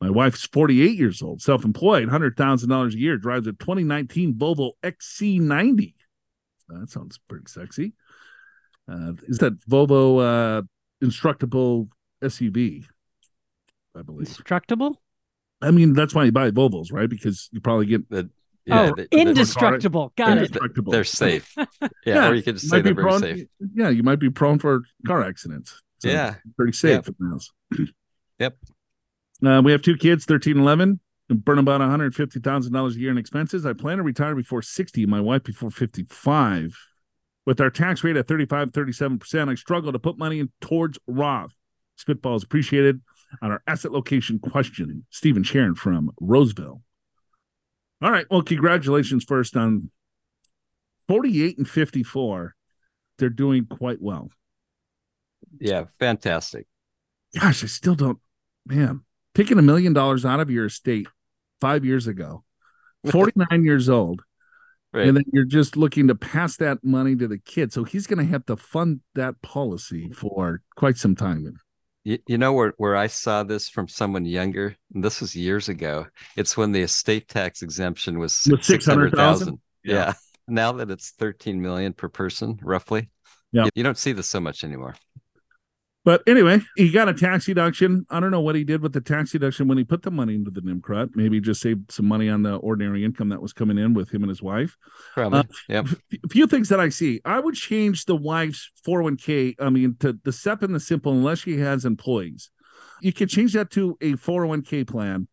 My 0.04 0.10
wife's 0.10 0.44
48 0.48 0.98
years 0.98 1.22
old, 1.22 1.40
self-employed, 1.40 2.10
hundred 2.10 2.36
thousand 2.36 2.68
dollars 2.68 2.94
a 2.94 2.98
year. 2.98 3.16
Drives 3.16 3.46
a 3.46 3.52
2019 3.52 4.34
Volvo 4.34 4.72
XC90. 4.82 5.94
That 6.68 6.90
sounds 6.90 7.18
pretty 7.26 7.46
sexy. 7.48 7.94
Uh, 8.86 9.12
is 9.28 9.38
that 9.38 9.58
Volvo 9.66 10.20
uh, 10.20 10.62
instructable 11.02 11.88
SUV? 12.22 12.84
I 13.96 14.02
believe. 14.02 14.28
Instructable? 14.28 14.96
I 15.62 15.70
mean, 15.70 15.94
that's 15.94 16.14
why 16.14 16.24
you 16.24 16.32
buy 16.32 16.50
Volvos, 16.50 16.92
right? 16.92 17.08
Because 17.08 17.48
you 17.50 17.62
probably 17.62 17.86
get 17.86 18.10
The, 18.10 18.28
yeah, 18.66 18.82
oh, 18.82 18.94
the- 18.94 19.08
the- 19.10 19.18
indestructible. 19.18 20.12
Got 20.16 20.32
it. 20.32 20.42
indestructible. 20.42 20.92
they're 20.92 21.04
safe. 21.04 21.50
Yeah, 21.80 21.88
Yeah, 22.04 22.28
or 22.28 22.34
you 22.34 22.42
could 22.42 22.56
just 22.56 22.68
say 22.68 22.78
be 22.78 22.82
they're 22.82 22.94
very 22.94 23.06
prone. 23.08 23.20
safe. 23.22 23.46
Yeah, 23.74 23.88
you 23.88 24.02
might 24.02 24.18
be 24.18 24.28
prone 24.28 24.58
for 24.58 24.82
car 25.06 25.22
accidents. 25.24 25.80
So 26.00 26.10
Yeah. 26.10 26.34
pretty 26.58 26.72
safe 26.72 27.08
in 27.08 27.14
the 27.18 27.28
house. 27.30 27.50
Yep. 28.38 28.58
Uh, 29.46 29.62
we 29.62 29.72
have 29.72 29.82
two 29.82 29.96
kids, 29.96 30.24
13 30.24 30.56
and 30.56 30.62
11, 30.62 31.00
and 31.28 31.44
burn 31.44 31.58
about 31.58 31.80
$150,000 31.80 32.94
a 32.94 32.98
year 32.98 33.10
in 33.10 33.18
expenses. 33.18 33.66
I 33.66 33.72
plan 33.72 33.98
to 33.98 34.02
retire 34.02 34.34
before 34.34 34.62
60, 34.62 35.06
my 35.06 35.20
wife 35.20 35.44
before 35.44 35.70
55. 35.70 36.76
With 37.46 37.60
our 37.60 37.70
tax 37.70 38.02
rate 38.02 38.16
at 38.16 38.26
35, 38.26 38.72
37%, 38.72 39.50
I 39.50 39.54
struggle 39.54 39.92
to 39.92 39.98
put 39.98 40.18
money 40.18 40.40
in 40.40 40.50
towards 40.60 40.98
Roth. 41.06 41.52
Spitballs 41.98 42.44
appreciated 42.44 43.00
on 43.42 43.50
our 43.50 43.62
asset 43.66 43.92
location 43.92 44.38
question. 44.38 45.06
Steve 45.10 45.36
and 45.36 45.46
Sharon 45.46 45.74
from 45.74 46.10
Roseville. 46.20 46.82
All 48.02 48.10
right. 48.10 48.26
Well, 48.30 48.42
congratulations 48.42 49.24
first 49.24 49.56
on 49.56 49.90
48 51.08 51.58
and 51.58 51.68
54. 51.68 52.54
They're 53.18 53.28
doing 53.28 53.66
quite 53.66 54.00
well. 54.00 54.30
Yeah, 55.60 55.84
fantastic. 55.98 56.66
Gosh, 57.38 57.62
I 57.62 57.66
still 57.66 57.94
don't, 57.94 58.18
man, 58.66 59.02
taking 59.34 59.58
a 59.58 59.62
million 59.62 59.92
dollars 59.92 60.24
out 60.24 60.40
of 60.40 60.50
your 60.50 60.66
estate 60.66 61.06
five 61.60 61.84
years 61.84 62.06
ago, 62.06 62.44
49 63.10 63.64
years 63.64 63.88
old, 63.88 64.22
Right. 64.92 65.08
and 65.08 65.16
then 65.16 65.24
you're 65.32 65.44
just 65.44 65.76
looking 65.76 66.06
to 66.06 66.14
pass 66.14 66.56
that 66.58 66.84
money 66.84 67.16
to 67.16 67.26
the 67.26 67.38
kid. 67.38 67.72
So 67.72 67.82
he's 67.82 68.06
going 68.06 68.24
to 68.24 68.30
have 68.30 68.46
to 68.46 68.56
fund 68.56 69.00
that 69.16 69.42
policy 69.42 70.10
for 70.12 70.62
quite 70.76 70.96
some 70.98 71.16
time. 71.16 71.56
You, 72.04 72.18
you 72.28 72.38
know 72.38 72.52
where, 72.52 72.74
where 72.76 72.94
I 72.94 73.08
saw 73.08 73.42
this 73.42 73.68
from 73.68 73.88
someone 73.88 74.24
younger? 74.24 74.76
And 74.94 75.02
this 75.02 75.20
was 75.20 75.34
years 75.34 75.68
ago. 75.68 76.06
It's 76.36 76.56
when 76.56 76.70
the 76.70 76.82
estate 76.82 77.26
tax 77.28 77.60
exemption 77.62 78.20
was 78.20 78.34
six 78.34 78.68
hundred 78.86 79.10
600,000? 79.10 79.58
Yeah. 79.82 79.94
Yeah. 79.94 80.12
Now 80.46 80.72
that 80.72 80.90
it's 80.90 81.10
thirteen 81.10 81.60
million 81.60 81.92
per 81.94 82.08
person, 82.08 82.60
roughly. 82.62 83.10
Yeah. 83.50 83.64
You, 83.64 83.70
you 83.76 83.82
don't 83.82 83.98
see 83.98 84.12
this 84.12 84.28
so 84.28 84.38
much 84.40 84.62
anymore. 84.62 84.94
But 86.04 86.22
anyway, 86.26 86.60
he 86.76 86.90
got 86.90 87.08
a 87.08 87.14
tax 87.14 87.46
deduction. 87.46 88.04
I 88.10 88.20
don't 88.20 88.30
know 88.30 88.40
what 88.40 88.54
he 88.54 88.62
did 88.62 88.82
with 88.82 88.92
the 88.92 89.00
tax 89.00 89.32
deduction 89.32 89.68
when 89.68 89.78
he 89.78 89.84
put 89.84 90.02
the 90.02 90.10
money 90.10 90.34
into 90.34 90.50
the 90.50 90.60
NIMCRUT. 90.60 91.10
Maybe 91.14 91.40
just 91.40 91.62
saved 91.62 91.90
some 91.90 92.06
money 92.06 92.28
on 92.28 92.42
the 92.42 92.56
ordinary 92.56 93.04
income 93.04 93.30
that 93.30 93.40
was 93.40 93.54
coming 93.54 93.78
in 93.78 93.94
with 93.94 94.10
him 94.10 94.22
and 94.22 94.28
his 94.28 94.42
wife. 94.42 94.76
Probably. 95.14 95.40
Uh, 95.40 95.44
yep. 95.68 95.86
a 96.22 96.28
few 96.28 96.46
things 96.46 96.68
that 96.68 96.78
I 96.78 96.90
see. 96.90 97.22
I 97.24 97.40
would 97.40 97.54
change 97.54 98.04
the 98.04 98.16
wife's 98.16 98.70
401k. 98.86 99.54
I 99.58 99.70
mean, 99.70 99.96
to 100.00 100.18
the 100.22 100.32
SEP 100.32 100.62
and 100.62 100.74
the 100.74 100.80
simple, 100.80 101.12
unless 101.12 101.40
she 101.40 101.58
has 101.58 101.86
employees. 101.86 102.50
You 103.00 103.12
can 103.12 103.28
change 103.28 103.54
that 103.54 103.70
to 103.72 103.96
a 104.00 104.12
401k 104.12 104.86
plan 104.86 105.28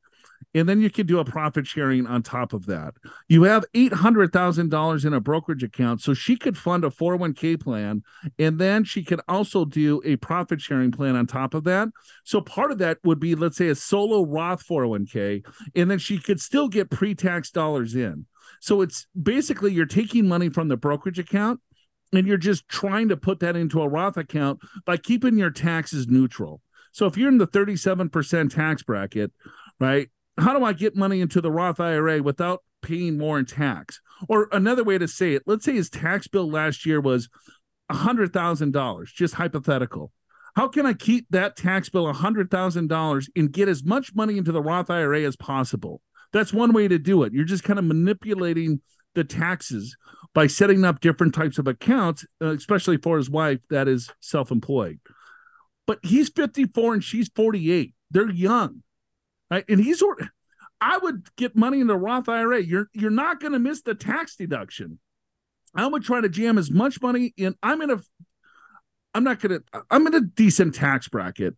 and 0.53 0.67
then 0.67 0.81
you 0.81 0.89
could 0.89 1.07
do 1.07 1.19
a 1.19 1.25
profit 1.25 1.65
sharing 1.65 2.05
on 2.05 2.21
top 2.23 2.53
of 2.53 2.65
that. 2.65 2.93
You 3.27 3.43
have 3.43 3.65
$800,000 3.73 5.05
in 5.05 5.13
a 5.13 5.19
brokerage 5.19 5.63
account, 5.63 6.01
so 6.01 6.13
she 6.13 6.35
could 6.35 6.57
fund 6.57 6.83
a 6.83 6.89
401k 6.89 7.61
plan, 7.61 8.03
and 8.37 8.59
then 8.59 8.83
she 8.83 9.03
could 9.03 9.21
also 9.27 9.65
do 9.65 10.01
a 10.03 10.17
profit 10.17 10.61
sharing 10.61 10.91
plan 10.91 11.15
on 11.15 11.27
top 11.27 11.53
of 11.53 11.63
that. 11.65 11.89
So 12.23 12.41
part 12.41 12.71
of 12.71 12.77
that 12.79 12.97
would 13.03 13.19
be, 13.19 13.35
let's 13.35 13.57
say, 13.57 13.69
a 13.69 13.75
solo 13.75 14.25
Roth 14.25 14.65
401k, 14.67 15.45
and 15.75 15.89
then 15.89 15.99
she 15.99 16.17
could 16.17 16.41
still 16.41 16.67
get 16.67 16.89
pre 16.89 17.15
tax 17.15 17.51
dollars 17.51 17.95
in. 17.95 18.25
So 18.59 18.81
it's 18.81 19.07
basically 19.19 19.73
you're 19.73 19.85
taking 19.85 20.27
money 20.27 20.49
from 20.49 20.67
the 20.67 20.77
brokerage 20.77 21.19
account 21.19 21.59
and 22.13 22.27
you're 22.27 22.37
just 22.37 22.67
trying 22.67 23.09
to 23.09 23.17
put 23.17 23.39
that 23.39 23.55
into 23.55 23.81
a 23.81 23.87
Roth 23.87 24.17
account 24.17 24.59
by 24.85 24.97
keeping 24.97 25.37
your 25.37 25.49
taxes 25.49 26.07
neutral. 26.07 26.61
So 26.91 27.05
if 27.05 27.17
you're 27.17 27.29
in 27.29 27.37
the 27.37 27.47
37% 27.47 28.53
tax 28.53 28.83
bracket, 28.83 29.31
right? 29.79 30.09
How 30.37 30.57
do 30.57 30.63
I 30.63 30.73
get 30.73 30.95
money 30.95 31.21
into 31.21 31.41
the 31.41 31.51
Roth 31.51 31.79
IRA 31.79 32.21
without 32.23 32.63
paying 32.81 33.17
more 33.17 33.37
in 33.37 33.45
tax? 33.45 34.01
Or 34.27 34.47
another 34.51 34.83
way 34.83 34.97
to 34.97 35.07
say 35.07 35.33
it, 35.33 35.43
let's 35.45 35.65
say 35.65 35.73
his 35.73 35.89
tax 35.89 36.27
bill 36.27 36.49
last 36.49 36.85
year 36.85 37.01
was 37.01 37.29
$100,000, 37.91 39.05
just 39.07 39.35
hypothetical. 39.35 40.11
How 40.55 40.67
can 40.67 40.85
I 40.85 40.93
keep 40.93 41.27
that 41.29 41.55
tax 41.55 41.89
bill 41.89 42.11
$100,000 42.11 43.29
and 43.35 43.51
get 43.51 43.69
as 43.69 43.83
much 43.83 44.13
money 44.15 44.37
into 44.37 44.51
the 44.51 44.61
Roth 44.61 44.89
IRA 44.89 45.21
as 45.21 45.35
possible? 45.35 46.01
That's 46.33 46.53
one 46.53 46.73
way 46.73 46.87
to 46.87 46.97
do 46.97 47.23
it. 47.23 47.33
You're 47.33 47.45
just 47.45 47.63
kind 47.63 47.79
of 47.79 47.85
manipulating 47.85 48.81
the 49.15 49.23
taxes 49.23 49.95
by 50.33 50.47
setting 50.47 50.85
up 50.85 51.01
different 51.01 51.33
types 51.33 51.57
of 51.57 51.67
accounts, 51.67 52.25
uh, 52.41 52.47
especially 52.47 52.97
for 52.97 53.17
his 53.17 53.29
wife 53.29 53.59
that 53.69 53.87
is 53.87 54.09
self 54.21 54.51
employed. 54.51 54.99
But 55.85 55.99
he's 56.03 56.29
54 56.29 56.95
and 56.95 57.03
she's 57.03 57.29
48. 57.35 57.93
They're 58.11 58.29
young. 58.29 58.83
Right? 59.51 59.65
And 59.67 59.79
he's, 59.79 60.01
I 60.79 60.97
would 60.97 61.27
get 61.35 61.55
money 61.55 61.81
in 61.81 61.87
the 61.87 61.97
Roth 61.97 62.29
IRA. 62.29 62.63
You're, 62.63 62.89
you're 62.93 63.11
not 63.11 63.41
going 63.41 63.53
to 63.53 63.59
miss 63.59 63.81
the 63.81 63.93
tax 63.93 64.37
deduction. 64.37 64.99
I 65.75 65.85
would 65.85 66.03
try 66.03 66.21
to 66.21 66.29
jam 66.29 66.57
as 66.57 66.71
much 66.71 67.01
money 67.01 67.33
in. 67.37 67.55
I'm 67.61 67.81
in 67.81 67.91
a, 67.91 67.99
I'm 69.13 69.25
not 69.25 69.41
going 69.41 69.59
to, 69.59 69.83
I'm 69.91 70.07
in 70.07 70.15
a 70.15 70.21
decent 70.21 70.73
tax 70.73 71.09
bracket. 71.09 71.55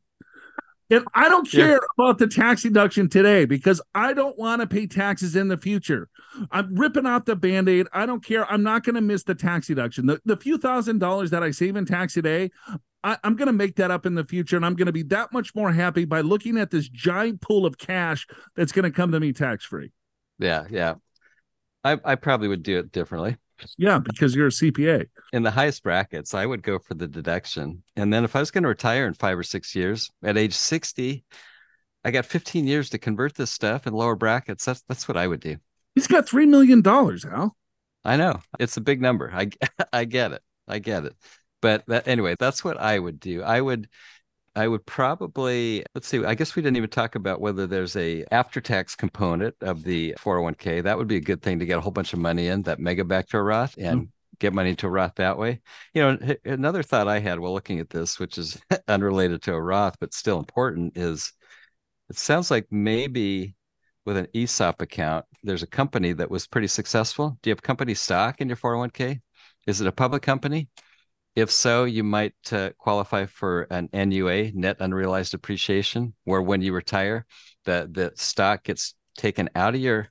And 0.90 1.06
I 1.14 1.30
don't 1.30 1.50
care 1.50 1.72
yeah. 1.72 1.78
about 1.98 2.20
the 2.20 2.28
tax 2.28 2.64
deduction 2.64 3.10
today 3.10 3.46
because 3.46 3.82
I 3.96 4.14
don't 4.14 4.38
want 4.38 4.62
to 4.62 4.68
pay 4.68 4.86
taxes 4.86 5.36
in 5.36 5.48
the 5.48 5.58
future. 5.58 6.10
I'm 6.52 6.76
ripping 6.76 7.06
off 7.06 7.26
the 7.26 7.36
band 7.36 7.70
aid. 7.70 7.88
I 7.94 8.06
don't 8.06 8.24
care. 8.24 8.52
I'm 8.52 8.64
not 8.64 8.84
going 8.84 8.96
to 8.96 9.02
miss 9.02 9.24
the 9.24 9.34
tax 9.34 9.68
deduction. 9.68 10.06
The, 10.06 10.20
the 10.26 10.38
few 10.38 10.58
thousand 10.58 11.00
dollars 11.00 11.32
that 11.32 11.42
I 11.42 11.52
save 11.52 11.78
in 11.78 11.86
tax 11.86 12.14
today, 12.14 12.52
I, 13.04 13.18
am 13.24 13.36
going 13.36 13.48
to 13.48 13.54
make 13.54 13.76
that 13.78 13.92
up 13.92 14.06
in 14.06 14.16
the 14.16 14.24
future. 14.24 14.56
And 14.56 14.66
I'm 14.66 14.76
going 14.76 14.86
to 14.88 14.94
be 14.94 15.04
that 15.04 15.34
much 15.34 15.54
more 15.56 15.72
happy 15.72 16.06
by 16.06 16.22
looking 16.22 16.58
at 16.58 16.72
this 16.72 16.88
giant 16.88 17.42
pool 17.42 17.66
of 17.66 17.78
cash 17.78 18.28
that's 18.56 18.72
going 18.72 18.84
to 18.84 18.92
come 18.92 19.12
to 19.12 19.20
me 19.20 19.34
tax 19.34 19.66
free. 19.66 19.92
Yeah. 20.40 20.66
Yeah. 20.70 20.96
I, 21.84 22.00
I 22.04 22.16
probably 22.16 22.48
would 22.48 22.64
do 22.64 22.80
it 22.80 22.92
differently. 22.92 23.38
Yeah, 23.78 24.00
because 24.00 24.36
you're 24.36 24.48
a 24.48 24.52
CPA. 24.52 25.06
In 25.32 25.44
the 25.44 25.52
highest 25.52 25.84
brackets, 25.84 26.34
I 26.34 26.46
would 26.46 26.64
go 26.64 26.80
for 26.80 26.96
the 26.96 27.08
deduction. 27.08 27.84
And 27.96 28.12
then 28.12 28.24
if 28.24 28.36
I 28.36 28.40
was 28.40 28.52
going 28.52 28.64
to 28.64 28.70
retire 28.70 29.06
in 29.06 29.14
five 29.14 29.38
or 29.38 29.44
six 29.44 29.76
years 29.76 30.10
at 30.24 30.38
age 30.38 30.54
60, 30.54 31.24
I 32.04 32.12
got 32.12 32.26
15 32.26 32.68
years 32.68 32.90
to 32.90 32.98
convert 32.98 33.36
this 33.36 33.52
stuff 33.52 33.88
in 33.88 33.94
lower 33.94 34.16
brackets. 34.16 34.66
That's 34.66 34.82
that's 34.88 35.08
what 35.08 35.18
I 35.18 35.28
would 35.28 35.40
do. 35.40 35.58
He's 35.96 36.08
got 36.08 36.28
three 36.28 36.46
million 36.46 36.82
dollars, 36.82 37.26
Al. 37.26 37.56
I 38.04 38.18
know. 38.18 38.40
It's 38.60 38.78
a 38.78 38.82
big 38.82 39.02
number. 39.02 39.32
I 39.34 39.50
I 39.94 40.06
get 40.06 40.34
it. 40.34 40.42
I 40.68 40.80
get 40.80 41.06
it. 41.06 41.16
But 41.64 41.86
that, 41.88 42.10
anyway, 42.10 42.36
that's 42.38 42.62
what 42.62 42.78
I 42.78 43.00
would 43.00 43.22
do. 43.22 43.42
I 43.42 43.62
would 43.62 43.88
I 44.54 44.68
would 44.68 44.86
probably 44.86 45.86
let's 45.96 46.10
see. 46.10 46.26
I 46.26 46.36
guess 46.36 46.58
we 46.58 46.62
didn't 46.62 46.76
even 46.76 46.90
talk 46.90 47.16
about 47.16 47.40
whether 47.40 47.66
there's 47.66 47.96
a 47.96 48.26
after 48.32 48.60
tax 48.60 48.96
component 48.96 49.56
of 49.62 49.82
the 49.84 50.14
401k. 50.20 50.84
That 50.84 50.98
would 50.98 51.08
be 51.08 51.16
a 51.16 51.22
good 51.22 51.42
thing 51.42 51.60
to 51.60 51.66
get 51.66 51.78
a 51.78 51.82
whole 51.82 51.94
bunch 51.94 52.12
of 52.12 52.20
money 52.20 52.50
in 52.50 52.64
that 52.64 52.82
mega 52.82 53.06
backdoor 53.06 53.46
Roth 53.46 53.78
and 53.78 54.02
mm. 54.02 54.10
get 54.40 54.54
money 54.54 54.76
to 54.76 54.88
a 54.88 54.90
Roth 54.90 55.16
that 55.16 55.38
way. 55.38 55.62
You 55.94 56.02
know, 56.02 56.36
another 56.44 56.84
thought 56.84 57.08
I 57.08 57.20
had 57.20 57.40
while 57.40 57.54
looking 57.54 57.80
at 57.80 57.90
this, 57.90 58.20
which 58.20 58.38
is 58.38 58.62
unrelated 58.90 59.42
to 59.44 59.54
a 59.54 59.62
Roth 59.62 59.96
but 60.02 60.14
still 60.14 60.40
important, 60.40 60.98
is 60.98 61.32
it 62.10 62.18
sounds 62.18 62.52
like 62.52 62.68
maybe 62.72 63.56
with 64.06 64.18
an 64.18 64.28
ESOP 64.36 64.82
account, 64.82 65.24
there's 65.44 65.64
a 65.64 65.68
company 65.68 66.12
that 66.12 66.30
was 66.30 66.46
pretty 66.46 66.68
successful. 66.68 67.38
Do 67.42 67.50
you 67.50 67.54
have 67.54 67.62
company 67.62 67.94
stock 67.94 68.42
in 68.42 68.50
your 68.50 68.58
401k? 68.58 69.22
Is 69.66 69.80
it 69.80 69.88
a 69.88 69.94
public 69.94 70.24
company? 70.24 70.68
If 71.36 71.50
so, 71.50 71.86
you 71.86 72.04
might 72.04 72.36
uh, 72.52 72.72
qualify 72.78 73.26
for 73.26 73.64
an 73.72 73.90
NUA, 73.92 74.52
net 74.54 74.78
unrealized 74.80 75.34
appreciation, 75.34 76.14
where 76.26 76.42
when 76.42 76.62
you 76.62 76.74
retire, 76.74 77.26
the, 77.66 77.90
the 77.92 78.12
stock 78.16 78.64
gets 78.66 78.94
taken 79.18 79.50
out 79.56 79.74
of 79.74 79.82
your 79.82 80.10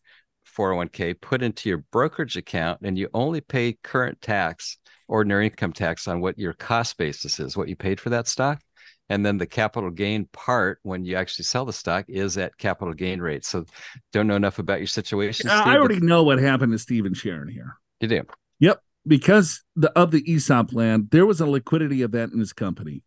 401k, 0.57 1.21
put 1.21 1.43
into 1.43 1.69
your 1.69 1.85
brokerage 1.93 2.37
account, 2.37 2.81
and 2.83 2.99
you 2.99 3.09
only 3.15 3.41
pay 3.41 3.79
current 3.85 4.21
tax, 4.21 4.79
ordinary 5.07 5.47
income 5.47 5.73
tax 5.73 6.09
on 6.09 6.21
what 6.21 6.39
your 6.39 6.55
cost 6.55 6.99
basis 6.99 7.39
is, 7.39 7.57
what 7.57 7.69
you 7.69 7.77
paid 7.77 8.01
for 8.01 8.11
that 8.11 8.27
stock. 8.27 8.61
And 9.09 9.25
then 9.25 9.39
the 9.39 9.47
capital 9.47 9.91
gain 9.91 10.27
part, 10.33 10.81
when 10.83 11.05
you 11.05 11.15
actually 11.17 11.45
sell 11.45 11.65
the 11.65 11.73
stock, 11.73 12.07
is 12.09 12.37
at 12.37 12.57
capital 12.59 12.95
gain 12.95 13.21
rate. 13.21 13.45
So, 13.45 13.65
don't 14.13 14.27
know 14.27 14.37
enough 14.37 14.59
about 14.59 14.79
your 14.79 14.87
situation. 14.87 15.51
Steve, 15.51 15.67
I 15.67 15.77
already 15.77 16.01
know 16.01 16.23
what 16.23 16.39
happened 16.39 16.73
to 16.73 16.79
Steve 16.79 17.05
and 17.05 17.17
Sharon 17.17 17.49
here. 17.49 17.77
You 18.01 18.09
do. 18.09 18.23
Yep 18.59 18.83
because 19.07 19.63
the 19.77 19.91
of 19.99 20.11
the 20.11 20.23
ESOP 20.31 20.73
land, 20.73 21.09
there 21.11 21.27
was 21.27 21.41
a 21.41 21.47
liquidity 21.47 22.03
event 22.03 22.33
in 22.33 22.39
his 22.39 22.53
company 22.53 23.03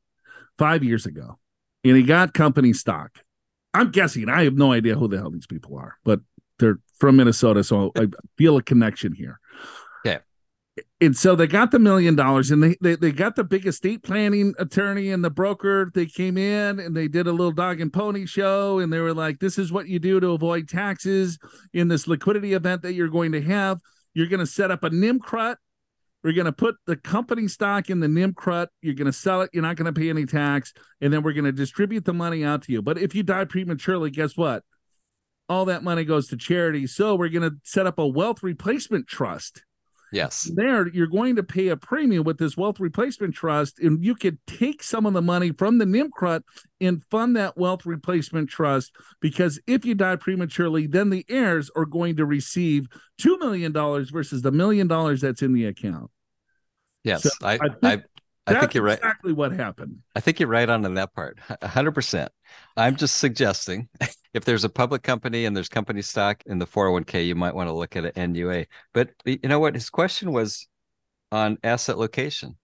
five 0.57 0.83
years 0.83 1.05
ago, 1.05 1.39
and 1.83 1.95
he 1.95 2.03
got 2.03 2.33
company 2.33 2.73
stock. 2.73 3.19
I'm 3.73 3.91
guessing. 3.91 4.29
I 4.29 4.43
have 4.43 4.55
no 4.55 4.71
idea 4.71 4.95
who 4.95 5.07
the 5.07 5.17
hell 5.17 5.31
these 5.31 5.47
people 5.47 5.77
are, 5.77 5.97
but 6.03 6.21
they're 6.59 6.79
from 6.97 7.17
Minnesota, 7.17 7.63
so 7.63 7.91
I 7.97 8.07
feel 8.37 8.57
a 8.57 8.63
connection 8.63 9.13
here. 9.13 9.39
Yeah. 10.05 10.19
And 11.01 11.15
so 11.15 11.35
they 11.35 11.47
got 11.47 11.71
the 11.71 11.79
million 11.79 12.15
dollars, 12.15 12.51
and 12.51 12.63
they, 12.63 12.75
they 12.81 12.95
they 12.95 13.11
got 13.11 13.35
the 13.35 13.43
big 13.43 13.65
estate 13.65 14.03
planning 14.03 14.53
attorney 14.59 15.11
and 15.11 15.23
the 15.23 15.29
broker. 15.29 15.91
They 15.93 16.05
came 16.05 16.37
in 16.37 16.79
and 16.79 16.95
they 16.95 17.07
did 17.07 17.27
a 17.27 17.31
little 17.31 17.51
dog 17.51 17.81
and 17.81 17.91
pony 17.91 18.25
show, 18.25 18.79
and 18.79 18.91
they 18.91 18.99
were 18.99 19.13
like, 19.13 19.39
"This 19.39 19.57
is 19.57 19.71
what 19.71 19.87
you 19.87 19.99
do 19.99 20.19
to 20.19 20.31
avoid 20.31 20.67
taxes 20.67 21.37
in 21.73 21.87
this 21.87 22.07
liquidity 22.07 22.53
event 22.53 22.81
that 22.81 22.93
you're 22.93 23.09
going 23.09 23.33
to 23.33 23.41
have. 23.41 23.79
You're 24.13 24.27
going 24.27 24.39
to 24.39 24.47
set 24.47 24.71
up 24.71 24.83
a 24.83 24.89
NIMCRUT 24.89 25.57
we're 26.25 26.33
going 26.33 26.45
to 26.45 26.51
put 26.51 26.77
the 26.87 26.95
company 26.95 27.47
stock 27.47 27.91
in 27.91 27.99
the 27.99 28.07
NIMCRUT. 28.07 28.69
You're 28.81 28.95
going 28.95 29.05
to 29.05 29.13
sell 29.13 29.43
it. 29.43 29.51
You're 29.53 29.61
not 29.61 29.75
going 29.75 29.93
to 29.93 29.97
pay 29.97 30.09
any 30.09 30.25
tax. 30.25 30.73
And 30.99 31.13
then 31.13 31.21
we're 31.21 31.33
going 31.33 31.45
to 31.45 31.51
distribute 31.51 32.03
the 32.03 32.15
money 32.15 32.43
out 32.43 32.63
to 32.63 32.71
you. 32.71 32.81
But 32.81 32.97
if 32.97 33.13
you 33.13 33.21
die 33.21 33.45
prematurely, 33.45 34.09
guess 34.09 34.35
what? 34.35 34.63
All 35.47 35.65
that 35.65 35.83
money 35.83 36.03
goes 36.03 36.29
to 36.29 36.35
charity. 36.35 36.87
So 36.87 37.13
we're 37.13 37.29
going 37.29 37.47
to 37.47 37.57
set 37.63 37.85
up 37.85 37.99
a 37.99 38.07
wealth 38.07 38.41
replacement 38.41 39.05
trust. 39.05 39.63
Yes. 40.11 40.49
There, 40.55 40.87
you're 40.87 41.05
going 41.05 41.35
to 41.35 41.43
pay 41.43 41.67
a 41.67 41.77
premium 41.77 42.23
with 42.23 42.39
this 42.39 42.57
wealth 42.57 42.79
replacement 42.79 43.35
trust, 43.35 43.79
and 43.79 44.03
you 44.03 44.15
could 44.15 44.39
take 44.47 44.81
some 44.81 45.05
of 45.05 45.13
the 45.13 45.21
money 45.21 45.51
from 45.51 45.77
the 45.77 45.85
NIMCRUT 45.85 46.41
and 46.81 47.03
fund 47.11 47.35
that 47.35 47.55
wealth 47.55 47.85
replacement 47.85 48.49
trust. 48.49 48.95
Because 49.21 49.59
if 49.67 49.85
you 49.85 49.93
die 49.93 50.15
prematurely, 50.15 50.87
then 50.87 51.11
the 51.11 51.23
heirs 51.29 51.69
are 51.75 51.85
going 51.85 52.15
to 52.15 52.25
receive 52.25 52.87
$2 53.21 53.37
million 53.39 53.71
versus 53.71 54.41
the 54.41 54.51
million 54.51 54.87
dollars 54.87 55.21
that's 55.21 55.43
in 55.43 55.53
the 55.53 55.65
account. 55.65 56.09
Yes, 57.05 57.23
so 57.23 57.29
I, 57.43 57.53
I, 57.53 57.57
think, 57.57 57.83
I, 57.83 58.01
I 58.47 58.59
think 58.59 58.73
you're 58.73 58.83
right. 58.83 58.97
Exactly 58.97 59.31
what 59.31 59.53
happened. 59.53 59.99
I 60.15 60.19
think 60.19 60.39
you're 60.39 60.49
right 60.49 60.67
on 60.67 60.83
in 60.83 60.95
that 60.95 61.13
part. 61.13 61.39
hundred 61.63 61.91
percent. 61.91 62.31
I'm 62.75 62.95
just 62.95 63.17
suggesting 63.17 63.87
if 64.33 64.43
there's 64.43 64.63
a 64.63 64.69
public 64.69 65.03
company 65.03 65.45
and 65.45 65.55
there's 65.55 65.69
company 65.69 66.01
stock 66.01 66.41
in 66.45 66.59
the 66.59 66.65
401k, 66.65 67.25
you 67.25 67.35
might 67.35 67.55
want 67.55 67.69
to 67.69 67.73
look 67.73 67.95
at 67.95 68.17
an 68.17 68.33
NUA. 68.33 68.65
But 68.93 69.11
you 69.23 69.39
know 69.43 69.59
what? 69.59 69.75
His 69.75 69.89
question 69.89 70.33
was 70.33 70.67
on 71.31 71.57
asset 71.63 71.97
location. 71.97 72.57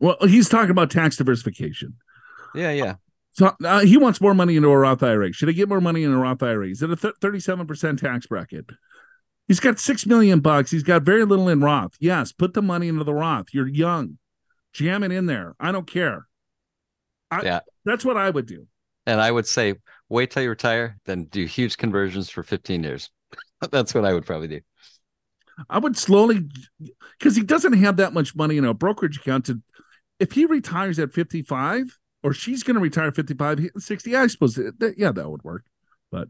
Well, 0.00 0.16
he's 0.22 0.48
talking 0.48 0.70
about 0.70 0.90
tax 0.90 1.16
diversification. 1.16 1.94
Yeah, 2.54 2.72
yeah. 2.72 2.94
So 3.32 3.54
uh, 3.64 3.80
he 3.80 3.98
wants 3.98 4.20
more 4.20 4.34
money 4.34 4.56
into 4.56 4.68
a 4.68 4.76
Roth 4.76 5.02
IRA. 5.02 5.32
Should 5.32 5.48
I 5.48 5.52
get 5.52 5.68
more 5.68 5.80
money 5.80 6.02
in 6.02 6.12
a 6.12 6.18
Roth 6.18 6.42
IRA? 6.42 6.68
Is 6.68 6.82
it 6.82 6.90
a 6.90 6.96
thirty-seven 6.96 7.66
percent 7.66 7.98
tax 7.98 8.26
bracket? 8.26 8.66
He's 9.48 9.60
got 9.60 9.78
six 9.78 10.06
million 10.06 10.40
bucks. 10.40 10.70
He's 10.70 10.82
got 10.82 11.02
very 11.02 11.24
little 11.24 11.48
in 11.48 11.60
Roth. 11.60 11.94
Yes, 12.00 12.32
put 12.32 12.54
the 12.54 12.62
money 12.62 12.88
into 12.88 13.04
the 13.04 13.14
Roth. 13.14 13.46
You're 13.52 13.68
young. 13.68 14.18
Jam 14.72 15.02
it 15.02 15.12
in 15.12 15.26
there. 15.26 15.54
I 15.60 15.72
don't 15.72 15.86
care. 15.86 16.26
I, 17.30 17.42
yeah. 17.42 17.60
That's 17.84 18.04
what 18.04 18.16
I 18.16 18.28
would 18.28 18.46
do. 18.46 18.66
And 19.06 19.20
I 19.20 19.30
would 19.30 19.46
say 19.46 19.74
wait 20.08 20.30
till 20.30 20.42
you 20.42 20.50
retire, 20.50 20.98
then 21.04 21.24
do 21.24 21.44
huge 21.44 21.76
conversions 21.76 22.28
for 22.28 22.42
15 22.42 22.82
years. 22.82 23.10
that's 23.70 23.94
what 23.94 24.04
I 24.04 24.12
would 24.12 24.26
probably 24.26 24.48
do. 24.48 24.60
I 25.70 25.78
would 25.78 25.96
slowly 25.96 26.48
because 27.18 27.34
he 27.34 27.42
doesn't 27.42 27.72
have 27.74 27.96
that 27.96 28.12
much 28.12 28.36
money 28.36 28.58
in 28.58 28.64
a 28.64 28.74
brokerage 28.74 29.18
account 29.18 29.46
to 29.46 29.62
if 30.18 30.32
he 30.32 30.44
retires 30.44 30.98
at 30.98 31.12
55 31.12 31.98
or 32.22 32.32
she's 32.32 32.62
going 32.62 32.74
to 32.74 32.80
retire 32.80 33.10
55 33.10 33.70
60 33.78 34.16
i 34.16 34.26
suppose 34.26 34.54
that, 34.54 34.94
yeah 34.98 35.12
that 35.12 35.30
would 35.30 35.44
work 35.44 35.64
but 36.12 36.28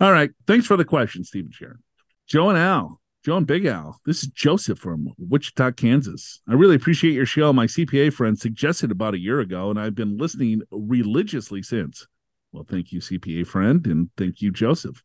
all 0.00 0.12
right 0.12 0.30
thanks 0.46 0.66
for 0.66 0.76
the 0.76 0.84
question 0.84 1.24
steve 1.24 1.46
and 1.46 1.54
sharon 1.54 1.82
Joe 2.26 2.48
and 2.50 2.58
Al, 2.58 3.00
Joe 3.24 3.36
and 3.36 3.46
Big 3.46 3.66
Al. 3.66 4.00
This 4.04 4.24
is 4.24 4.28
Joseph 4.30 4.80
from 4.80 5.12
Wichita, 5.16 5.70
Kansas. 5.70 6.40
I 6.48 6.54
really 6.54 6.74
appreciate 6.74 7.14
your 7.14 7.24
show. 7.24 7.52
My 7.52 7.66
CPA 7.66 8.12
friend 8.12 8.36
suggested 8.36 8.90
about 8.90 9.14
a 9.14 9.20
year 9.20 9.38
ago, 9.38 9.70
and 9.70 9.78
I've 9.78 9.94
been 9.94 10.18
listening 10.18 10.62
religiously 10.72 11.62
since. 11.62 12.08
Well, 12.50 12.66
thank 12.68 12.90
you, 12.90 12.98
CPA 12.98 13.46
friend, 13.46 13.86
and 13.86 14.10
thank 14.16 14.42
you, 14.42 14.50
Joseph. 14.50 15.04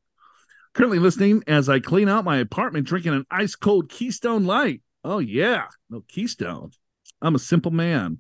Currently 0.73 0.97
listening 0.97 1.43
as 1.45 1.69
I 1.69 1.79
clean 1.79 2.09
out 2.09 2.25
my 2.25 2.37
apartment, 2.37 2.87
drinking 2.87 3.13
an 3.13 3.27
ice 3.29 3.55
cold 3.55 3.89
Keystone 3.89 4.45
Light. 4.45 4.81
Oh, 5.03 5.19
yeah. 5.19 5.65
No 5.91 6.03
Keystone. 6.07 6.71
I'm 7.21 7.35
a 7.35 7.39
simple 7.39 7.71
man, 7.71 8.17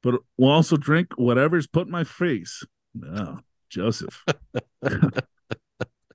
but 0.00 0.20
will 0.38 0.50
also 0.50 0.76
drink 0.76 1.08
whatever's 1.16 1.66
put 1.66 1.86
in 1.86 1.92
my 1.92 2.04
face. 2.04 2.64
No, 2.94 3.40
Joseph. 3.68 4.24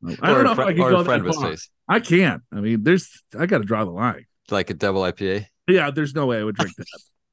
I 0.04 0.28
don't 0.28 0.38
Or 0.38 0.39
a 0.41 0.43
know 0.43 0.52
if 0.54 0.60
I 0.60 0.74
can 0.74 0.82
or 0.82 0.89
go 0.91 1.00
a 1.00 1.06
friend 1.06 1.24
that 1.24 1.28
of 1.30 1.34
his 1.34 1.41
far. 1.41 1.50
face. 1.52 1.70
I 1.88 2.00
can't. 2.00 2.41
I 2.54 2.62
mean, 2.62 2.84
there's, 2.84 3.22
I 3.38 3.45
got 3.45 3.58
to 3.60 3.64
draw 3.66 3.84
the 3.84 3.91
line. 3.91 4.26
Like 4.50 4.70
a 4.70 4.74
double 4.74 5.02
IPA. 5.02 5.45
Yeah, 5.68 5.91
there's 5.91 6.16
no 6.16 6.26
way 6.26 6.39
I 6.39 6.43
would 6.43 6.56
drink 6.56 6.76
that. 6.78 6.88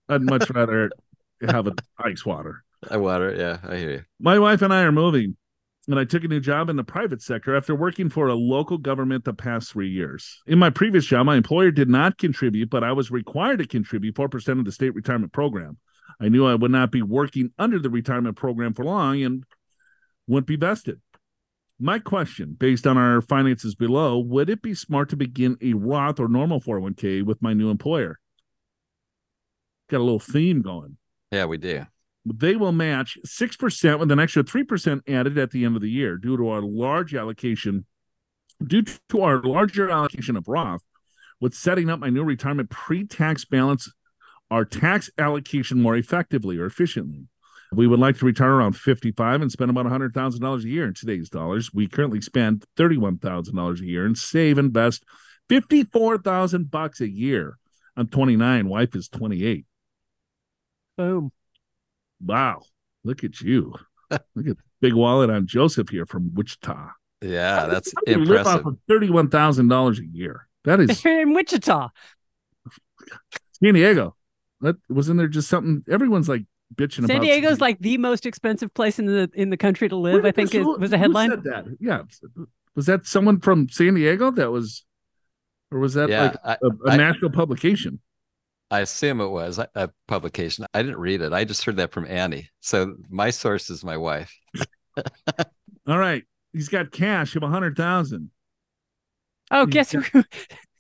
I'd 0.09 0.23
much 0.23 0.51
rather 0.51 0.91
have 1.49 1.67
an 1.67 1.75
ice 1.99 2.25
water. 2.27 2.63
I 2.91 2.97
water. 2.99 3.35
Yeah, 3.37 3.59
I 3.69 3.77
hear 3.77 3.91
you. 3.91 4.05
My 4.21 4.39
wife 4.39 4.63
and 4.63 4.73
I 4.73 4.83
are 4.83 4.93
moving, 4.93 5.37
and 5.89 5.99
I 5.99 6.05
took 6.05 6.25
a 6.25 6.29
new 6.29 6.41
job 6.41 6.69
in 6.69 6.77
the 6.77 6.85
private 6.85 7.23
sector 7.23 7.57
after 7.57 7.75
working 7.75 8.11
for 8.11 8.29
a 8.29 8.35
local 8.35 8.79
government 8.79 9.25
the 9.25 9.33
past 9.33 9.71
three 9.73 9.89
years. 9.89 10.43
In 10.47 10.59
my 10.59 10.71
previous 10.71 11.07
job, 11.07 11.27
my 11.27 11.37
employer 11.37 11.71
did 11.71 11.89
not 11.89 12.19
contribute, 12.19 12.69
but 12.71 12.85
I 12.85 12.93
was 12.93 13.11
required 13.11 13.61
to 13.61 13.67
contribute 13.67 14.15
4% 14.15 14.59
of 14.59 14.65
the 14.65 14.73
state 14.73 14.95
retirement 14.95 15.33
program. 15.33 15.79
I 16.21 16.29
knew 16.29 16.47
I 16.47 16.55
would 16.55 16.71
not 16.71 16.91
be 16.93 17.03
working 17.03 17.53
under 17.59 17.79
the 17.79 17.91
retirement 17.91 18.37
program 18.37 18.75
for 18.75 18.85
long 18.85 19.23
and 19.23 19.45
wouldn't 20.29 20.47
be 20.47 20.57
vested. 20.57 21.01
My 21.79 21.99
question, 21.99 22.57
based 22.59 22.87
on 22.87 22.97
our 22.97 23.21
finances 23.21 23.75
below, 23.75 24.19
would 24.19 24.49
it 24.49 24.63
be 24.63 24.75
smart 24.75 25.11
to 25.11 25.17
begin 25.17 25.59
a 25.61 25.75
Roth 25.75 26.19
or 26.19 26.29
normal 26.29 26.61
401k 26.61 27.23
with 27.23 27.43
my 27.43 27.53
new 27.53 27.69
employer? 27.69 28.19
Got 29.91 29.99
a 29.99 30.05
little 30.05 30.19
theme 30.19 30.63
going 30.63 30.97
Yeah, 31.31 31.45
we 31.45 31.59
do. 31.59 31.85
they 32.25 32.57
will 32.57 32.73
match 32.73 33.19
6% 33.27 33.99
with 33.99 34.11
an 34.11 34.19
extra 34.19 34.43
3% 34.43 35.01
added 35.09 35.37
at 35.39 35.51
the 35.51 35.65
end 35.65 35.77
of 35.77 35.83
the 35.83 35.91
year 35.91 36.17
due 36.17 36.37
to 36.37 36.49
our 36.49 36.63
large 36.63 37.15
allocation 37.15 37.85
due 38.67 38.83
to 39.11 39.21
our 39.21 39.43
larger 39.43 39.91
allocation 39.91 40.37
of 40.37 40.49
Roth 40.49 40.83
with 41.41 41.55
setting 41.55 41.91
up 41.91 42.01
my 42.01 42.09
new 42.09 42.25
retirement 42.25 42.71
pre-tax 42.71 43.45
balance 43.45 43.93
our 44.51 44.65
tax 44.65 45.11
allocation 45.19 45.83
more 45.83 45.97
effectively 45.97 46.57
or 46.57 46.67
efficiently. 46.67 47.27
We 47.77 47.87
would 47.87 48.01
like 48.01 48.17
to 48.19 48.25
retire 48.25 48.53
around 48.53 48.73
55 48.75 49.43
and 49.43 49.53
spend 49.53 49.71
about 49.71 49.85
$100,000 49.87 50.65
a 50.65 50.69
year 50.69 50.87
in 50.87 50.95
today's 50.95 51.29
dollars. 51.29 51.75
We 51.75 51.87
currently 51.89 52.23
spend 52.23 52.65
$31,000 52.79 53.81
a 53.81 53.85
year 53.85 54.07
and 54.07 54.17
save 54.17 54.57
and 54.57 54.69
invest 54.69 55.05
54,000 55.51 56.71
bucks 56.71 57.01
a 57.03 57.09
year. 57.09 57.59
I'm 57.95 58.09
29, 58.09 58.69
wife 58.69 58.97
is 58.97 59.09
28. 59.09 59.67
Boom. 60.97 61.31
Wow. 62.25 62.63
Look 63.05 63.25
at 63.25 63.41
you. 63.43 63.75
Look 64.11 64.21
at 64.49 64.57
the 64.57 64.63
big 64.81 64.95
wallet 64.95 65.29
on 65.29 65.47
Joseph 65.47 65.91
here 65.91 66.07
from 66.07 66.33
Wichita. 66.35 66.89
Yeah, 67.21 67.67
that's 67.67 67.93
How 67.95 68.01
do 68.07 68.13
you 68.13 68.19
live 68.19 68.29
impressive. 68.29 68.61
off 68.61 68.73
of 68.73 68.79
thirty-one 68.89 69.31
thousand 69.31 69.69
dollars 69.69 69.99
a 69.99 70.05
year. 70.07 70.49
That 70.65 70.81
is 70.81 71.05
in 71.07 71.33
Wichita. 71.33 71.89
San 73.63 73.75
Diego. 73.75 74.15
That 74.61 74.77
wasn't 74.89 75.19
there 75.19 75.29
just 75.29 75.49
something 75.49 75.83
everyone's 75.91 76.29
like 76.29 76.45
bitching 76.75 76.99
about. 77.05 77.09
San 77.15 77.21
Diego's 77.23 77.61
like 77.61 77.79
the 77.79 77.99
most 77.99 78.27
expensive 78.27 78.73
place 78.75 78.99
in 78.99 79.07
the 79.07 79.31
in 79.35 79.51
the 79.51 79.57
country 79.57 79.89
to 79.89 79.97
live. 79.97 80.25
I 80.25 80.33
think 80.33 80.55
it 80.55 80.63
was 80.63 80.93
a 80.93 80.97
who 80.99 81.03
headline. 81.03 81.31
said 81.31 81.45
that? 81.45 81.65
Yeah. 81.81 82.03
Was 82.75 82.87
that 82.87 83.07
someone 83.07 83.41
from 83.41 83.69
San 83.69 83.95
Diego 83.95 84.31
that 84.33 84.51
was 84.51 84.85
or 85.71 85.79
was 85.79 85.95
that 85.95 86.09
Yeah, 86.09 86.23
like 86.23 86.37
I, 86.45 86.53
a, 86.63 86.67
a 86.89 86.91
I- 86.93 86.97
national 86.97 87.31
publication? 87.31 88.01
I 88.71 88.81
assume 88.81 89.21
it 89.21 89.29
was 89.29 89.59
a- 89.59 89.69
a 89.77 89.91
publication. 90.09 90.67
I 90.75 90.83
didn't 90.83 90.99
read 90.99 91.21
it. 91.23 91.33
I 91.33 91.45
just 91.45 91.65
heard 91.65 91.77
that 91.77 91.93
from 91.93 92.05
Annie. 92.07 92.51
So 92.61 92.97
my 93.09 93.31
source 93.31 93.71
is 93.71 93.85
my 93.85 93.97
wife. 93.97 94.37
All 95.87 95.99
right. 95.99 96.25
He's 96.53 96.69
got 96.69 96.91
cash 96.91 97.37
of 97.37 97.43
a 97.45 97.49
hundred 97.49 97.77
thousand. 97.77 98.31
Oh, 99.53 99.61
Yeah. 99.61 99.67
guess 99.67 99.93
who? 99.93 100.03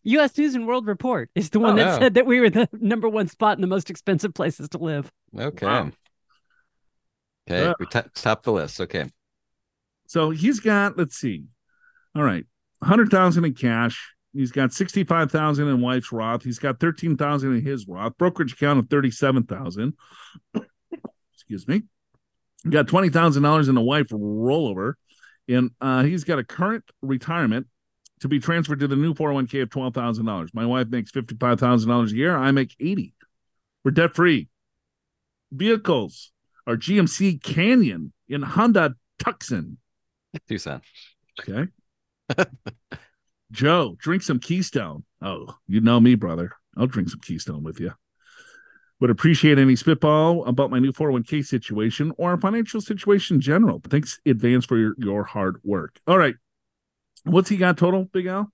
U.S. 0.06 0.36
News 0.38 0.54
and 0.54 0.66
World 0.66 0.86
Report 0.86 1.30
is 1.34 1.50
the 1.50 1.58
one 1.60 1.74
Oh, 1.74 1.76
that 1.76 1.86
yeah. 1.86 1.98
said 1.98 2.14
that 2.14 2.26
we 2.26 2.40
were 2.40 2.50
the 2.50 2.68
number 2.80 3.08
one 3.08 3.28
spot 3.28 3.56
in 3.58 3.60
the 3.60 3.66
most 3.66 3.90
expensive 3.90 4.34
places 4.34 4.68
to 4.70 4.78
live. 4.78 5.10
Okay. 5.38 5.66
Wow. 5.66 5.90
Okay. 7.48 7.62
Yeah. 7.64 7.72
We 7.78 7.86
t- 7.86 8.00
top 8.14 8.42
the 8.42 8.52
list. 8.52 8.80
Okay. 8.80 9.06
So 10.08 10.30
he's 10.30 10.60
got, 10.60 10.96
let's 10.96 11.16
see. 11.16 11.44
All 12.14 12.22
right. 12.22 12.44
hundred 12.82 13.10
thousand 13.10 13.44
in 13.44 13.54
cash. 13.54 14.12
He's 14.32 14.52
got 14.52 14.72
sixty-five 14.72 15.30
thousand 15.32 15.68
in 15.68 15.80
wife's 15.80 16.12
Roth. 16.12 16.42
He's 16.44 16.58
got 16.58 16.78
thirteen 16.78 17.16
thousand 17.16 17.54
in 17.56 17.62
his 17.64 17.86
Roth. 17.88 18.16
Brokerage 18.18 18.52
account 18.52 18.78
of 18.78 18.88
thirty-seven 18.90 19.44
thousand. 19.44 19.94
Excuse 21.34 21.66
me. 21.66 21.82
He 22.64 22.70
got 22.70 22.86
twenty 22.88 23.08
thousand 23.08 23.42
dollars 23.44 23.68
in 23.68 23.74
the 23.74 23.80
wife 23.80 24.08
rollover, 24.08 24.94
and 25.48 25.70
uh, 25.80 26.02
he's 26.02 26.24
got 26.24 26.38
a 26.38 26.44
current 26.44 26.84
retirement 27.02 27.66
to 28.20 28.28
be 28.28 28.40
transferred 28.40 28.80
to 28.80 28.88
the 28.88 28.96
new 28.96 29.14
four 29.14 29.28
hundred 29.28 29.34
one 29.34 29.46
k 29.46 29.60
of 29.60 29.70
twelve 29.70 29.94
thousand 29.94 30.26
dollars. 30.26 30.50
My 30.54 30.66
wife 30.66 30.88
makes 30.88 31.10
fifty-five 31.10 31.60
thousand 31.60 31.88
dollars 31.88 32.12
a 32.12 32.16
year. 32.16 32.36
I 32.36 32.50
make 32.50 32.74
eighty. 32.80 33.14
We're 33.84 33.90
debt 33.92 34.14
free. 34.14 34.48
Vehicles 35.52 36.32
are 36.66 36.76
GMC 36.76 37.42
Canyon 37.42 38.12
in 38.28 38.42
Honda 38.42 38.96
Tucson. 39.18 39.78
Tucson. 40.48 40.80
Okay. 41.40 41.70
Joe, 43.52 43.96
drink 43.98 44.22
some 44.22 44.40
Keystone. 44.40 45.04
Oh, 45.22 45.54
you 45.68 45.80
know 45.80 46.00
me, 46.00 46.14
brother. 46.14 46.52
I'll 46.76 46.86
drink 46.86 47.08
some 47.08 47.20
Keystone 47.20 47.62
with 47.62 47.78
you. 47.80 47.92
Would 49.00 49.10
appreciate 49.10 49.58
any 49.58 49.76
spitball 49.76 50.44
about 50.46 50.70
my 50.70 50.78
new 50.78 50.92
401k 50.92 51.44
situation 51.44 52.12
or 52.16 52.38
financial 52.40 52.80
situation 52.80 53.36
in 53.36 53.40
general. 53.40 53.80
Thanks 53.84 54.18
in 54.24 54.32
advance 54.32 54.64
for 54.64 54.78
your, 54.78 54.94
your 54.98 55.22
hard 55.22 55.58
work. 55.62 56.00
All 56.06 56.18
right. 56.18 56.34
What's 57.24 57.48
he 57.48 57.56
got 57.56 57.76
total, 57.78 58.04
Big 58.04 58.26
Al? 58.26 58.52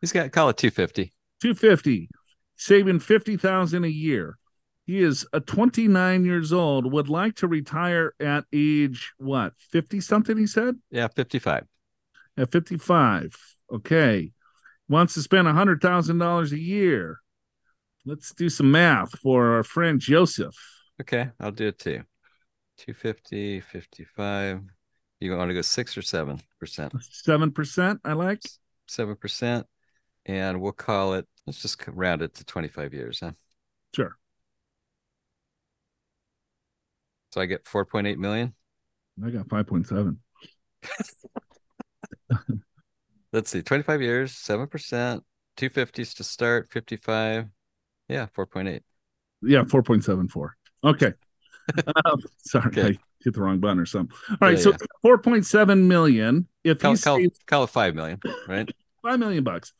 He's 0.00 0.12
got 0.12 0.30
call 0.32 0.48
it 0.50 0.56
250. 0.56 1.12
250, 1.40 2.10
saving 2.56 3.00
50,000 3.00 3.84
a 3.84 3.88
year. 3.88 4.38
He 4.86 5.02
is 5.02 5.26
a 5.32 5.40
29 5.40 6.24
years 6.24 6.52
old, 6.52 6.92
would 6.92 7.08
like 7.08 7.36
to 7.36 7.48
retire 7.48 8.12
at 8.20 8.44
age 8.52 9.12
what, 9.16 9.54
50 9.70 10.00
something, 10.00 10.36
he 10.36 10.46
said? 10.46 10.76
Yeah, 10.90 11.08
55. 11.08 11.64
at 12.36 12.52
55. 12.52 13.34
Okay. 13.72 14.32
Wants 14.88 15.14
to 15.14 15.22
spend 15.22 15.48
$100,000 15.48 16.52
a 16.52 16.58
year. 16.58 17.20
Let's 18.04 18.34
do 18.34 18.50
some 18.50 18.70
math 18.70 19.18
for 19.18 19.54
our 19.56 19.62
friend 19.62 19.98
Joseph. 19.98 20.54
Okay, 21.00 21.30
I'll 21.40 21.50
do 21.50 21.68
it 21.68 21.78
too. 21.78 22.02
250, 22.76 23.60
55. 23.60 24.60
You 25.24 25.34
want 25.34 25.48
to 25.48 25.54
go 25.54 25.62
six 25.62 25.96
or 25.96 26.02
seven 26.02 26.38
percent? 26.60 26.92
7%, 26.92 27.98
I 28.04 28.12
like. 28.12 28.42
Seven 28.86 29.16
percent. 29.16 29.66
And 30.26 30.60
we'll 30.60 30.72
call 30.72 31.14
it, 31.14 31.26
let's 31.46 31.62
just 31.62 31.82
round 31.88 32.20
it 32.20 32.34
to 32.34 32.44
25 32.44 32.92
years, 32.92 33.20
huh? 33.20 33.32
Sure. 33.96 34.18
So 37.32 37.40
I 37.40 37.46
get 37.46 37.64
4.8 37.64 38.18
million. 38.18 38.52
I 39.24 39.30
got 39.30 39.48
5.7. 39.48 40.16
Let's 43.32 43.50
see, 43.50 43.62
25 43.62 44.02
years, 44.02 44.32
7%, 44.34 45.20
250s 45.56 46.14
to 46.16 46.24
start, 46.24 46.70
55. 46.70 47.46
Yeah, 48.08 48.26
4.8. 48.36 48.80
Yeah, 49.40 49.62
4.74. 49.62 50.50
Okay. 50.84 51.12
Um, 52.04 52.20
sorry, 52.38 52.66
Okay. 52.68 52.82
I 52.82 52.98
hit 53.22 53.34
the 53.34 53.40
wrong 53.40 53.58
button 53.58 53.78
or 53.78 53.86
something. 53.86 54.16
All 54.30 54.36
right, 54.40 54.56
Yeah, 54.56 54.62
so 54.62 54.70
yeah. 54.70 54.76
4.7 55.04 55.86
million. 55.86 56.46
If 56.62 56.78
Call, 56.80 56.92
he 56.94 56.98
call, 57.00 57.16
saves 57.18 57.38
call 57.46 57.64
it 57.64 57.70
5 57.70 57.94
million, 57.94 58.20
right? 58.48 58.70
5 59.02 59.18
million 59.18 59.44
bucks, 59.44 59.72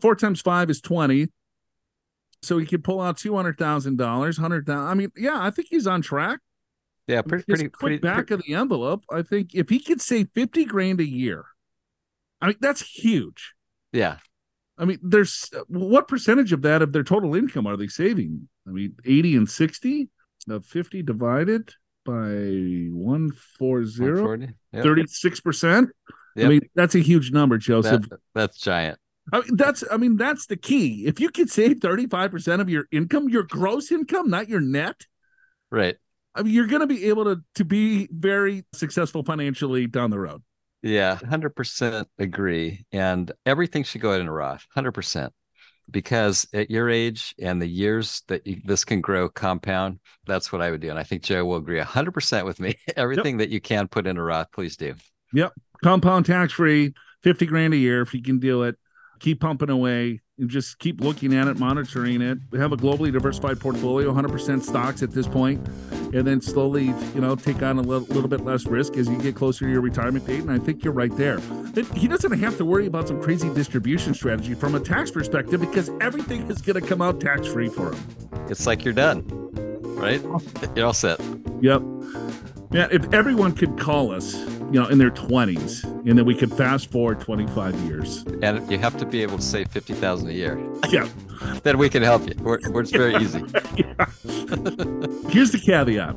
four 0.00 0.14
times 0.14 0.40
five 0.40 0.70
is 0.70 0.80
20. 0.80 1.28
So 2.42 2.58
he 2.58 2.66
could 2.66 2.84
pull 2.84 3.00
out 3.00 3.16
$200,000, 3.16 3.96
100,000. 3.98 4.70
I 4.86 4.94
mean, 4.94 5.10
yeah, 5.16 5.40
I 5.42 5.50
think 5.50 5.68
he's 5.70 5.86
on 5.86 6.02
track. 6.02 6.40
Yeah, 7.06 7.22
pretty, 7.22 7.44
pretty, 7.44 7.62
quick 7.64 7.72
pretty, 7.80 7.98
back 7.98 8.30
of 8.30 8.42
the 8.42 8.54
envelope. 8.54 9.04
I 9.10 9.22
think 9.22 9.54
if 9.54 9.68
he 9.70 9.78
could 9.78 10.00
save 10.00 10.28
50 10.34 10.64
grand 10.66 11.00
a 11.00 11.06
year, 11.08 11.44
I 12.40 12.48
mean, 12.48 12.56
that's 12.60 12.82
huge. 12.82 13.54
yeah. 13.92 14.18
I 14.76 14.84
mean, 14.86 14.98
there's 15.02 15.48
what 15.68 16.08
percentage 16.08 16.52
of 16.52 16.62
that 16.62 16.82
of 16.82 16.92
their 16.92 17.04
total 17.04 17.36
income 17.36 17.64
are 17.66 17.76
they 17.76 17.86
saving? 17.86 18.48
I 18.66 18.70
mean, 18.72 18.96
80 19.04 19.36
and 19.36 19.48
60 19.48 20.08
of 20.52 20.66
50 20.66 21.02
divided 21.02 21.70
by 22.04 22.12
140, 22.12 24.00
140. 24.00 24.48
Yep. 24.72 24.84
36%. 24.84 25.88
I 26.36 26.48
mean, 26.48 26.60
that's 26.74 26.94
a 26.94 27.00
huge 27.00 27.30
number, 27.30 27.58
Joseph. 27.58 28.08
That, 28.08 28.20
that's 28.34 28.58
giant. 28.58 28.98
I 29.32 29.40
mean, 29.40 29.56
that's 29.56 29.84
I 29.90 29.96
mean, 29.96 30.16
that's 30.16 30.46
the 30.46 30.56
key. 30.56 31.06
If 31.06 31.18
you 31.18 31.30
could 31.30 31.48
save 31.50 31.78
35% 31.78 32.60
of 32.60 32.68
your 32.68 32.84
income, 32.92 33.28
your 33.28 33.44
gross 33.44 33.90
income, 33.90 34.28
not 34.28 34.48
your 34.48 34.60
net, 34.60 35.06
Right. 35.74 35.96
I 36.36 36.42
mean, 36.42 36.54
you're 36.54 36.68
going 36.68 36.80
to 36.80 36.86
be 36.86 37.06
able 37.06 37.24
to 37.24 37.42
to 37.56 37.64
be 37.64 38.08
very 38.12 38.64
successful 38.72 39.24
financially 39.24 39.86
down 39.88 40.10
the 40.10 40.18
road. 40.18 40.42
Yeah, 40.82 41.16
100% 41.16 42.04
agree. 42.18 42.84
And 42.92 43.32
everything 43.46 43.84
should 43.84 44.02
go 44.02 44.12
in 44.12 44.28
a 44.28 44.32
Roth, 44.32 44.66
100%. 44.76 45.30
Because 45.90 46.46
at 46.52 46.70
your 46.70 46.88
age 46.88 47.34
and 47.38 47.60
the 47.60 47.66
years 47.66 48.22
that 48.28 48.46
you, 48.46 48.60
this 48.64 48.84
can 48.84 49.00
grow 49.00 49.28
compound, 49.28 50.00
that's 50.26 50.50
what 50.50 50.62
I 50.62 50.70
would 50.70 50.80
do. 50.80 50.90
And 50.90 50.98
I 50.98 51.02
think 51.02 51.22
Joe 51.22 51.44
will 51.44 51.56
agree 51.56 51.80
100% 51.80 52.44
with 52.44 52.58
me. 52.58 52.76
everything 52.96 53.36
that 53.38 53.50
you 53.50 53.60
can 53.60 53.86
put 53.88 54.06
in 54.06 54.16
a 54.16 54.22
Roth, 54.22 54.50
please 54.52 54.76
do. 54.76 54.94
Yep. 55.32 55.52
Compound 55.82 56.26
tax 56.26 56.52
free, 56.52 56.94
50 57.22 57.46
grand 57.46 57.74
a 57.74 57.76
year 57.76 58.00
if 58.00 58.14
you 58.14 58.22
can 58.22 58.38
do 58.38 58.62
it. 58.62 58.76
Keep 59.20 59.40
pumping 59.40 59.70
away 59.70 60.20
and 60.38 60.50
just 60.50 60.78
keep 60.78 61.00
looking 61.00 61.32
at 61.34 61.46
it, 61.46 61.58
monitoring 61.58 62.20
it. 62.20 62.38
We 62.50 62.58
have 62.58 62.72
a 62.72 62.76
globally 62.76 63.12
diversified 63.12 63.60
portfolio, 63.60 64.12
100% 64.12 64.62
stocks 64.62 65.02
at 65.02 65.12
this 65.12 65.28
point, 65.28 65.64
and 66.12 66.26
then 66.26 66.40
slowly, 66.40 66.86
you 66.86 67.20
know, 67.20 67.36
take 67.36 67.62
on 67.62 67.78
a 67.78 67.82
little, 67.82 68.06
little 68.08 68.28
bit 68.28 68.40
less 68.40 68.66
risk 68.66 68.96
as 68.96 69.08
you 69.08 69.16
get 69.18 69.36
closer 69.36 69.64
to 69.64 69.70
your 69.70 69.80
retirement 69.80 70.26
date. 70.26 70.40
And 70.40 70.50
I 70.50 70.58
think 70.58 70.82
you're 70.82 70.92
right 70.92 71.16
there. 71.16 71.38
He 71.94 72.08
doesn't 72.08 72.32
have 72.32 72.56
to 72.58 72.64
worry 72.64 72.86
about 72.86 73.06
some 73.08 73.22
crazy 73.22 73.52
distribution 73.54 74.12
strategy 74.12 74.54
from 74.54 74.74
a 74.74 74.80
tax 74.80 75.10
perspective 75.10 75.60
because 75.60 75.90
everything 76.00 76.50
is 76.50 76.60
going 76.60 76.80
to 76.80 76.86
come 76.86 77.00
out 77.00 77.20
tax 77.20 77.46
free 77.46 77.68
for 77.68 77.92
him. 77.92 78.04
It's 78.48 78.66
like 78.66 78.84
you're 78.84 78.94
done, 78.94 79.24
right? 79.96 80.20
You're 80.74 80.86
all 80.86 80.92
set. 80.92 81.20
Yep. 81.60 81.82
Yeah, 82.74 82.88
if 82.90 83.14
everyone 83.14 83.52
could 83.52 83.78
call 83.78 84.10
us, 84.10 84.34
you 84.34 84.80
know, 84.80 84.88
in 84.88 84.98
their 84.98 85.12
20s, 85.12 85.84
and 85.84 86.18
then 86.18 86.24
we 86.24 86.34
could 86.34 86.52
fast 86.52 86.90
forward 86.90 87.20
25 87.20 87.72
years. 87.82 88.24
And 88.42 88.68
you 88.68 88.78
have 88.78 88.96
to 88.98 89.06
be 89.06 89.22
able 89.22 89.36
to 89.36 89.44
save 89.44 89.68
50000 89.68 90.28
a 90.28 90.32
year. 90.32 90.58
Yeah. 90.90 91.08
then 91.62 91.78
we 91.78 91.88
can 91.88 92.02
help 92.02 92.26
you. 92.26 92.34
We're, 92.38 92.58
we're 92.70 92.82
it's 92.82 92.90
very 92.90 93.16
easy. 93.16 93.40
yeah. 93.76 94.06
Here's 95.30 95.50
the 95.50 95.60
caveat. 95.64 96.14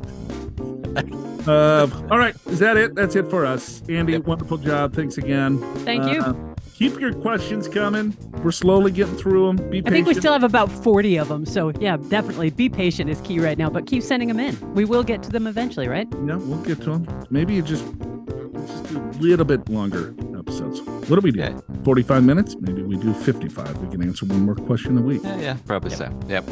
Uh, 1.48 1.88
all 2.12 2.18
right, 2.18 2.36
is 2.48 2.60
that 2.60 2.76
it? 2.76 2.96
That's 2.96 3.16
it 3.16 3.30
for 3.30 3.46
us. 3.46 3.82
Andy, 3.88 4.14
yep. 4.14 4.26
wonderful 4.26 4.58
job. 4.58 4.94
Thanks 4.94 5.18
again. 5.18 5.60
Thank 5.86 6.04
uh, 6.04 6.12
you 6.12 6.56
keep 6.78 7.00
your 7.00 7.12
questions 7.12 7.68
coming. 7.68 8.16
We're 8.44 8.52
slowly 8.52 8.92
getting 8.92 9.18
through 9.18 9.48
them. 9.48 9.56
Be 9.70 9.82
patient. 9.82 9.88
I 9.88 9.92
think 9.92 10.08
we 10.08 10.14
still 10.14 10.34
have 10.34 10.44
about 10.44 10.72
40 10.72 11.18
of 11.18 11.28
them. 11.28 11.46
So, 11.46 11.72
yeah, 11.80 11.98
definitely 11.98 12.52
be 12.52 12.70
patient 12.70 13.10
is 13.10 13.20
key 13.22 13.40
right 13.40 13.58
now, 13.58 13.70
but 13.70 13.88
keep 13.88 14.04
sending 14.04 14.28
them 14.28 14.40
in. 14.40 14.56
We 14.74 14.86
will 14.86 15.04
get 15.04 15.24
to 15.24 15.30
them 15.30 15.48
eventually, 15.48 15.88
right? 15.88 16.08
Yeah, 16.26 16.36
we'll 16.36 16.62
get 16.62 16.82
to 16.84 16.92
them. 16.92 17.26
Maybe 17.32 17.56
you 17.56 17.64
just, 17.64 17.84
just 17.84 18.90
do 18.90 19.00
a 19.00 19.12
little 19.20 19.46
bit 19.46 19.68
longer 19.70 20.14
episodes. 20.38 20.82
What 21.10 21.20
do 21.20 21.22
we 21.22 21.32
do? 21.32 21.40
Yeah. 21.40 21.60
45 21.84 22.24
minutes? 22.24 22.56
Maybe 22.60 22.84
we 22.84 22.98
do 22.98 23.14
55. 23.14 23.78
We 23.80 23.90
can 23.90 24.04
answer 24.04 24.26
one 24.28 24.46
more 24.46 24.56
question 24.56 24.98
a 24.98 25.02
week. 25.02 25.22
Yeah, 25.24 25.40
yeah 25.40 25.58
probably 25.66 25.92
yep. 25.92 26.00
so. 26.00 26.20
Yep. 26.28 26.50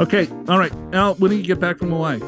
Okay. 0.00 0.28
All 0.48 0.58
right. 0.58 0.72
Al, 0.92 1.14
when 1.14 1.30
do 1.30 1.36
you 1.36 1.44
get 1.44 1.60
back 1.60 1.78
from 1.78 1.90
Hawaii? 1.90 2.20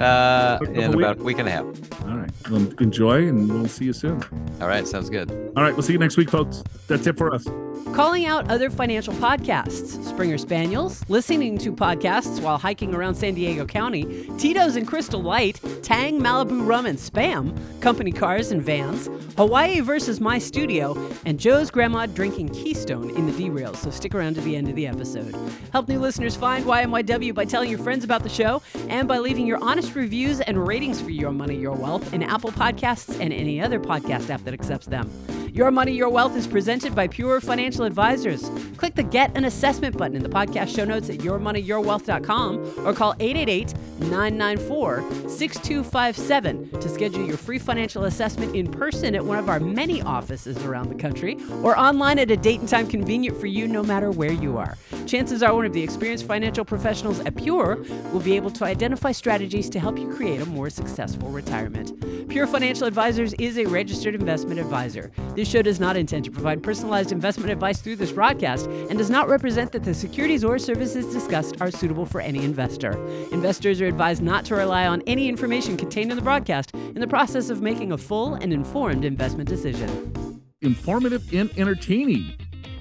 Uh, 0.00 0.58
in 0.72 0.94
about 0.94 1.20
a 1.20 1.22
week 1.22 1.38
and 1.38 1.48
a 1.48 1.50
half. 1.50 1.64
All 2.04 2.16
right. 2.16 2.30
Well, 2.50 2.66
enjoy, 2.80 3.28
and 3.28 3.52
we'll 3.52 3.68
see 3.68 3.84
you 3.84 3.92
soon. 3.92 4.22
All 4.60 4.68
right. 4.68 4.86
Sounds 4.86 5.10
good. 5.10 5.30
All 5.56 5.62
right. 5.62 5.74
We'll 5.74 5.82
see 5.82 5.92
you 5.92 5.98
next 5.98 6.16
week, 6.16 6.30
folks. 6.30 6.62
That's 6.86 7.06
it 7.06 7.18
for 7.18 7.34
us. 7.34 7.46
Calling 7.94 8.24
out 8.24 8.48
other 8.48 8.70
financial 8.70 9.12
podcasts 9.14 10.02
Springer 10.04 10.38
Spaniels, 10.38 11.02
listening 11.08 11.58
to 11.58 11.72
podcasts 11.72 12.40
while 12.40 12.56
hiking 12.56 12.94
around 12.94 13.16
San 13.16 13.34
Diego 13.34 13.66
County, 13.66 14.30
Tito's 14.38 14.76
and 14.76 14.86
Crystal 14.86 15.20
Light, 15.20 15.60
Tang, 15.82 16.20
Malibu 16.20 16.66
Rum 16.66 16.86
and 16.86 16.98
Spam, 16.98 17.58
Company 17.80 18.12
Cars 18.12 18.52
and 18.52 18.62
Vans, 18.62 19.08
Hawaii 19.36 19.80
versus 19.80 20.20
My 20.20 20.38
Studio, 20.38 20.96
and 21.26 21.40
Joe's 21.40 21.70
Grandma 21.70 22.06
drinking 22.06 22.50
Keystone 22.50 23.10
in 23.16 23.26
the 23.26 23.32
derails. 23.32 23.76
So 23.76 23.90
stick 23.90 24.14
around 24.14 24.34
to 24.34 24.40
the 24.42 24.54
end 24.54 24.68
of 24.68 24.76
the 24.76 24.86
episode. 24.86 25.34
Help 25.72 25.88
new 25.88 25.98
listeners 25.98 26.36
find 26.36 26.64
YMYW 26.64 27.34
by 27.34 27.44
telling 27.44 27.70
your 27.70 27.80
friends 27.80 28.04
about 28.04 28.22
the 28.22 28.28
show 28.28 28.62
and 28.88 29.08
by 29.08 29.18
leaving 29.18 29.46
your 29.46 29.62
honest 29.62 29.94
reviews 29.94 30.40
and 30.40 30.66
ratings 30.66 31.00
for 31.00 31.10
Your 31.10 31.32
Money, 31.32 31.56
Your 31.56 31.74
Wealth 31.74 32.14
in 32.14 32.22
Apple 32.22 32.52
Podcasts 32.52 33.18
and 33.20 33.32
any 33.32 33.60
other 33.60 33.80
podcast 33.80 34.30
app 34.30 34.44
that 34.44 34.54
accepts 34.54 34.86
them. 34.86 35.10
Your 35.52 35.72
Money, 35.72 35.92
Your 35.92 36.08
Wealth 36.08 36.36
is 36.36 36.46
presented 36.46 36.94
by 36.94 37.08
Pure 37.08 37.40
Financial 37.40 37.84
Advisors. 37.84 38.48
Click 38.76 38.94
the 38.94 39.02
Get 39.02 39.36
an 39.36 39.44
Assessment 39.44 39.96
button 39.96 40.16
in 40.16 40.22
the 40.22 40.28
podcast 40.28 40.74
show 40.74 40.84
notes 40.84 41.10
at 41.10 41.18
yourmoneyyourwealth.com 41.18 42.86
or 42.86 42.92
call 42.92 43.14
888 43.18 43.74
994 44.00 45.28
6257 45.28 46.70
to 46.80 46.88
schedule 46.88 47.26
your 47.26 47.36
free 47.36 47.58
financial 47.58 48.04
assessment 48.04 48.54
in 48.54 48.70
person 48.70 49.14
at 49.14 49.24
one 49.24 49.38
of 49.38 49.48
our 49.48 49.60
many 49.60 50.00
offices 50.02 50.56
around 50.64 50.88
the 50.88 50.94
country 50.94 51.36
or 51.62 51.78
online 51.78 52.18
at 52.18 52.30
a 52.30 52.36
date 52.36 52.60
and 52.60 52.68
time 52.68 52.86
convenient 52.86 53.38
for 53.38 53.46
you 53.46 53.66
no 53.66 53.82
matter 53.82 54.10
where 54.10 54.32
you 54.32 54.56
are. 54.56 54.78
Chances 55.06 55.42
are 55.42 55.54
one 55.54 55.66
of 55.66 55.72
the 55.72 55.82
experienced 55.82 56.26
financial 56.26 56.64
professionals 56.64 57.20
at 57.20 57.34
Pure 57.34 57.84
will 58.12 58.20
be 58.20 58.36
able 58.36 58.50
to 58.50 58.64
identify 58.64 59.12
strategies 59.12 59.68
to 59.68 59.80
help 59.80 59.98
you 59.98 60.08
create 60.14 60.40
a 60.40 60.46
more 60.46 60.70
successful 60.70 61.28
retirement. 61.28 61.92
Pure 62.28 62.46
Financial 62.46 62.86
Advisors 62.86 63.34
is 63.34 63.58
a 63.58 63.66
registered 63.66 64.14
investment 64.14 64.60
advisor. 64.60 65.10
This 65.40 65.48
show 65.48 65.62
does 65.62 65.80
not 65.80 65.96
intend 65.96 66.26
to 66.26 66.30
provide 66.30 66.62
personalized 66.62 67.12
investment 67.12 67.50
advice 67.50 67.80
through 67.80 67.96
this 67.96 68.12
broadcast 68.12 68.66
and 68.66 68.98
does 68.98 69.08
not 69.08 69.26
represent 69.26 69.72
that 69.72 69.82
the 69.82 69.94
securities 69.94 70.44
or 70.44 70.58
services 70.58 71.14
discussed 71.14 71.62
are 71.62 71.70
suitable 71.70 72.04
for 72.04 72.20
any 72.20 72.44
investor. 72.44 73.02
Investors 73.32 73.80
are 73.80 73.86
advised 73.86 74.20
not 74.20 74.44
to 74.44 74.54
rely 74.54 74.86
on 74.86 75.00
any 75.06 75.30
information 75.30 75.78
contained 75.78 76.10
in 76.10 76.16
the 76.18 76.22
broadcast 76.22 76.74
in 76.74 77.00
the 77.00 77.06
process 77.06 77.48
of 77.48 77.62
making 77.62 77.90
a 77.90 77.96
full 77.96 78.34
and 78.34 78.52
informed 78.52 79.02
investment 79.02 79.48
decision. 79.48 80.42
Informative 80.60 81.32
and 81.32 81.50
entertaining, 81.58 82.34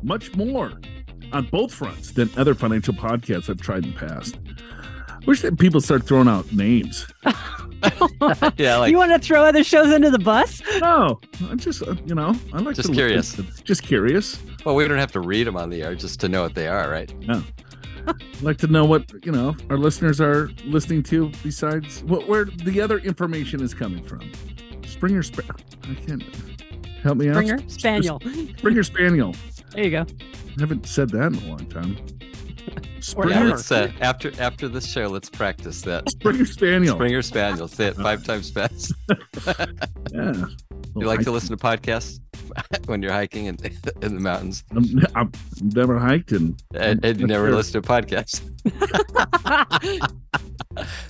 much 0.03 0.35
more 0.35 0.73
on 1.31 1.45
both 1.45 1.73
fronts 1.73 2.11
than 2.11 2.29
other 2.35 2.53
financial 2.53 2.93
podcasts 2.93 3.49
I've 3.49 3.61
tried 3.61 3.85
in 3.85 3.93
the 3.93 3.99
past. 3.99 4.37
I 5.07 5.19
Wish 5.25 5.43
that 5.43 5.57
people 5.57 5.79
start 5.79 6.03
throwing 6.03 6.27
out 6.27 6.51
names. 6.51 7.07
yeah, 8.57 8.77
like 8.77 8.91
you 8.91 8.97
want 8.97 9.11
to 9.11 9.19
throw 9.19 9.43
other 9.43 9.63
shows 9.63 9.87
under 9.87 10.09
the 10.09 10.19
bus? 10.19 10.61
No, 10.81 11.19
I'm 11.49 11.57
just 11.57 11.81
uh, 11.83 11.95
you 12.05 12.15
know 12.15 12.35
I 12.53 12.59
like 12.59 12.75
just 12.75 12.93
curious. 12.93 13.35
just 13.63 13.83
curious. 13.83 14.39
Well, 14.65 14.75
we 14.75 14.87
don't 14.87 14.97
have 14.97 15.11
to 15.13 15.21
read 15.21 15.47
them 15.47 15.55
on 15.55 15.69
the 15.69 15.83
air 15.83 15.95
just 15.95 16.19
to 16.21 16.29
know 16.29 16.41
what 16.41 16.55
they 16.55 16.67
are, 16.67 16.89
right? 16.89 17.13
No. 17.19 17.41
I'd 18.07 18.41
like 18.41 18.57
to 18.57 18.67
know 18.67 18.85
what 18.85 19.11
you 19.25 19.31
know 19.31 19.55
our 19.69 19.77
listeners 19.77 20.19
are 20.19 20.49
listening 20.65 21.03
to 21.03 21.31
besides 21.43 22.03
what 22.03 22.27
where 22.27 22.45
the 22.45 22.81
other 22.81 22.97
information 22.99 23.61
is 23.61 23.73
coming 23.73 24.03
from. 24.03 24.31
Springer, 24.85 25.23
Sp- 25.23 25.47
I 25.83 25.93
can't 26.05 26.23
help 27.03 27.17
me 27.17 27.29
Springer 27.29 27.55
out. 27.55 27.69
Springer 27.69 27.69
Spaniel. 27.69 28.19
Springer 28.57 28.83
Spaniel. 28.83 29.35
There 29.73 29.83
you 29.83 29.91
go. 29.91 30.01
I 30.01 30.61
haven't 30.61 30.87
said 30.87 31.09
that 31.11 31.27
in 31.27 31.35
a 31.35 31.47
long 31.47 31.65
time. 31.67 31.97
Springer. 32.99 33.31
Yeah, 33.31 33.43
let's, 33.43 33.71
uh, 33.71 33.91
after 34.01 34.31
after 34.39 34.67
this 34.67 34.89
show, 34.91 35.07
let's 35.07 35.29
practice 35.29 35.81
that. 35.83 36.09
Springer 36.09 36.45
Spaniel. 36.45 36.95
Springer 36.95 37.21
Spaniel. 37.21 37.67
Say 37.67 37.87
it 37.87 37.95
five 37.95 38.23
times 38.23 38.49
fast. 38.49 38.93
yeah. 40.13 40.45
You 40.95 41.05
like 41.05 41.21
to 41.21 41.31
listen 41.31 41.55
to 41.55 41.63
podcasts 41.63 42.19
when 42.85 43.01
you're 43.01 43.11
hiking 43.11 43.45
in, 43.45 43.57
in 44.01 44.15
the 44.15 44.19
mountains? 44.19 44.63
i 45.15 45.19
have 45.19 45.33
never 45.61 45.97
hiked 45.97 46.31
and, 46.31 46.61
and, 46.73 47.03
and 47.05 47.19
you 47.19 47.27
never 47.27 47.47
sure. 47.47 47.55
listen 47.55 47.81
to 47.81 47.87
podcasts. 47.87 48.41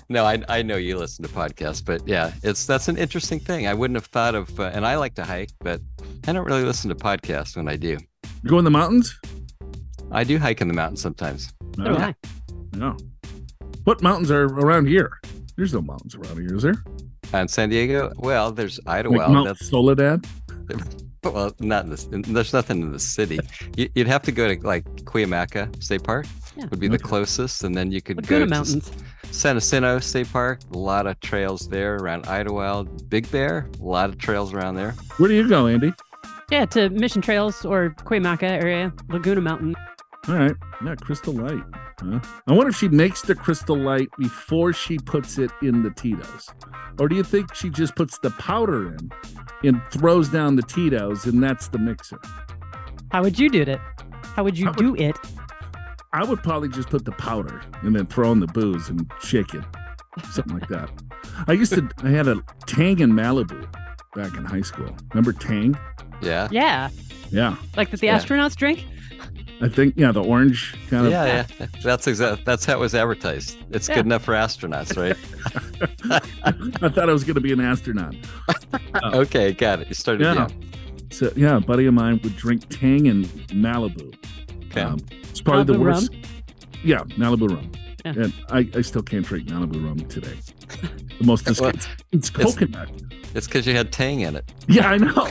no, 0.10 0.26
I, 0.26 0.44
I 0.50 0.62
know 0.62 0.76
you 0.76 0.98
listen 0.98 1.24
to 1.26 1.32
podcasts, 1.32 1.84
but 1.84 2.08
yeah, 2.08 2.34
it's 2.44 2.66
that's 2.66 2.88
an 2.88 2.98
interesting 2.98 3.40
thing. 3.40 3.68
I 3.68 3.74
wouldn't 3.74 3.98
have 3.98 4.08
thought 4.08 4.36
of, 4.36 4.60
uh, 4.60 4.72
and 4.74 4.86
I 4.86 4.96
like 4.98 5.16
to 5.16 5.24
hike, 5.24 5.52
but 5.60 5.82
I 6.28 6.34
don't 6.34 6.46
really 6.46 6.64
listen 6.64 6.90
to 6.90 6.96
podcasts 6.96 7.56
when 7.56 7.68
I 7.68 7.76
do. 7.76 7.98
You 8.44 8.50
go 8.50 8.60
in 8.60 8.66
the 8.66 8.72
mountains? 8.72 9.18
I 10.12 10.24
do 10.24 10.40
hike 10.40 10.62
in 10.62 10.68
the 10.68 10.74
mountains 10.74 11.02
sometimes. 11.02 11.54
No. 11.80 11.92
Oh, 11.92 11.98
yeah. 11.98 12.14
No. 12.74 12.98
What 13.86 14.02
mountains 14.02 14.30
are 14.32 14.44
around 14.44 14.88
here? 14.88 15.20
There's 15.56 15.74
no 15.74 15.82
mountains 15.82 16.16
around 16.16 16.38
here, 16.40 16.56
is 16.56 16.64
there? 16.64 16.84
In 17.34 17.48
San 17.48 17.70
Diego? 17.70 18.12
Well, 18.18 18.52
there's 18.52 18.80
Idyllwild. 18.82 19.18
Like 19.18 19.30
Mount 19.30 19.48
that's 19.48 19.70
Soledad? 19.70 20.26
Well, 21.22 21.54
not 21.60 21.84
in 21.84 21.92
this. 21.92 22.08
There's 22.10 22.54
nothing 22.54 22.82
in 22.82 22.94
the 22.94 23.00
city. 23.00 23.40
You, 23.76 23.90
would 23.98 24.08
have 24.08 24.22
to 24.24 24.32
go 24.32 24.54
to 24.54 24.66
like 24.66 24.86
Cuyamaca 25.04 25.84
State 25.84 26.02
Park. 26.02 26.26
Yeah. 26.56 26.68
Would 26.68 26.80
be 26.80 26.88
okay. 26.88 26.96
the 26.96 27.04
closest, 27.04 27.66
and 27.66 27.76
then 27.76 27.92
you 27.92 28.02
could 28.02 28.16
Laguna 28.16 28.46
go 28.46 28.50
Mountains. 28.50 28.90
to 28.90 29.34
San 29.34 29.56
Jacinto 29.58 30.00
State 30.00 30.32
Park. 30.32 30.62
A 30.72 30.78
lot 30.78 31.08
of 31.08 31.20
trails 31.20 31.68
there 31.68 31.98
around 31.98 32.24
Idyllwild. 32.24 33.10
Big 33.10 33.30
Bear. 33.32 33.70
A 33.82 33.84
lot 33.84 34.10
of 34.10 34.18
trails 34.18 34.54
around 34.54 34.76
there. 34.76 34.94
Where 35.18 35.28
do 35.28 35.36
you 35.36 35.46
go, 35.46 35.68
Andy? 35.68 35.94
Yeah, 36.50 36.66
to 36.68 36.90
Mission 36.90 37.22
Trails 37.22 37.66
or 37.66 37.90
Cuyamaca 37.90 38.44
area, 38.44 38.94
Laguna 39.10 39.42
Mountain. 39.42 39.76
All 40.28 40.36
right. 40.36 40.56
Yeah, 40.86 40.96
Crystal 40.96 41.34
Light. 41.34 41.64
Huh? 42.00 42.20
I 42.48 42.54
wonder 42.54 42.70
if 42.70 42.76
she 42.76 42.88
makes 42.88 43.22
the 43.22 43.36
Crystal 43.36 43.78
Light 43.78 44.10
before 44.18 44.74
she 44.74 44.98
puts 44.98 45.38
it 45.38 45.52
in 45.62 45.84
the 45.84 45.90
Tito's. 45.92 46.50
Or 47.00 47.08
do 47.08 47.16
you 47.16 47.24
think 47.24 47.54
she 47.56 47.70
just 47.70 47.96
puts 47.96 48.20
the 48.20 48.30
powder 48.32 48.94
in 48.94 49.12
and 49.64 49.82
throws 49.92 50.30
down 50.30 50.56
the 50.56 50.64
Tito's 50.64 51.26
and 51.26 51.42
that's 51.42 51.70
the 51.70 51.80
mixer? 51.80 52.20
How 53.12 53.24
would 53.24 53.40
you 53.40 53.50
do 53.50 53.62
it? 53.62 53.80
How 54.24 54.44
would 54.44 54.58
you 54.58 54.68
would, 54.68 54.78
do 54.78 54.96
it? 54.96 55.18
I 56.14 56.24
would 56.24 56.44
probably 56.44 56.70
just 56.70 56.90
put 56.90 57.06
the 57.06 57.12
powder 57.14 57.62
and 57.82 57.96
then 57.96 58.06
throw 58.06 58.32
in 58.32 58.40
the 58.40 58.48
booze 58.48 58.90
and 58.90 59.12
shake 59.22 59.54
it. 59.54 59.64
Something 60.32 60.60
like 60.60 60.68
that. 60.70 60.92
I 61.48 61.54
used 61.54 61.74
to, 61.74 61.90
I 62.04 62.10
had 62.10 62.28
a 62.28 62.44
Tang 62.66 63.00
in 63.00 63.12
Malibu 63.12 63.72
back 64.16 64.36
in 64.38 64.46
high 64.46 64.62
school. 64.62 64.96
Remember 65.14 65.34
Tang? 65.34 65.78
Yeah. 66.22 66.48
Yeah. 66.52 66.90
Yeah. 67.32 67.56
Like 67.78 67.92
that 67.92 68.00
the 68.00 68.08
yeah. 68.08 68.20
astronauts 68.20 68.56
drink? 68.56 68.86
I 69.62 69.68
think 69.68 69.96
yeah, 69.98 70.12
the 70.12 70.24
orange 70.24 70.76
kind 70.90 71.06
of. 71.06 71.12
Yeah, 71.12 71.46
yeah. 71.60 71.68
That's 71.84 72.08
exactly 72.08 72.44
that's 72.46 72.66
how 72.66 72.76
it 72.76 72.80
was 72.80 72.96
advertised. 72.96 73.58
It's 73.72 73.90
yeah. 73.90 73.96
good 73.96 74.06
enough 74.06 74.24
for 74.24 74.34
astronauts, 74.34 74.96
right? 74.96 75.18
I 76.82 76.90
thought 76.90 77.10
I 77.10 77.14
was 77.14 77.24
going 77.24 77.36
to 77.36 77.42
be 77.42 77.52
an 77.52 77.60
astronaut. 77.60 78.16
Oh. 79.04 79.20
okay, 79.22 79.52
got 79.52 79.82
it. 79.82 79.90
You 79.90 79.96
started 79.96 80.24
yeah. 80.24 80.34
Young. 80.34 80.72
So 81.12 81.34
yeah, 81.36 81.58
a 81.58 81.60
buddy 81.60 81.88
of 81.88 81.94
mine 81.94 82.20
would 82.24 82.38
drink 82.38 82.70
Tang 82.70 83.08
and 83.08 83.26
Malibu. 83.50 84.16
Okay. 84.68 84.82
Um, 84.82 85.00
it's 85.12 85.42
probably 85.42 85.74
Malibu 85.74 85.78
the 85.78 85.84
worst. 85.84 86.14
Rum? 86.14 86.22
Yeah, 86.84 87.00
Malibu 87.18 87.50
rum. 87.50 87.72
Yeah. 88.06 88.12
And 88.12 88.34
I, 88.50 88.70
I 88.76 88.82
still 88.82 89.02
can't 89.02 89.26
drink 89.26 89.50
Malibu 89.50 89.84
rum 89.84 90.00
today. 90.08 90.38
The 91.18 91.26
most 91.26 91.46
disgusting. 91.46 91.82
well, 91.82 92.06
it's 92.14 92.30
coconut. 92.30 92.90
It's 93.36 93.46
because 93.46 93.68
you 93.68 93.76
had 93.76 93.92
tang 93.92 94.22
in 94.22 94.38
it. 94.38 94.52
Yeah, 94.68 94.90
I 94.90 94.98
know. 94.98 95.30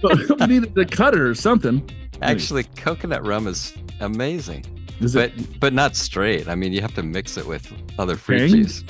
But 0.00 0.40
we 0.40 0.46
needed 0.46 0.74
to 0.76 0.84
cut 0.84 1.14
it 1.14 1.20
or 1.20 1.34
something. 1.34 1.88
Actually, 2.22 2.64
coconut 2.76 3.24
rum 3.26 3.46
is 3.46 3.74
amazing, 4.00 4.64
Is 5.00 5.14
but 5.14 5.30
it? 5.36 5.60
but 5.60 5.72
not 5.72 5.96
straight. 5.96 6.48
I 6.48 6.54
mean, 6.54 6.72
you 6.72 6.80
have 6.80 6.94
to 6.94 7.02
mix 7.02 7.36
it 7.36 7.46
with 7.46 7.70
other 7.98 8.16
fruit 8.16 8.48
juice. 8.48 8.84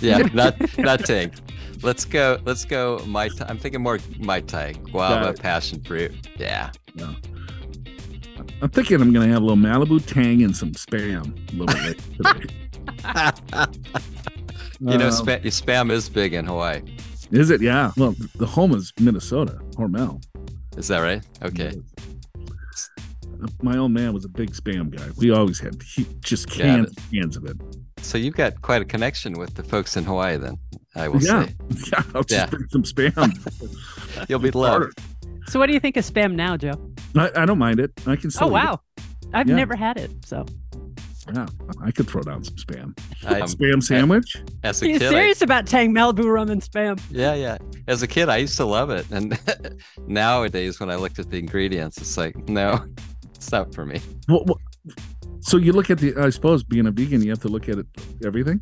Yeah, 0.00 0.18
not 0.34 0.56
not 0.78 1.04
tang. 1.04 1.32
Let's 1.82 2.04
go. 2.04 2.38
Let's 2.44 2.64
go. 2.64 3.00
My 3.06 3.28
I'm 3.48 3.58
thinking 3.58 3.82
more 3.82 3.98
mai 4.18 4.40
tai, 4.40 4.72
guava, 4.90 5.32
passion 5.34 5.80
fruit. 5.82 6.12
Yeah. 6.38 6.70
I'm 8.62 8.70
thinking 8.70 9.00
I'm 9.00 9.12
gonna 9.12 9.28
have 9.28 9.42
a 9.42 9.46
little 9.46 9.56
Malibu 9.56 10.04
Tang 10.04 10.42
and 10.42 10.56
some 10.56 10.72
spam 10.72 11.32
a 11.52 11.56
little 11.56 11.82
bit 11.84 12.00
you 14.80 14.98
know, 14.98 15.08
Uh, 15.08 15.10
spa- 15.10 15.38
spam 15.50 15.90
is 15.90 16.08
big 16.08 16.34
in 16.34 16.46
Hawaii. 16.46 16.80
is 17.30 17.50
it? 17.50 17.60
Yeah. 17.60 17.92
Well, 17.96 18.14
the 18.36 18.46
home 18.46 18.72
is 18.74 18.92
Minnesota, 18.98 19.58
Hormel. 19.76 20.22
Is 20.76 20.88
that 20.88 21.00
right? 21.00 21.22
Okay. 21.42 21.72
My 23.62 23.76
old 23.76 23.92
man 23.92 24.12
was 24.12 24.24
a 24.24 24.28
big 24.28 24.52
spam 24.52 24.94
guy. 24.96 25.06
We 25.16 25.30
always 25.30 25.58
had 25.60 25.80
he, 25.82 26.06
just 26.20 26.48
Got 26.48 26.56
cans, 26.58 26.94
cans 27.12 27.36
of 27.36 27.44
it. 27.46 27.56
So 27.98 28.18
you've 28.18 28.34
got 28.34 28.60
quite 28.62 28.82
a 28.82 28.84
connection 28.84 29.34
with 29.34 29.54
the 29.54 29.62
folks 29.62 29.96
in 29.96 30.04
Hawaii, 30.04 30.36
then. 30.36 30.58
I 30.96 31.08
will 31.08 31.22
Yeah. 31.22 31.46
say 31.46 31.54
Yeah, 31.92 32.02
I'll 32.14 32.22
just 32.24 32.30
Yeah. 32.32 32.46
bring 32.46 32.68
some 32.68 32.82
spam. 32.82 34.28
you'll 34.28 34.38
be 34.38 34.50
loved. 34.50 34.98
So, 35.46 35.58
what 35.58 35.66
do 35.66 35.72
you 35.74 35.80
think 35.80 35.96
of 35.96 36.04
spam 36.04 36.34
now, 36.34 36.56
Joe? 36.56 36.72
I, 37.16 37.30
I 37.36 37.44
don't 37.46 37.58
mind 37.58 37.80
it. 37.80 37.92
I 38.06 38.16
can 38.16 38.30
still. 38.30 38.46
Oh, 38.46 38.50
eat 38.50 38.52
wow. 38.54 38.80
I've 39.34 39.48
Yeah. 39.48 39.56
never 39.56 39.74
had 39.76 39.96
it. 39.98 40.10
So. 40.24 40.46
Yeah, 41.34 41.46
I 41.82 41.90
could 41.90 42.06
throw 42.06 42.20
down 42.20 42.44
some 42.44 42.54
spam. 42.56 42.98
I, 43.26 43.40
um, 43.40 43.48
spam 43.48 43.82
sandwich. 43.82 44.36
as 44.62 44.82
are 44.82 44.84
a 44.84 44.88
you 44.88 44.98
kid, 44.98 45.06
I- 45.06 45.10
serious 45.10 45.40
about 45.42 45.66
Tang 45.66 45.92
Malibu 45.94 46.30
rum 46.30 46.50
and 46.50 46.60
spam? 46.62 47.00
yeah, 47.10 47.32
yeah. 47.34 47.56
As 47.88 48.02
a 48.02 48.06
kid, 48.06 48.28
I 48.28 48.36
used 48.38 48.56
to 48.58 48.64
love 48.66 48.90
it, 48.90 49.06
and 49.10 49.38
nowadays, 50.06 50.80
when 50.80 50.90
I 50.90 50.96
looked 50.96 51.18
at 51.18 51.30
the 51.30 51.38
ingredients, 51.38 51.96
it's 51.98 52.16
like, 52.18 52.36
no, 52.48 52.84
it's 53.34 53.50
not 53.52 53.74
for 53.74 53.84
me. 53.84 54.00
Well, 54.28 54.44
well, 54.46 54.58
so 55.40 55.56
you 55.56 55.72
look 55.72 55.90
at 55.90 55.98
the. 55.98 56.16
I 56.16 56.30
suppose 56.30 56.62
being 56.62 56.86
a 56.86 56.90
vegan, 56.90 57.22
you 57.22 57.30
have 57.30 57.40
to 57.40 57.48
look 57.48 57.68
at 57.68 57.78
it 57.78 57.86
everything. 58.24 58.60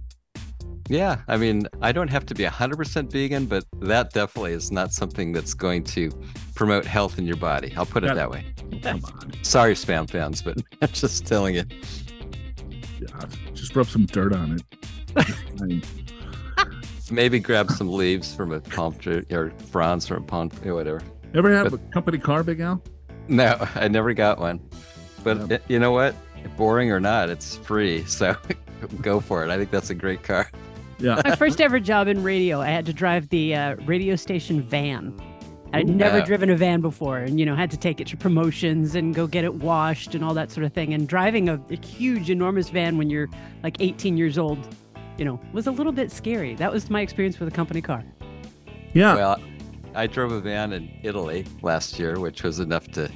Yeah, 0.88 1.20
I 1.28 1.36
mean, 1.36 1.68
I 1.80 1.92
don't 1.92 2.08
have 2.08 2.26
to 2.26 2.34
be 2.34 2.44
100% 2.44 3.10
vegan, 3.10 3.46
but 3.46 3.64
that 3.80 4.12
definitely 4.12 4.52
is 4.52 4.72
not 4.72 4.92
something 4.92 5.32
that's 5.32 5.54
going 5.54 5.84
to 5.84 6.10
promote 6.54 6.84
health 6.84 7.18
in 7.18 7.24
your 7.26 7.36
body. 7.36 7.72
I'll 7.76 7.86
put 7.86 8.04
it 8.04 8.14
that 8.14 8.30
way. 8.30 8.44
Come 8.82 9.00
on, 9.04 9.32
Sorry, 9.42 9.74
spam 9.74 10.10
fans, 10.10 10.42
but 10.42 10.58
I'm 10.82 10.88
just 10.88 11.24
telling 11.24 11.54
you. 11.54 11.62
yeah, 13.00 13.24
just 13.54 13.76
rub 13.76 13.86
some 13.86 14.06
dirt 14.06 14.34
on 14.34 14.58
it. 15.16 15.84
Maybe 17.10 17.38
grab 17.38 17.70
some 17.70 17.92
leaves 17.92 18.34
from 18.34 18.52
a 18.52 18.60
palm 18.60 18.94
tree 18.96 19.24
or 19.30 19.50
fronds 19.70 20.06
from 20.06 20.24
a 20.24 20.26
palm 20.26 20.50
tree, 20.50 20.72
whatever. 20.72 21.00
ever 21.34 21.54
have 21.54 21.72
a 21.72 21.78
company 21.78 22.18
car, 22.18 22.42
Big 22.42 22.60
Al? 22.60 22.82
No, 23.28 23.56
I 23.76 23.88
never 23.88 24.12
got 24.14 24.38
one. 24.38 24.60
But 25.24 25.36
Yeah. 25.38 25.54
it- 25.56 25.64
you 25.68 25.78
know 25.78 25.92
what? 25.92 26.14
Boring 26.56 26.90
or 26.90 27.00
not, 27.00 27.30
it's 27.30 27.56
free. 27.58 28.04
So 28.06 28.36
go 29.00 29.20
for 29.20 29.44
it. 29.44 29.50
I 29.50 29.56
think 29.56 29.70
that's 29.70 29.90
a 29.90 29.94
great 29.94 30.22
car. 30.22 30.50
Yeah, 30.98 31.20
My 31.24 31.34
first 31.36 31.60
ever 31.60 31.80
job 31.80 32.06
in 32.08 32.22
radio, 32.22 32.60
I 32.60 32.66
had 32.68 32.86
to 32.86 32.92
drive 32.92 33.28
the 33.30 33.54
uh, 33.54 33.74
radio 33.86 34.14
station 34.16 34.62
van. 34.62 35.14
I'd 35.72 35.88
never 35.88 36.18
Yeah. 36.18 36.24
driven 36.24 36.50
a 36.50 36.56
van 36.56 36.80
before, 36.80 37.18
and 37.18 37.40
you 37.40 37.46
know, 37.46 37.56
had 37.56 37.70
to 37.70 37.76
take 37.76 38.00
it 38.00 38.06
to 38.08 38.16
promotions 38.16 38.94
and 38.94 39.14
go 39.14 39.26
get 39.26 39.42
it 39.44 39.54
washed 39.54 40.14
and 40.14 40.22
all 40.24 40.34
that 40.34 40.50
sort 40.52 40.64
of 40.64 40.72
thing. 40.72 40.92
And 40.94 41.08
driving 41.08 41.48
a, 41.48 41.60
a 41.70 41.76
huge, 41.84 42.28
enormous 42.30 42.68
van 42.68 42.98
when 42.98 43.08
you're 43.10 43.28
like 43.62 43.76
18 43.80 44.16
years 44.16 44.36
old, 44.38 44.58
you 45.18 45.24
know, 45.24 45.40
was 45.52 45.66
a 45.66 45.70
little 45.72 45.92
bit 45.92 46.12
scary. 46.12 46.54
That 46.56 46.70
was 46.72 46.90
my 46.90 47.00
experience 47.00 47.38
with 47.40 47.48
a 47.48 47.52
company 47.52 47.80
car. 47.80 48.04
yeah. 48.92 49.14
Well, 49.14 49.40
I 49.95 50.07
drove 50.07 50.32
a 50.32 50.40
van 50.40 50.72
in 50.72 50.90
Italy 51.03 51.45
last 51.62 51.99
year, 51.99 52.18
which 52.18 52.43
was 52.43 52.61
enough 52.61 52.88
to 52.93 53.11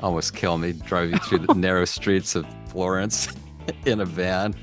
almost 0.00 0.34
kill 0.34 0.58
me, 0.58 0.72
driving 0.72 1.18
through 1.20 1.40
the 1.40 1.54
narrow 1.56 1.84
streets 1.84 2.34
of 2.34 2.46
Florence 2.68 3.28
in 3.86 4.00
a 4.00 4.04
van 4.04 4.54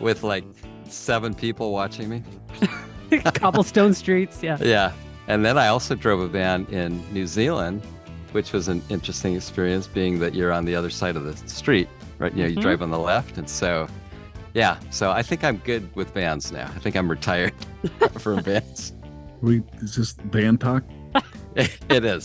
with 0.00 0.22
like 0.22 0.44
seven 0.84 1.34
people 1.34 1.72
watching 1.72 2.08
me. 2.08 2.22
Cobblestone 3.34 3.94
streets, 3.94 4.42
yeah. 4.42 4.58
Yeah. 4.60 4.92
And 5.26 5.44
then 5.44 5.58
I 5.58 5.68
also 5.68 5.94
drove 5.94 6.20
a 6.20 6.28
van 6.28 6.66
in 6.66 7.02
New 7.12 7.26
Zealand, 7.26 7.82
which 8.32 8.52
was 8.52 8.68
an 8.68 8.82
interesting 8.88 9.34
experience, 9.34 9.86
being 9.86 10.18
that 10.20 10.34
you're 10.34 10.52
on 10.52 10.64
the 10.64 10.74
other 10.74 10.90
side 10.90 11.16
of 11.16 11.24
the 11.24 11.36
street, 11.48 11.88
right? 12.18 12.32
You 12.34 12.42
know, 12.44 12.48
you 12.48 12.56
Mhm. 12.56 12.62
drive 12.62 12.82
on 12.82 12.90
the 12.90 12.98
left. 12.98 13.38
And 13.38 13.48
so, 13.48 13.88
yeah. 14.54 14.78
So 14.90 15.10
I 15.10 15.22
think 15.22 15.44
I'm 15.44 15.58
good 15.58 15.88
with 15.94 16.12
vans 16.14 16.50
now. 16.52 16.70
I 16.74 16.78
think 16.78 16.96
I'm 16.96 17.10
retired 17.10 17.52
from 18.18 18.42
vans. 18.42 18.92
we 19.40 19.62
is 19.80 19.94
this 19.96 20.12
van 20.30 20.58
talk? 20.58 20.82
it 21.56 22.04
is. 22.04 22.24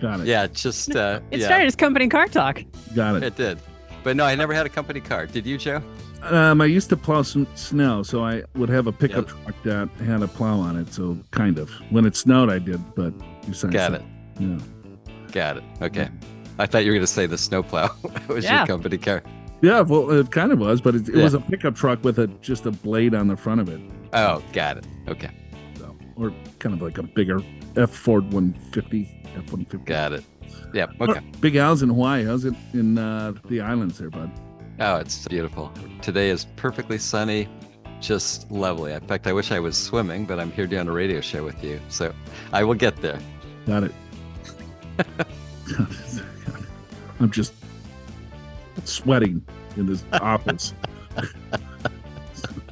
Got 0.00 0.20
it. 0.20 0.26
Yeah. 0.26 0.46
Just, 0.46 0.94
uh, 0.94 1.20
It 1.30 1.40
yeah, 1.40 1.46
started 1.46 1.66
as 1.66 1.76
company 1.76 2.08
car 2.08 2.26
talk. 2.28 2.62
got 2.94 3.16
it. 3.16 3.22
it 3.22 3.36
did. 3.36 3.58
But 4.04 4.16
no, 4.16 4.24
I 4.24 4.34
never 4.34 4.52
had 4.54 4.64
a 4.64 4.68
company 4.68 5.00
car. 5.00 5.26
Did 5.26 5.44
you, 5.46 5.58
Joe? 5.58 5.82
Um, 6.22 6.60
I 6.60 6.66
used 6.66 6.88
to 6.90 6.96
plow 6.96 7.22
some 7.22 7.46
snow, 7.54 8.02
so 8.02 8.24
I 8.24 8.42
would 8.54 8.68
have 8.68 8.86
a 8.86 8.92
pickup 8.92 9.28
Yeah. 9.28 9.34
truck 9.44 9.62
that 9.64 9.88
had 10.04 10.22
a 10.22 10.28
plow 10.28 10.58
on 10.58 10.76
it. 10.76 10.92
So 10.92 11.18
kind 11.30 11.58
of 11.58 11.70
when 11.90 12.04
it 12.06 12.16
snowed, 12.16 12.50
I 12.50 12.58
did, 12.58 12.80
but 12.94 13.12
besides 13.46 13.72
Got 13.74 13.92
that, 13.92 14.00
it. 14.00 14.06
Yeah, 14.40 14.58
Got 15.32 15.56
it. 15.58 15.64
Okay. 15.82 16.08
I 16.58 16.66
thought 16.66 16.84
you 16.84 16.90
were 16.90 16.96
going 16.96 17.06
to 17.06 17.12
say 17.12 17.26
the 17.26 17.38
snowplow 17.38 17.88
was 18.28 18.44
Yeah. 18.44 18.58
your 18.60 18.66
company 18.66 18.98
car. 18.98 19.22
yeah. 19.62 19.80
Well, 19.80 20.10
it 20.10 20.30
kind 20.32 20.50
of 20.52 20.58
was, 20.58 20.80
but 20.80 20.94
it, 20.94 21.08
it 21.08 21.16
Yeah. 21.16 21.24
was 21.24 21.34
a 21.34 21.40
pickup 21.40 21.74
truck 21.76 22.02
with 22.04 22.18
a 22.18 22.26
just 22.40 22.66
a 22.66 22.70
blade 22.72 23.14
on 23.14 23.28
the 23.28 23.36
front 23.36 23.60
of 23.60 23.68
it, 23.68 23.80
Oh, 24.12 24.42
got 24.52 24.78
it. 24.78 24.86
Okay. 25.08 25.30
so 25.78 25.96
or 26.16 26.32
kind 26.60 26.74
of 26.74 26.82
like 26.82 26.98
a 26.98 27.02
bigger 27.04 27.40
F 27.76 27.90
Ford 27.90 28.32
150, 28.32 29.22
F 29.24 29.52
150. 29.52 29.78
Got 29.78 30.12
it. 30.12 30.24
Yep. 30.74 31.00
Okay. 31.00 31.20
Big 31.40 31.56
Al's 31.56 31.82
in 31.82 31.88
Hawaii. 31.88 32.24
How's 32.24 32.44
it 32.44 32.54
in 32.72 32.98
uh, 32.98 33.32
the 33.48 33.60
islands 33.60 33.98
there, 33.98 34.10
bud? 34.10 34.30
Oh, 34.80 34.96
it's 34.96 35.26
beautiful. 35.26 35.72
Today 36.02 36.30
is 36.30 36.46
perfectly 36.56 36.98
sunny, 36.98 37.48
just 38.00 38.50
lovely. 38.50 38.92
In 38.92 39.00
fact, 39.00 39.26
I 39.26 39.32
wish 39.32 39.50
I 39.50 39.58
was 39.58 39.76
swimming, 39.76 40.24
but 40.24 40.38
I'm 40.38 40.52
here 40.52 40.66
doing 40.66 40.86
a 40.88 40.92
radio 40.92 41.20
show 41.20 41.44
with 41.44 41.62
you. 41.64 41.80
So 41.88 42.14
I 42.52 42.64
will 42.64 42.74
get 42.74 42.96
there. 42.96 43.18
Got 43.66 43.84
it. 43.84 43.92
I'm 47.20 47.30
just 47.30 47.52
sweating 48.84 49.44
in 49.76 49.86
this 49.86 50.04
office 50.12 50.74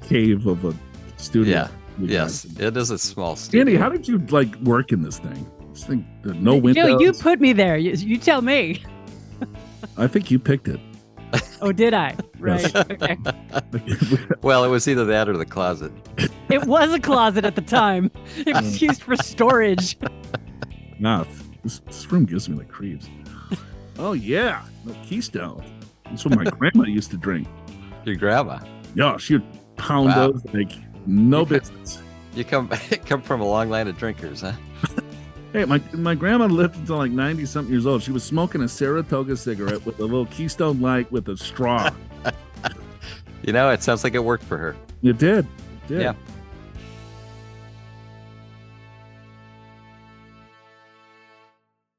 cave 0.08 0.46
of 0.46 0.64
a 0.64 0.74
studio. 1.16 1.54
Yeah. 1.54 1.68
We 1.98 2.08
Yes. 2.08 2.44
It 2.58 2.76
is 2.76 2.90
a 2.90 2.98
small 2.98 3.36
studio. 3.36 3.60
Andy, 3.60 3.76
how 3.76 3.88
did 3.88 4.06
you 4.08 4.18
like 4.28 4.54
work 4.56 4.92
in 4.92 5.02
this 5.02 5.18
thing? 5.18 5.50
This 5.72 5.84
thing, 5.84 6.06
there 6.22 6.34
no 6.34 6.56
windows. 6.56 6.84
Joe, 6.84 6.98
you 6.98 7.12
put 7.12 7.40
me 7.40 7.52
there. 7.52 7.76
You, 7.76 7.92
you 7.92 8.18
tell 8.18 8.42
me. 8.42 8.82
I 9.96 10.06
think 10.06 10.30
you 10.30 10.38
picked 10.38 10.68
it. 10.68 10.80
Oh, 11.62 11.72
did 11.72 11.94
I? 11.94 12.14
Right. 12.38 12.74
Okay. 12.76 13.16
Well, 14.42 14.62
it 14.64 14.68
was 14.68 14.86
either 14.86 15.04
that 15.06 15.28
or 15.28 15.36
the 15.38 15.46
closet. 15.46 15.90
It 16.50 16.66
was 16.66 16.92
a 16.92 17.00
closet 17.00 17.44
at 17.46 17.56
the 17.56 17.62
time. 17.62 18.10
It 18.36 18.54
was 18.54 18.82
um, 18.82 18.88
used 18.88 19.02
for 19.02 19.16
storage. 19.16 19.96
nah, 20.98 21.24
this, 21.64 21.78
this 21.80 22.12
room 22.12 22.26
gives 22.26 22.48
me 22.48 22.58
the 22.58 22.64
creeps. 22.64 23.08
Oh 23.98 24.12
yeah, 24.12 24.62
the 24.84 24.92
Keystone. 25.02 25.64
That's 26.04 26.24
what 26.26 26.36
my 26.36 26.44
grandma 26.44 26.84
used 26.84 27.10
to 27.12 27.16
drink. 27.16 27.48
Your 28.04 28.16
grandma. 28.16 28.58
Yeah, 28.94 29.16
she 29.16 29.34
would 29.34 29.76
pound 29.76 30.08
Wow. 30.10 30.32
those 30.32 30.44
like 30.52 30.72
no 31.06 31.44
business. 31.44 32.02
You 32.34 32.44
come 32.44 32.68
come 33.06 33.22
from 33.22 33.40
a 33.40 33.46
long 33.46 33.70
line 33.70 33.88
of 33.88 33.96
drinkers, 33.98 34.40
huh? 34.42 34.52
Hey, 35.52 35.64
my 35.64 35.80
my 35.92 36.14
grandma 36.14 36.46
lived 36.46 36.76
until 36.76 36.96
like 36.98 37.10
ninety 37.10 37.46
something 37.46 37.72
years 37.72 37.86
old. 37.86 38.02
She 38.02 38.12
was 38.12 38.22
smoking 38.24 38.62
a 38.62 38.68
Saratoga 38.68 39.36
cigarette 39.36 39.84
with 39.86 39.98
a 40.00 40.04
little 40.04 40.26
Keystone 40.26 40.80
Light 40.80 41.10
with 41.10 41.28
a 41.28 41.36
straw. 41.36 41.90
You 43.42 43.52
know, 43.52 43.70
it 43.70 43.80
sounds 43.80 44.02
like 44.02 44.14
it 44.14 44.24
worked 44.24 44.42
for 44.42 44.58
her. 44.58 44.74
it 45.04 45.18
did. 45.18 45.46
It 45.84 45.88
did. 45.88 46.00
Yeah. 46.00 46.14